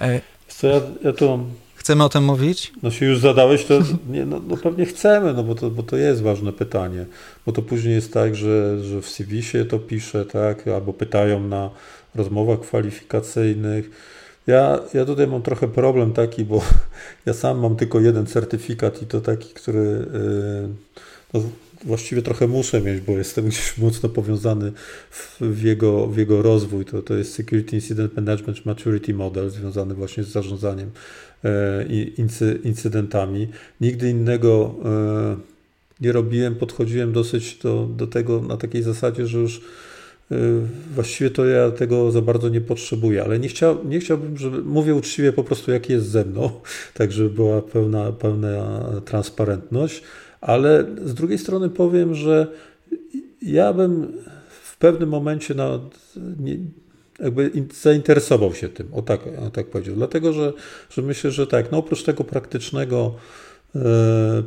Yy, 0.00 0.20
Co 0.48 0.66
ja, 0.66 0.80
ja 1.04 1.12
tu... 1.12 1.46
Chcemy 1.80 2.04
o 2.04 2.08
tym 2.08 2.24
mówić? 2.24 2.72
No 2.82 2.90
się 2.90 3.06
już 3.06 3.18
zadałeś, 3.18 3.64
to 3.64 3.78
nie, 4.08 4.26
no, 4.26 4.40
no, 4.48 4.56
pewnie 4.56 4.86
chcemy, 4.86 5.34
no 5.34 5.42
bo 5.42 5.54
to, 5.54 5.70
bo 5.70 5.82
to 5.82 5.96
jest 5.96 6.22
ważne 6.22 6.52
pytanie, 6.52 7.06
bo 7.46 7.52
to 7.52 7.62
później 7.62 7.94
jest 7.94 8.12
tak, 8.12 8.36
że, 8.36 8.84
że 8.84 9.02
w 9.02 9.08
CV 9.08 9.42
się 9.42 9.64
to 9.64 9.78
pisze, 9.78 10.24
tak, 10.24 10.68
albo 10.68 10.92
pytają 10.92 11.40
na 11.40 11.70
rozmowach 12.14 12.60
kwalifikacyjnych. 12.60 13.90
Ja, 14.50 14.80
ja 14.94 15.04
tutaj 15.04 15.26
mam 15.26 15.42
trochę 15.42 15.68
problem 15.68 16.12
taki, 16.12 16.44
bo 16.44 16.62
ja 17.26 17.34
sam 17.34 17.58
mam 17.58 17.76
tylko 17.76 18.00
jeden 18.00 18.26
certyfikat 18.26 19.02
i 19.02 19.06
to 19.06 19.20
taki, 19.20 19.54
który 19.54 19.80
y, 19.80 20.68
no, 21.34 21.42
właściwie 21.84 22.22
trochę 22.22 22.46
muszę 22.46 22.80
mieć, 22.80 23.00
bo 23.00 23.12
jestem 23.12 23.44
gdzieś 23.48 23.78
mocno 23.78 24.08
powiązany 24.08 24.72
w, 25.10 25.40
w, 25.40 25.62
jego, 25.62 26.06
w 26.06 26.16
jego 26.16 26.42
rozwój. 26.42 26.84
To, 26.84 27.02
to 27.02 27.14
jest 27.14 27.34
Security 27.34 27.76
Incident 27.76 28.16
Management 28.16 28.66
Maturity 28.66 29.14
Model 29.14 29.50
związany 29.50 29.94
właśnie 29.94 30.24
z 30.24 30.28
zarządzaniem 30.28 30.90
e, 31.44 31.84
incy, 32.16 32.58
incydentami. 32.64 33.48
Nigdy 33.80 34.10
innego 34.10 34.74
e, 34.84 35.36
nie 36.00 36.12
robiłem, 36.12 36.54
podchodziłem 36.54 37.12
dosyć 37.12 37.58
do, 37.62 37.88
do 37.96 38.06
tego 38.06 38.40
na 38.40 38.56
takiej 38.56 38.82
zasadzie, 38.82 39.26
że 39.26 39.38
już 39.38 39.60
Y, 39.60 39.62
właściwie 40.94 41.30
to 41.30 41.46
ja 41.46 41.70
tego 41.70 42.10
za 42.10 42.22
bardzo 42.22 42.48
nie 42.48 42.60
potrzebuję, 42.60 43.24
ale 43.24 43.38
nie, 43.38 43.48
chciał, 43.48 43.84
nie 43.84 44.00
chciałbym, 44.00 44.38
żeby, 44.38 44.62
mówię 44.62 44.94
uczciwie 44.94 45.32
po 45.32 45.44
prostu, 45.44 45.70
jak 45.70 45.90
jest 45.90 46.08
ze 46.08 46.24
mną, 46.24 46.50
tak 46.94 47.12
żeby 47.12 47.30
była 47.30 47.62
pełna, 47.62 48.12
pełna 48.12 48.84
transparentność, 49.04 50.02
ale 50.40 50.84
z 51.04 51.14
drugiej 51.14 51.38
strony 51.38 51.68
powiem, 51.68 52.14
że 52.14 52.46
ja 53.42 53.72
bym 53.72 54.12
w 54.62 54.76
pewnym 54.76 55.08
momencie 55.08 55.54
na, 55.54 55.80
nie, 56.40 56.56
jakby 57.20 57.50
zainteresował 57.82 58.54
się 58.54 58.68
tym, 58.68 58.94
o 58.94 59.02
tak, 59.02 59.20
o 59.46 59.50
tak 59.50 59.66
powiedział, 59.66 59.94
dlatego, 59.94 60.32
że, 60.32 60.52
że 60.90 61.02
myślę, 61.02 61.30
że 61.30 61.46
tak, 61.46 61.72
no 61.72 61.78
oprócz 61.78 62.02
tego 62.02 62.24
praktycznego 62.24 63.14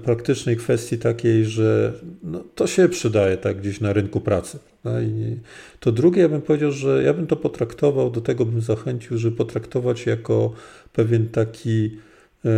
praktycznej 0.04 0.58
kwestii 0.58 0.98
takiej, 0.98 1.46
że 1.46 1.94
no, 2.24 2.44
to 2.56 2.68
się 2.68 2.90
przydaje 2.90 3.38
tak 3.38 3.58
gdzieś 3.58 3.82
na 3.82 3.94
rynku 3.94 4.22
pracy. 4.22 4.60
I 5.02 5.38
to 5.80 5.92
drugie, 5.92 6.22
ja 6.22 6.30
bym 6.30 6.42
powiedział, 6.42 6.72
że 6.72 7.04
ja 7.04 7.14
bym 7.14 7.28
to 7.28 7.36
potraktował, 7.36 8.12
do 8.12 8.22
tego 8.22 8.46
bym 8.46 8.62
zachęcił, 8.62 9.18
żeby 9.18 9.38
potraktować 9.38 10.06
jako 10.06 10.54
pewien 10.94 11.30
taki 11.30 11.98
e, 12.46 12.50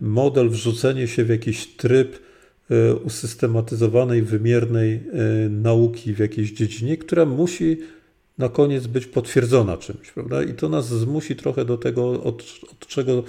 model, 0.00 0.48
wrzucenie 0.48 1.08
się 1.08 1.24
w 1.24 1.28
jakiś 1.28 1.76
tryb 1.76 2.18
e, 2.70 2.94
usystematyzowanej, 2.94 4.22
wymiernej 4.22 5.00
nauki 5.50 6.14
w 6.14 6.18
jakiejś 6.18 6.52
dziedzinie, 6.52 6.96
która 6.96 7.24
musi 7.24 7.76
na 8.38 8.48
koniec 8.48 8.86
być 8.86 9.06
potwierdzona 9.06 9.76
czymś, 9.76 10.10
prawda? 10.10 10.42
I 10.42 10.54
to 10.54 10.68
nas 10.68 10.88
zmusi 10.88 11.36
trochę 11.36 11.64
do 11.64 11.78
tego, 11.78 12.22
od, 12.22 12.42
od 12.72 12.86
czego 12.86 13.22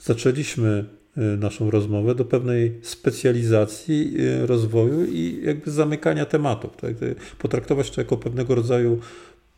zaczęliśmy 0.00 0.84
naszą 1.16 1.70
rozmowę 1.70 2.14
do 2.14 2.24
pewnej 2.24 2.78
specjalizacji 2.82 4.14
y, 4.20 4.46
rozwoju 4.46 5.04
i 5.04 5.40
jakby 5.44 5.70
zamykania 5.70 6.24
tematów. 6.24 6.76
Tak? 6.76 6.94
Potraktować 7.38 7.90
to 7.90 8.00
jako 8.00 8.16
pewnego 8.16 8.54
rodzaju 8.54 8.98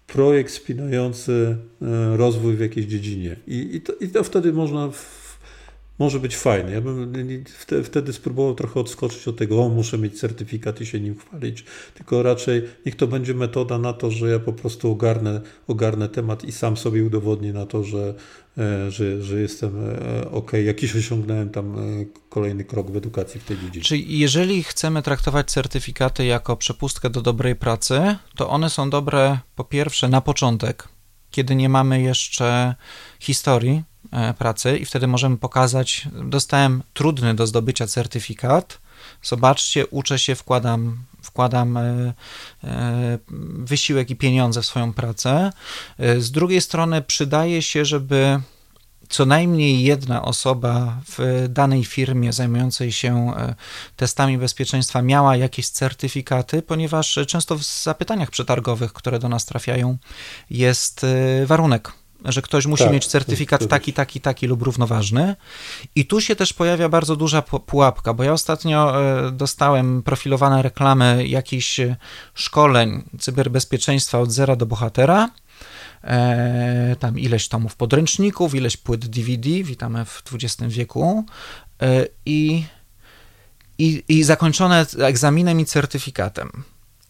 projekt 0.06 0.52
spinający 0.52 1.32
y, 1.32 2.16
rozwój 2.16 2.56
w 2.56 2.60
jakiejś 2.60 2.86
dziedzinie. 2.86 3.36
I, 3.46 3.76
i, 3.76 3.80
to, 3.80 3.92
i 4.00 4.08
to 4.08 4.24
wtedy 4.24 4.52
można 4.52 4.90
może 5.98 6.20
być 6.20 6.36
fajny. 6.36 6.72
Ja 6.72 6.80
bym 6.80 7.14
wtedy 7.84 8.12
spróbował 8.12 8.54
trochę 8.54 8.80
odskoczyć 8.80 9.28
od 9.28 9.36
tego, 9.36 9.62
o 9.62 9.68
muszę 9.68 9.98
mieć 9.98 10.20
certyfikat 10.20 10.80
i 10.80 10.86
się 10.86 11.00
nim 11.00 11.18
chwalić, 11.18 11.64
tylko 11.94 12.22
raczej 12.22 12.62
niech 12.86 12.96
to 12.96 13.06
będzie 13.06 13.34
metoda 13.34 13.78
na 13.78 13.92
to, 13.92 14.10
że 14.10 14.30
ja 14.30 14.38
po 14.38 14.52
prostu 14.52 14.90
ogarnę, 14.90 15.40
ogarnę 15.66 16.08
temat 16.08 16.44
i 16.44 16.52
sam 16.52 16.76
sobie 16.76 17.04
udowodnię 17.04 17.52
na 17.52 17.66
to, 17.66 17.84
że, 17.84 18.14
e, 18.58 18.90
że, 18.90 19.22
że 19.22 19.40
jestem 19.40 19.90
e, 19.90 20.30
ok, 20.30 20.52
jakiś 20.64 20.96
osiągnąłem 20.96 21.50
tam 21.50 21.78
e, 21.78 22.04
kolejny 22.28 22.64
krok 22.64 22.90
w 22.90 22.96
edukacji 22.96 23.40
w 23.40 23.44
tej 23.44 23.58
dziedzinie. 23.58 23.84
Czyli 23.84 24.18
jeżeli 24.18 24.62
chcemy 24.62 25.02
traktować 25.02 25.50
certyfikaty 25.50 26.24
jako 26.24 26.56
przepustkę 26.56 27.10
do 27.10 27.22
dobrej 27.22 27.56
pracy, 27.56 28.16
to 28.36 28.48
one 28.48 28.70
są 28.70 28.90
dobre 28.90 29.38
po 29.54 29.64
pierwsze 29.64 30.08
na 30.08 30.20
początek, 30.20 30.88
kiedy 31.30 31.54
nie 31.54 31.68
mamy 31.68 32.02
jeszcze 32.02 32.74
historii 33.20 33.82
pracy 34.38 34.78
i 34.78 34.84
wtedy 34.84 35.06
możemy 35.06 35.36
pokazać, 35.36 36.08
dostałem 36.12 36.82
trudny 36.94 37.34
do 37.34 37.46
zdobycia 37.46 37.86
certyfikat, 37.86 38.78
zobaczcie, 39.22 39.86
uczę 39.86 40.18
się, 40.18 40.34
wkładam, 40.34 40.98
wkładam 41.22 41.76
e, 41.76 42.14
e, 42.64 43.18
wysiłek 43.58 44.10
i 44.10 44.16
pieniądze 44.16 44.62
w 44.62 44.66
swoją 44.66 44.92
pracę. 44.92 45.52
Z 46.18 46.30
drugiej 46.30 46.60
strony 46.60 47.02
przydaje 47.02 47.62
się, 47.62 47.84
żeby 47.84 48.40
co 49.08 49.26
najmniej 49.26 49.82
jedna 49.82 50.22
osoba 50.22 51.00
w 51.08 51.46
danej 51.48 51.84
firmie 51.84 52.32
zajmującej 52.32 52.92
się 52.92 53.32
testami 53.96 54.38
bezpieczeństwa 54.38 55.02
miała 55.02 55.36
jakieś 55.36 55.68
certyfikaty, 55.68 56.62
ponieważ 56.62 57.18
często 57.26 57.56
w 57.56 57.62
zapytaniach 57.62 58.30
przetargowych, 58.30 58.92
które 58.92 59.18
do 59.18 59.28
nas 59.28 59.44
trafiają, 59.44 59.96
jest 60.50 61.06
warunek 61.46 61.92
że 62.26 62.42
ktoś 62.42 62.66
musi 62.66 62.84
tak, 62.84 62.92
mieć 62.92 63.06
certyfikat 63.06 63.68
taki, 63.68 63.92
taki, 63.92 64.20
taki 64.20 64.46
lub 64.46 64.62
równoważny. 64.62 65.36
I 65.94 66.06
tu 66.06 66.20
się 66.20 66.36
też 66.36 66.52
pojawia 66.52 66.88
bardzo 66.88 67.16
duża 67.16 67.42
pułapka, 67.42 68.14
bo 68.14 68.22
ja 68.22 68.32
ostatnio 68.32 69.02
e, 69.02 69.30
dostałem 69.32 70.02
profilowane 70.02 70.62
reklamy 70.62 71.26
jakichś 71.28 71.80
e, 71.80 71.96
szkoleń 72.34 73.04
cyberbezpieczeństwa 73.18 74.18
od 74.18 74.32
zera 74.32 74.56
do 74.56 74.66
bohatera. 74.66 75.30
E, 76.04 76.96
tam 76.98 77.18
ileś 77.18 77.48
tomów 77.48 77.76
podręczników, 77.76 78.54
ileś 78.54 78.76
płyt 78.76 79.06
DVD, 79.06 79.48
witamy 79.48 80.04
w 80.04 80.22
XX 80.32 80.72
wieku. 80.74 81.24
I, 82.26 82.64
i, 83.78 84.02
i 84.08 84.24
zakończone 84.24 84.86
egzaminem 84.98 85.60
i 85.60 85.64
certyfikatem. 85.64 86.50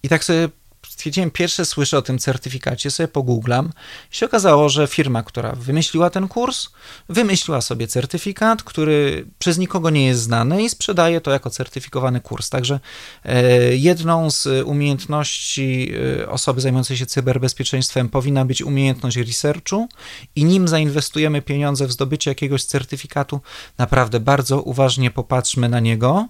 I 0.03 0.09
tak 0.09 0.25
sobie 0.25 0.49
stwierdziłem, 0.89 1.31
pierwsze 1.31 1.65
słyszę 1.65 1.99
o 1.99 2.03
tym 2.03 2.19
certyfikacie, 2.19 2.91
sobie 2.91 3.09
pogooglam 3.09 3.73
i 4.13 4.17
się 4.17 4.27
okazało, 4.27 4.69
że 4.69 4.87
firma, 4.87 5.23
która 5.23 5.53
wymyśliła 5.53 6.11
ten 6.11 6.29
kurs, 6.29 6.69
wymyśliła 7.09 7.61
sobie 7.61 7.87
certyfikat, 7.87 8.63
który 8.63 9.27
przez 9.39 9.59
nikogo 9.59 9.91
nie 9.91 10.07
jest 10.07 10.21
znany 10.21 10.63
i 10.63 10.69
sprzedaje 10.69 11.21
to 11.21 11.31
jako 11.31 11.51
certyfikowany 11.51 12.21
kurs. 12.21 12.51
Także 12.51 12.81
e, 13.25 13.77
jedną 13.77 14.31
z 14.31 14.67
umiejętności 14.67 15.93
e, 16.21 16.29
osoby 16.29 16.61
zajmującej 16.61 16.97
się 16.97 17.07
cyberbezpieczeństwem 17.07 18.09
powinna 18.09 18.45
być 18.45 18.63
umiejętność 18.63 19.17
researchu 19.17 19.89
i 20.37 20.45
nim 20.45 20.69
zainwestujemy 20.69 21.43
pieniądze 21.43 21.87
w 21.87 21.93
zdobycie 21.93 22.31
jakiegoś 22.31 22.65
certyfikatu, 22.65 23.41
naprawdę 23.79 24.21
bardzo 24.21 24.63
uważnie 24.63 25.11
popatrzmy 25.11 25.69
na 25.69 25.81
niego, 25.81 26.29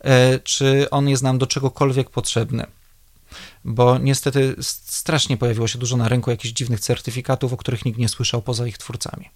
e, 0.00 0.38
czy 0.38 0.90
on 0.90 1.08
jest 1.08 1.22
nam 1.22 1.38
do 1.38 1.46
czegokolwiek 1.46 2.10
potrzebny 2.10 2.77
bo 3.64 3.98
niestety 3.98 4.56
strasznie 4.60 5.36
pojawiło 5.36 5.68
się 5.68 5.78
dużo 5.78 5.96
na 5.96 6.08
rynku 6.08 6.30
jakichś 6.30 6.54
dziwnych 6.54 6.80
certyfikatów, 6.80 7.52
o 7.52 7.56
których 7.56 7.84
nikt 7.84 7.98
nie 7.98 8.08
słyszał 8.08 8.42
poza 8.42 8.66
ich 8.66 8.78
twórcami. 8.78 9.28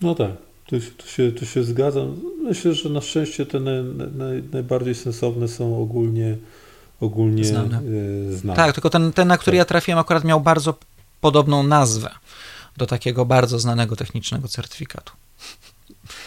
No 0.00 0.14
tak, 0.14 0.30
tu, 0.66 0.76
tu, 0.96 1.08
się, 1.08 1.32
tu 1.32 1.46
się 1.46 1.64
zgadzam. 1.64 2.20
Myślę, 2.42 2.74
że 2.74 2.88
na 2.88 3.00
szczęście 3.00 3.46
te 3.46 3.60
naj, 3.60 3.84
naj, 4.14 4.42
najbardziej 4.52 4.94
sensowne 4.94 5.48
są 5.48 5.82
ogólnie, 5.82 6.36
ogólnie 7.00 7.44
znane. 7.44 7.82
Yy, 7.84 8.36
znane. 8.36 8.56
Tak, 8.56 8.74
tylko 8.74 8.90
ten, 8.90 9.12
ten, 9.12 9.28
na 9.28 9.38
który 9.38 9.54
tak. 9.54 9.58
ja 9.58 9.64
trafiłem, 9.64 9.98
akurat 9.98 10.24
miał 10.24 10.40
bardzo 10.40 10.78
podobną 11.20 11.62
nazwę 11.62 12.10
do 12.76 12.86
takiego 12.86 13.24
bardzo 13.24 13.58
znanego 13.58 13.96
technicznego 13.96 14.48
certyfikatu. 14.48 15.12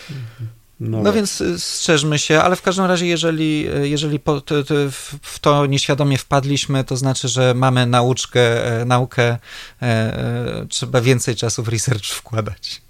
Mhm. 0.09 0.49
No, 0.83 1.01
no 1.01 1.13
więc 1.13 1.41
y, 1.41 1.59
strzeżmy 1.59 2.19
się, 2.19 2.41
ale 2.41 2.55
w 2.55 2.61
każdym 2.61 2.85
razie, 2.85 3.05
jeżeli, 3.05 3.69
y, 3.75 3.89
jeżeli 3.89 4.19
po, 4.19 4.41
to, 4.41 4.63
to 4.63 4.73
w 5.21 5.39
to 5.41 5.65
nieświadomie 5.65 6.17
wpadliśmy, 6.17 6.83
to 6.83 6.97
znaczy, 6.97 7.27
że 7.27 7.53
mamy 7.53 7.85
nauczkę, 7.85 8.65
e, 8.81 8.85
naukę, 8.85 9.23
e, 9.23 9.37
e, 9.81 10.65
trzeba 10.69 11.01
więcej 11.01 11.35
czasu 11.35 11.63
w 11.63 11.67
research 11.67 12.05
wkładać. 12.05 12.81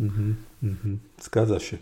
Mhm, 0.00 0.36
mhm. 0.62 0.98
Zgadza 1.22 1.60
się. 1.60 1.78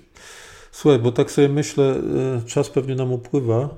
Słuchaj, 0.73 0.99
bo 0.99 1.13
tak 1.13 1.31
sobie 1.31 1.49
myślę, 1.49 1.85
e, 1.85 2.43
czas 2.47 2.71
pewnie 2.71 2.95
nam 2.95 3.13
upływa 3.13 3.69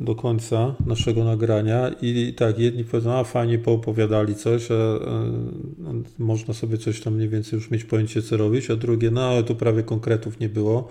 do 0.00 0.14
końca 0.14 0.74
naszego 0.86 1.24
nagrania 1.24 1.90
i 2.02 2.34
tak, 2.36 2.58
jedni 2.58 2.84
powiedzą, 2.84 3.12
a 3.12 3.24
fajnie 3.24 3.58
poopowiadali 3.58 4.34
coś, 4.34 4.70
a, 4.70 4.74
można 6.18 6.54
sobie 6.54 6.78
coś 6.78 7.00
tam 7.00 7.14
mniej 7.14 7.28
więcej 7.28 7.56
już 7.56 7.70
mieć 7.70 7.84
pojęcie, 7.84 8.22
co 8.22 8.36
robić, 8.36 8.70
a 8.70 8.76
drugie, 8.76 9.10
no 9.10 9.22
ale 9.22 9.42
tu 9.42 9.54
prawie 9.54 9.82
konkretów 9.82 10.40
nie 10.40 10.48
było. 10.48 10.88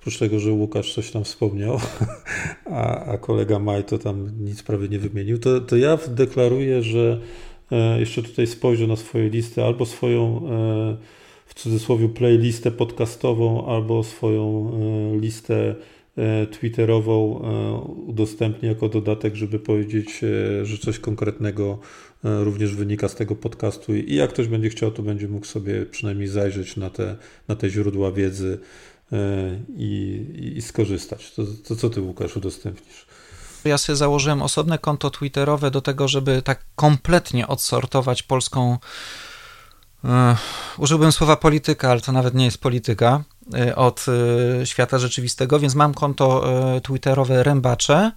Oprócz 0.00 0.18
tego, 0.18 0.38
że 0.38 0.52
Łukasz 0.52 0.94
coś 0.94 1.10
tam 1.10 1.24
wspomniał, 1.24 1.80
a, 2.66 3.04
a 3.04 3.18
kolega 3.18 3.58
Maj 3.58 3.84
to 3.84 3.98
tam 3.98 4.44
nic 4.44 4.62
prawie 4.62 4.88
nie 4.88 4.98
wymienił, 4.98 5.38
to, 5.38 5.60
to 5.60 5.76
ja 5.76 5.98
deklaruję, 6.08 6.82
że 6.82 7.20
e, 7.70 8.00
jeszcze 8.00 8.22
tutaj 8.22 8.46
spojrzę 8.46 8.86
na 8.86 8.96
swoje 8.96 9.28
listy, 9.28 9.64
albo 9.64 9.86
swoją 9.86 10.36
e, 10.36 10.96
w 11.46 11.54
cudzysłowie 11.54 12.08
playlistę 12.08 12.70
podcastową, 12.70 13.66
albo 13.66 14.04
swoją 14.04 14.72
e, 15.14 15.18
listę 15.18 15.74
twitterową 16.50 17.34
udostępnię 18.06 18.68
jako 18.68 18.88
dodatek, 18.88 19.34
żeby 19.34 19.58
powiedzieć, 19.58 20.20
że 20.62 20.78
coś 20.78 20.98
konkretnego 20.98 21.78
również 22.22 22.74
wynika 22.74 23.08
z 23.08 23.14
tego 23.14 23.36
podcastu 23.36 23.94
i 23.94 24.14
jak 24.14 24.30
ktoś 24.30 24.48
będzie 24.48 24.68
chciał, 24.68 24.90
to 24.90 25.02
będzie 25.02 25.28
mógł 25.28 25.46
sobie 25.46 25.86
przynajmniej 25.86 26.28
zajrzeć 26.28 26.76
na 26.76 26.90
te, 26.90 27.16
na 27.48 27.56
te 27.56 27.70
źródła 27.70 28.12
wiedzy, 28.12 28.58
E, 29.12 29.16
i, 29.76 30.52
i 30.56 30.62
skorzystać. 30.62 31.32
To, 31.32 31.42
to 31.68 31.76
co 31.76 31.90
ty, 31.90 32.00
Łukasz, 32.00 32.36
udostępnisz? 32.36 33.06
Ja 33.64 33.78
sobie 33.78 33.96
założyłem 33.96 34.42
osobne 34.42 34.78
konto 34.78 35.10
Twitterowe 35.10 35.70
do 35.70 35.80
tego, 35.80 36.08
żeby 36.08 36.42
tak 36.42 36.64
kompletnie 36.74 37.46
odsortować 37.48 38.22
polską. 38.22 38.78
Użyłbym 40.78 41.12
słowa 41.12 41.36
polityka, 41.36 41.90
ale 41.90 42.00
to 42.00 42.12
nawet 42.12 42.34
nie 42.34 42.44
jest 42.44 42.58
polityka. 42.58 43.24
Y, 43.54 43.76
od 43.76 44.06
y, 44.62 44.66
świata 44.66 44.98
rzeczywistego, 44.98 45.58
więc 45.60 45.74
mam 45.74 45.94
konto 45.94 46.44
y, 46.76 46.80
twitterowe 46.80 47.42
Rębacze, 47.42 48.12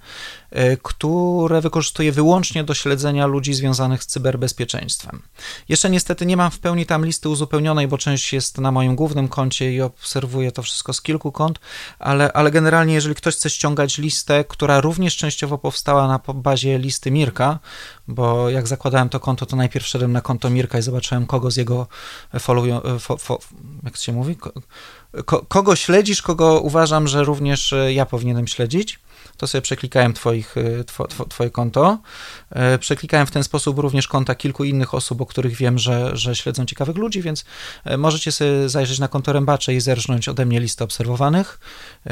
które 0.84 1.62
wykorzystuję 1.62 2.12
wyłącznie 2.12 2.64
do 2.64 2.74
śledzenia 2.74 3.26
ludzi 3.26 3.54
związanych 3.54 4.04
z 4.04 4.08
cyberbezpieczeństwem. 4.08 5.22
Jeszcze 5.70 5.90
niestety 5.90 6.26
nie 6.26 6.38
mam 6.38 6.52
w 6.52 6.60
pełni 6.60 6.86
tam 6.86 7.06
listy 7.06 7.30
uzupełnionej, 7.30 7.88
bo 7.88 7.98
część 7.98 8.34
jest 8.34 8.58
na 8.58 8.72
moim 8.72 8.96
głównym 8.96 9.28
koncie 9.28 9.74
i 9.74 9.82
obserwuję 9.82 10.52
to 10.52 10.62
wszystko 10.62 10.94
z 10.94 11.02
kilku 11.02 11.32
kont, 11.32 11.60
ale, 12.00 12.34
ale 12.34 12.52
generalnie 12.52 12.94
jeżeli 12.94 13.16
ktoś 13.16 13.36
chce 13.36 13.50
ściągać 13.50 13.98
listę, 13.98 14.44
która 14.44 14.82
również 14.82 15.18
częściowo 15.18 15.58
powstała 15.58 16.08
na 16.08 16.20
bazie 16.34 16.80
listy 16.80 17.12
Mirka, 17.12 17.60
bo 18.08 18.50
jak 18.50 18.68
zakładałem 18.68 19.10
to 19.10 19.20
konto, 19.20 19.46
to 19.46 19.56
najpierw 19.56 19.88
szedłem 19.88 20.12
na 20.12 20.22
konto 20.22 20.50
Mirka 20.50 20.80
i 20.80 20.82
zobaczyłem 20.82 21.26
kogo 21.26 21.52
z 21.52 21.58
jego 21.58 21.88
follow, 22.40 22.66
fo, 23.00 23.18
fo, 23.18 23.40
jak 23.84 23.98
się 23.98 24.14
mówi, 24.14 24.38
ko, 25.26 25.46
kogo 25.48 25.76
śledzisz, 25.76 26.22
kogo 26.22 26.60
uważam, 26.60 27.08
że 27.08 27.24
również 27.24 27.74
e, 27.74 27.94
ja 27.94 28.06
powinienem 28.06 28.48
śledzić. 28.48 29.00
To 29.38 29.48
sobie 29.48 29.62
przeklikałem 29.62 30.14
twoich, 30.14 30.58
e, 30.58 30.84
two, 30.84 31.08
two, 31.08 31.26
twoje 31.26 31.50
konto. 31.50 31.98
E, 32.50 32.78
przeklikałem 32.80 33.28
w 33.28 33.32
ten 33.32 33.44
sposób 33.44 33.80
również 33.80 34.08
konta 34.08 34.36
kilku 34.36 34.64
innych 34.64 34.94
osób, 34.94 35.22
o 35.22 35.26
których 35.26 35.56
wiem, 35.56 35.80
że, 35.80 36.18
że 36.18 36.36
śledzą 36.36 36.66
ciekawych 36.66 36.96
ludzi, 36.96 37.22
więc 37.22 37.46
możecie 37.98 38.32
sobie 38.32 38.70
zajrzeć 38.70 39.00
na 39.00 39.08
konto 39.08 39.34
Rębacze 39.34 39.74
i 39.74 39.82
zerżnąć 39.82 40.30
ode 40.30 40.46
mnie 40.46 40.60
listę 40.60 40.84
obserwowanych, 40.84 41.60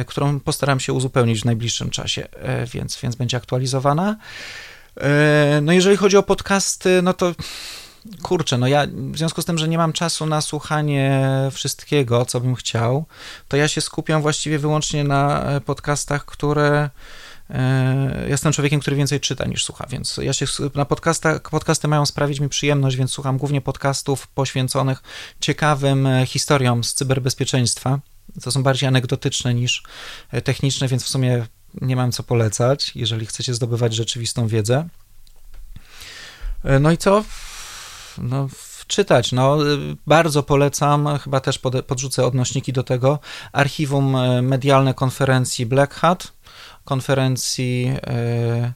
którą 0.08 0.40
postaram 0.40 0.80
się 0.80 0.94
uzupełnić 0.94 1.42
w 1.42 1.46
najbliższym 1.46 1.90
czasie, 1.90 2.28
więc, 2.74 3.00
więc 3.04 3.16
będzie 3.16 3.38
aktualizowana. 3.38 4.16
No 5.62 5.74
jeżeli 5.74 5.98
chodzi 5.98 6.18
o 6.18 6.24
podcasty, 6.24 7.02
no 7.02 7.14
to 7.14 7.34
kurczę, 8.22 8.58
no 8.58 8.68
ja 8.68 8.88
w 9.12 9.18
związku 9.18 9.42
z 9.42 9.46
tym, 9.46 9.58
że 9.58 9.68
nie 9.68 9.78
mam 9.78 9.94
czasu 9.94 10.26
na 10.26 10.42
słuchanie 10.42 11.22
wszystkiego, 11.52 12.26
co 12.26 12.40
bym 12.40 12.56
chciał, 12.56 13.06
to 13.48 13.58
ja 13.58 13.68
się 13.68 13.82
skupiam 13.82 14.22
właściwie 14.22 14.60
wyłącznie 14.60 15.04
na 15.04 15.44
e, 15.44 15.62
podcastach, 15.62 16.26
które 16.26 16.90
e, 17.50 18.26
jestem 18.30 18.54
człowiekiem, 18.54 18.80
który 18.80 18.96
więcej 18.96 19.20
czyta 19.20 19.46
niż 19.46 19.66
słucha, 19.66 19.86
więc 19.90 20.18
ja 20.18 20.34
się 20.34 20.46
na 20.76 20.86
podcastach, 20.86 21.42
podcasty 21.42 21.88
mają 21.88 22.06
sprawić 22.06 22.40
mi 22.40 22.50
przyjemność, 22.50 22.98
więc 22.98 23.12
słucham 23.12 23.38
głównie 23.38 23.62
podcastów 23.62 24.28
poświęconych 24.28 25.04
ciekawym 25.40 26.08
e, 26.08 26.26
historiom 26.26 26.84
z 26.84 26.94
cyberbezpieczeństwa. 26.94 28.00
To 28.42 28.52
są 28.52 28.64
bardziej 28.64 28.88
anegdotyczne 28.88 29.54
niż 29.54 29.84
techniczne, 30.44 30.88
więc 30.88 31.04
w 31.04 31.10
sumie 31.10 31.46
nie 31.82 31.96
mam 31.96 32.12
co 32.12 32.24
polecać, 32.24 32.92
jeżeli 32.96 33.26
chcecie 33.26 33.54
zdobywać 33.54 33.96
rzeczywistą 33.96 34.48
wiedzę. 34.48 34.88
No 36.80 36.92
i 36.92 36.98
co? 36.98 37.24
No, 38.18 38.48
czytać. 38.88 39.32
No, 39.32 39.58
bardzo 40.08 40.44
polecam, 40.44 41.20
chyba 41.24 41.40
też 41.40 41.60
pod, 41.60 41.86
podrzucę 41.86 42.26
odnośniki 42.26 42.74
do 42.74 42.84
tego, 42.84 43.20
archiwum 43.52 44.16
e, 44.16 44.42
medialne 44.42 44.94
konferencji 44.94 45.66
Black 45.66 45.94
Hat, 45.94 46.34
konferencji... 46.86 47.92
E, 48.08 48.74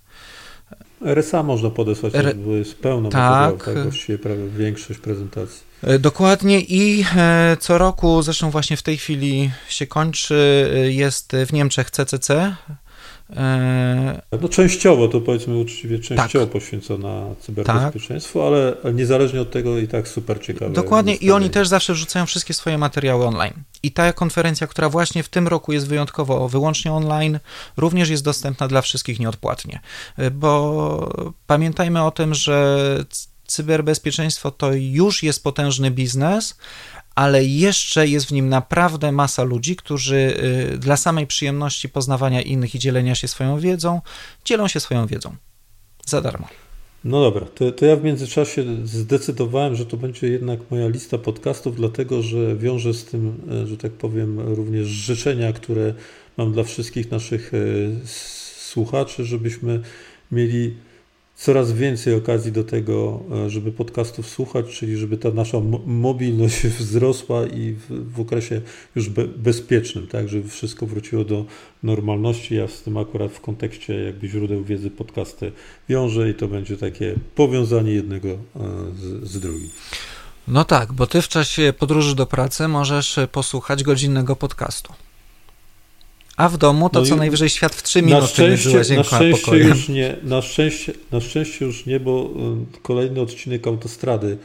RSA 1.06 1.44
można 1.44 1.70
podesłać, 1.70 2.16
R... 2.16 2.36
bo 2.36 2.52
jest 2.52 2.80
pełno 2.80 3.10
tak. 3.10 3.64
tak, 3.66 3.84
właściwie 3.84 4.18
prawie 4.18 4.48
większość 4.48 5.00
prezentacji. 5.00 5.62
E, 5.84 6.00
dokładnie 6.00 6.62
i 6.62 7.06
co 7.60 7.78
roku, 7.78 8.22
zresztą 8.22 8.50
właśnie 8.52 8.78
w 8.78 8.84
tej 8.84 8.98
chwili 8.98 9.52
się 9.70 9.88
kończy, 9.88 10.72
jest 10.90 11.36
w 11.48 11.54
Niemczech 11.54 11.92
CCC, 11.92 12.56
E, 12.70 12.87
no 14.42 14.50
częściowo, 14.50 15.08
to 15.08 15.22
powiedzmy 15.22 15.58
uczciwie, 15.58 16.00
częściowo 16.00 16.46
tak. 16.46 16.54
poświęcona 16.54 17.26
cyberbezpieczeństwu, 17.40 18.40
tak. 18.40 18.48
ale 18.48 18.94
niezależnie 18.94 19.42
od 19.42 19.52
tego 19.52 19.78
i 19.78 19.88
tak 19.88 20.08
super 20.08 20.42
ciekawe. 20.42 20.74
Dokładnie 20.74 21.16
i 21.16 21.32
oni 21.32 21.50
też 21.50 21.68
zawsze 21.68 21.94
wrzucają 21.94 22.26
wszystkie 22.26 22.54
swoje 22.54 22.78
materiały 22.78 23.26
online. 23.26 23.54
I 23.84 23.92
ta 23.92 24.14
konferencja, 24.14 24.68
która 24.68 24.90
właśnie 24.90 25.24
w 25.24 25.30
tym 25.30 25.48
roku 25.48 25.74
jest 25.74 25.88
wyjątkowo 25.88 26.50
wyłącznie 26.50 26.94
online, 26.94 27.40
również 27.78 28.10
jest 28.10 28.24
dostępna 28.24 28.68
dla 28.68 28.82
wszystkich 28.82 29.20
nieodpłatnie. 29.20 29.80
E, 30.18 30.32
bo 30.32 31.34
pamiętajmy 31.48 32.04
o 32.04 32.12
tym, 32.12 32.34
że 32.34 32.78
cyberbezpieczeństwo 33.48 34.52
to 34.52 34.74
już 34.74 35.24
jest 35.24 35.44
potężny 35.44 35.92
biznes, 35.92 36.58
ale 37.18 37.46
jeszcze 37.46 38.08
jest 38.08 38.26
w 38.26 38.32
nim 38.32 38.50
naprawdę 38.50 39.12
masa 39.12 39.44
ludzi, 39.44 39.76
którzy 39.76 40.34
y, 40.74 40.78
dla 40.78 40.98
samej 40.98 41.28
przyjemności 41.28 41.90
poznawania 41.90 42.42
innych 42.42 42.76
i 42.76 42.80
dzielenia 42.80 43.16
się 43.16 43.28
swoją 43.28 43.60
wiedzą, 43.60 44.02
dzielą 44.46 44.68
się 44.68 44.80
swoją 44.80 45.08
wiedzą 45.08 45.36
za 46.06 46.22
darmo. 46.22 46.48
No 47.04 47.22
dobra, 47.22 47.46
to, 47.56 47.72
to 47.72 47.86
ja 47.86 47.96
w 47.96 48.04
międzyczasie 48.04 48.64
zdecydowałem, 48.84 49.76
że 49.76 49.86
to 49.86 49.98
będzie 49.98 50.28
jednak 50.28 50.60
moja 50.72 50.88
lista 50.88 51.18
podcastów, 51.18 51.76
dlatego 51.76 52.22
że 52.22 52.56
wiąże 52.56 52.94
z 52.94 53.06
tym, 53.06 53.38
e, 53.64 53.68
że 53.68 53.78
tak 53.78 53.92
powiem, 53.92 54.40
również 54.40 54.88
życzenia, 54.88 55.54
które 55.54 55.94
mam 56.38 56.54
dla 56.54 56.64
wszystkich 56.64 57.12
naszych 57.12 57.52
e, 57.54 57.58
słuchaczy, 58.70 59.26
żebyśmy 59.26 59.82
mieli 60.32 60.74
coraz 61.38 61.72
więcej 61.72 62.16
okazji 62.16 62.52
do 62.52 62.64
tego, 62.64 63.24
e, 63.46 63.50
żeby 63.50 63.72
podcastów 63.72 64.30
słuchać, 64.30 64.66
czyli 64.66 64.98
żeby 64.98 65.18
ta 65.18 65.32
nasza 65.32 65.58
mobilność 65.86 66.68
wzrosła 66.80 67.46
i 67.46 67.74
w, 67.74 68.14
w 68.14 68.20
okresie 68.20 68.62
już 68.96 69.10
be, 69.10 69.28
bezpiecznym, 69.28 70.08
tak, 70.08 70.30
żeby 70.30 70.50
wszystko 70.50 70.86
wróciło 70.86 71.24
do 71.24 71.46
normalności. 71.84 72.56
Ja 72.56 72.68
z 72.68 72.82
tym 72.82 72.98
akurat 72.98 73.32
w 73.32 73.42
kontekście 73.42 73.94
jakby 73.94 74.28
źródeł 74.28 74.64
wiedzy 74.64 74.92
podcasty 74.92 75.52
wiążę 75.90 76.30
i 76.30 76.34
to 76.34 76.48
będzie 76.48 76.78
takie 76.78 77.16
powiązanie 77.36 77.92
jednego 77.92 78.30
e, 78.30 78.38
z, 78.96 79.30
z 79.30 79.40
drugim. 79.40 79.70
No 80.48 80.66
tak, 80.66 80.94
bo 80.94 81.08
ty 81.08 81.22
w 81.22 81.28
czasie 81.28 81.74
podróży 81.80 82.16
do 82.16 82.26
pracy 82.26 82.68
możesz 82.68 83.20
posłuchać 83.32 83.84
godzinnego 83.84 84.36
podcastu. 84.36 85.07
A 86.38 86.50
w 86.50 86.58
domu 86.58 86.90
to 86.90 87.00
no 87.00 87.06
co 87.06 87.16
najwyżej 87.16 87.50
świat 87.50 87.76
w 87.76 87.84
3 87.84 88.02
minuty 88.02 88.22
na 88.22 88.28
szczęście, 88.28 88.96
na 88.96 89.04
szczęście 89.04 89.58
już 89.58 89.90
nie, 89.90 90.16
na 90.24 90.42
szczęście, 90.42 90.94
na 91.12 91.20
szczęście 91.20 91.66
już 91.66 91.86
nie, 91.86 92.00
bo 92.00 92.30
y, 92.76 92.82
kolejny 92.82 93.22
odcinek 93.22 93.68
autostrady 93.68 94.38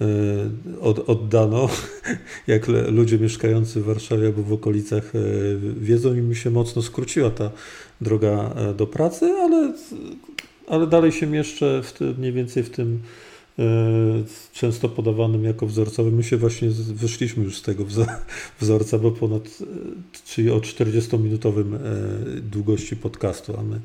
y, 0.00 0.80
od, 0.80 1.08
oddano, 1.08 1.68
jak 2.46 2.68
ludzie 2.68 3.18
mieszkający 3.18 3.80
w 3.80 3.84
Warszawie 3.84 4.26
albo 4.26 4.42
w 4.42 4.52
okolicach 4.52 5.14
y, 5.14 5.58
wiedzą 5.80 6.14
i 6.14 6.20
mi 6.20 6.36
się 6.36 6.50
mocno 6.50 6.82
skróciła 6.82 7.30
ta 7.30 7.50
droga 8.00 8.54
do 8.76 8.86
pracy, 8.86 9.26
ale, 9.26 9.72
ale 10.68 10.86
dalej 10.86 11.12
się 11.12 11.26
mieszczę 11.26 11.82
w 11.84 11.92
tym, 11.92 12.14
mniej 12.18 12.32
więcej 12.32 12.62
w 12.62 12.70
tym 12.70 13.00
często 14.52 14.88
podawanym 14.88 15.44
jako 15.44 15.66
wzorcowym. 15.66 16.14
My 16.14 16.24
się 16.24 16.36
właśnie 16.36 16.68
wyszliśmy 16.70 17.44
już 17.44 17.58
z 17.58 17.62
tego 17.62 17.84
wzorca, 18.60 18.98
bo 18.98 19.10
ponad, 19.10 19.42
e, 19.42 19.64
czyli 20.26 20.50
o 20.50 20.58
40-minutowym 20.58 21.74
e, 21.74 21.80
długości 22.40 22.96
podcastu, 22.96 23.56
a 23.58 23.62
my, 23.62 23.80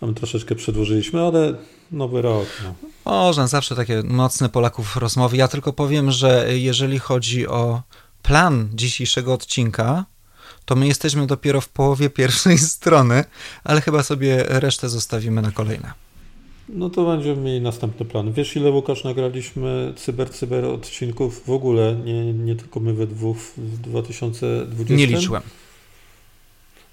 a 0.00 0.06
my 0.06 0.14
troszeczkę 0.14 0.54
przedłużyliśmy, 0.54 1.20
ale 1.20 1.54
nowy 1.92 2.22
rok. 2.22 2.46
No. 2.64 2.74
Można, 3.04 3.46
zawsze 3.46 3.76
takie 3.76 4.02
mocne 4.02 4.48
Polaków 4.48 4.96
rozmowy. 4.96 5.36
Ja 5.36 5.48
tylko 5.48 5.72
powiem, 5.72 6.10
że 6.10 6.46
jeżeli 6.48 6.98
chodzi 6.98 7.46
o 7.46 7.82
plan 8.22 8.68
dzisiejszego 8.74 9.32
odcinka, 9.32 10.04
to 10.64 10.76
my 10.76 10.86
jesteśmy 10.86 11.26
dopiero 11.26 11.60
w 11.60 11.68
połowie 11.68 12.10
pierwszej 12.10 12.58
strony, 12.74 13.24
ale 13.64 13.80
chyba 13.80 14.02
sobie 14.02 14.44
resztę 14.48 14.88
zostawimy 14.88 15.42
na 15.42 15.50
kolejne. 15.50 16.05
No 16.68 16.90
to 16.90 17.04
będziemy 17.04 17.42
mieli 17.42 17.60
następny 17.60 18.06
plan. 18.06 18.32
Wiesz, 18.32 18.56
ile 18.56 18.70
Łukasz 18.70 19.04
nagraliśmy 19.04 19.92
cyber, 19.96 20.30
cyber 20.30 20.64
odcinków 20.64 21.42
w 21.46 21.50
ogóle, 21.50 21.96
nie, 22.04 22.32
nie 22.32 22.56
tylko 22.56 22.80
my 22.80 22.94
we 22.94 23.06
dwóch 23.06 23.36
w 23.56 23.80
2020? 23.80 24.94
Nie 24.94 25.06
liczyłem. 25.06 25.42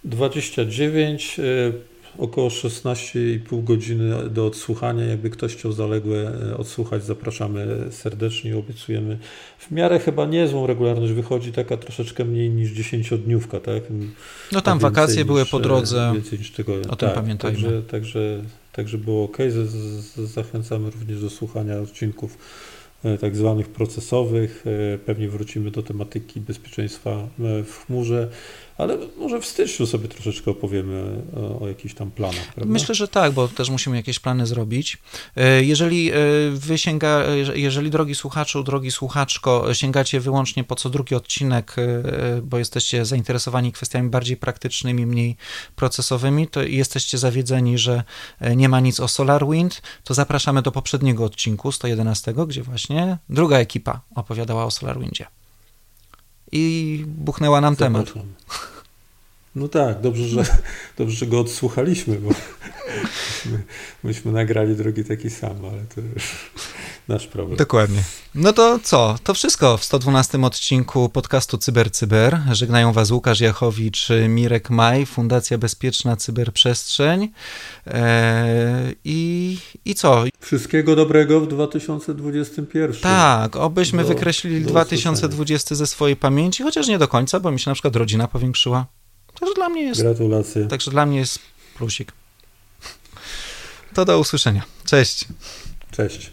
29, 0.05 1.39
y, 1.39 1.74
około 2.17 2.49
16,5 2.49 3.63
godziny 3.63 4.30
do 4.30 4.45
odsłuchania. 4.45 5.05
Jakby 5.05 5.30
ktoś 5.30 5.55
chciał 5.55 5.71
zaległe 5.71 6.32
y, 6.51 6.57
odsłuchać, 6.57 7.05
zapraszamy 7.05 7.88
serdecznie, 7.91 8.57
obiecujemy. 8.57 9.17
W 9.59 9.71
miarę 9.71 9.99
chyba 9.99 10.26
niezłą 10.26 10.67
regularność 10.67 11.13
wychodzi, 11.13 11.51
taka 11.51 11.78
troszeczkę 11.78 12.26
mniej 12.26 12.49
niż 12.49 12.71
10-dniówka, 12.71 13.59
tak? 13.59 13.84
No 14.51 14.61
tam 14.61 14.80
wakacje 14.80 15.15
niż, 15.15 15.26
były 15.26 15.45
po 15.45 15.59
drodze. 15.59 16.11
Więcej 16.13 16.39
niż. 16.39 16.53
O 16.59 16.95
tym 16.95 17.09
tak, 17.09 17.13
pamiętajmy. 17.13 17.57
Także, 17.57 17.82
także, 17.82 18.41
także 18.74 18.97
było 18.97 19.24
ok. 19.24 19.38
Z, 19.38 19.69
z, 19.69 20.15
zachęcamy 20.19 20.89
również 20.89 21.21
do 21.21 21.30
słuchania 21.30 21.80
odcinków 21.80 22.38
e, 23.03 23.17
tak 23.17 23.36
zwanych 23.36 23.69
procesowych. 23.69 24.63
E, 24.93 24.97
Pewnie 24.97 25.30
wrócimy 25.30 25.71
do 25.71 25.84
tematyki 25.84 26.41
bezpieczeństwa 26.41 27.11
e, 27.11 27.63
w 27.63 27.86
chmurze, 27.86 28.30
ale 28.78 28.97
może 29.17 29.39
w 29.39 29.45
styczniu 29.45 29.86
sobie 29.86 30.07
troszeczkę 30.07 30.51
opowiemy 30.51 31.21
o, 31.61 31.67
jakichś 31.67 31.93
tam 31.93 32.11
planach. 32.11 32.53
Prawda? 32.55 32.74
Myślę, 32.74 32.95
że 32.95 33.07
tak, 33.07 33.32
bo 33.32 33.47
też 33.47 33.69
musimy 33.69 33.95
jakieś 33.95 34.19
plany 34.19 34.45
zrobić. 34.45 34.97
E, 35.36 35.63
Jeżeli 35.63 36.11
e, 36.11 36.15
wy 36.51 36.78
sięga, 36.78 37.24
e, 37.24 37.59
jeżeli 37.59 37.89
drogi 37.89 38.15
słuchaczu, 38.15 38.63
drogi 38.63 38.91
słuchaczko, 38.91 39.74
sięgacie 39.74 40.19
wyłącznie 40.19 40.63
po 40.63 40.76
co 40.76 40.89
drugi 40.89 41.15
odcinek, 41.15 41.76
bo 42.43 42.57
jesteście 42.57 43.05
zainteresowani 43.05 43.71
kwestiami 43.71 44.09
bardziej 44.09 44.38
praktycznymi, 44.38 45.05
mniej 45.05 45.38
procesowymi, 45.76 46.47
to 46.47 46.63
jesteście 46.63 47.17
zawiedzeni, 47.17 47.78
że 47.78 48.03
nie 48.55 48.69
ma 48.69 48.80
nic 48.80 48.99
o 48.99 49.07
SolarWind, 49.07 49.82
to 50.03 50.13
zapraszamy 50.13 50.61
do 50.61 50.71
poprzedniego 50.71 51.26
odcinku, 51.26 51.71
111, 51.71 52.34
gdzie 52.47 52.63
właśnie 52.63 53.17
druga 53.30 53.57
ekipa 53.57 54.01
opowiadała 54.15 54.65
o 54.65 54.71
SolarWindzie. 54.71 55.42
I 56.55 57.03
buchnęła 57.07 57.61
nam 57.61 57.75
temat. 57.75 58.13
No 59.55 59.67
tak, 59.67 60.01
dobrze, 60.01 60.23
że, 60.23 60.43
dobrze, 60.97 61.15
że 61.15 61.27
go 61.27 61.39
odsłuchaliśmy, 61.39 62.15
bo 62.15 62.29
myśmy, 63.45 63.63
myśmy 64.03 64.31
nagrali 64.31 64.75
drugi 64.75 65.03
taki 65.03 65.29
sam, 65.29 65.65
ale 65.65 65.85
to 65.95 66.01
już 66.01 66.51
nasz 67.07 67.27
problem. 67.27 67.57
Dokładnie. 67.57 68.03
No 68.35 68.53
to 68.53 68.79
co? 68.83 69.15
To 69.23 69.33
wszystko 69.33 69.77
w 69.77 69.83
112 69.83 70.41
odcinku 70.41 71.09
podcastu 71.09 71.57
Cyber 71.57 71.91
Cyber. 71.91 72.39
Żegnają 72.51 72.93
Was 72.93 73.11
Łukasz 73.11 73.39
Jachowicz, 73.39 74.07
Mirek 74.29 74.69
Maj, 74.69 75.05
Fundacja 75.05 75.57
Bezpieczna 75.57 76.15
Cyberprzestrzeń. 76.15 77.31
Eee, 77.87 78.95
i, 79.05 79.57
I 79.85 79.95
co? 79.95 80.23
Wszystkiego 80.39 80.95
dobrego 80.95 81.39
w 81.41 81.47
2021. 81.47 82.95
Tak, 83.01 83.55
obyśmy 83.55 84.01
Do- 84.01 84.07
wykreślili 84.07 84.61
do 84.63 84.69
2020 84.69 85.75
ze 85.75 85.87
swojej 85.87 86.15
pamięci, 86.15 86.63
chociaż 86.63 86.87
nie 86.87 86.97
do 86.97 87.07
końca, 87.07 87.39
bo 87.39 87.51
mi 87.51 87.59
się 87.59 87.71
na 87.71 87.73
przykład 87.75 87.95
rodzina 87.95 88.27
powiększyła. 88.27 88.85
Także 89.39 89.55
dla 89.55 89.69
mnie 89.69 89.81
jest, 89.83 90.01
Gratulacje. 90.01 90.65
także 90.67 90.91
dla 90.91 91.05
mnie 91.05 91.17
jest 91.19 91.39
plusik. 91.77 92.11
To 93.93 94.05
do 94.05 94.19
usłyszenia. 94.19 94.61
Cześć. 94.85 95.25
Cześć. 95.91 96.31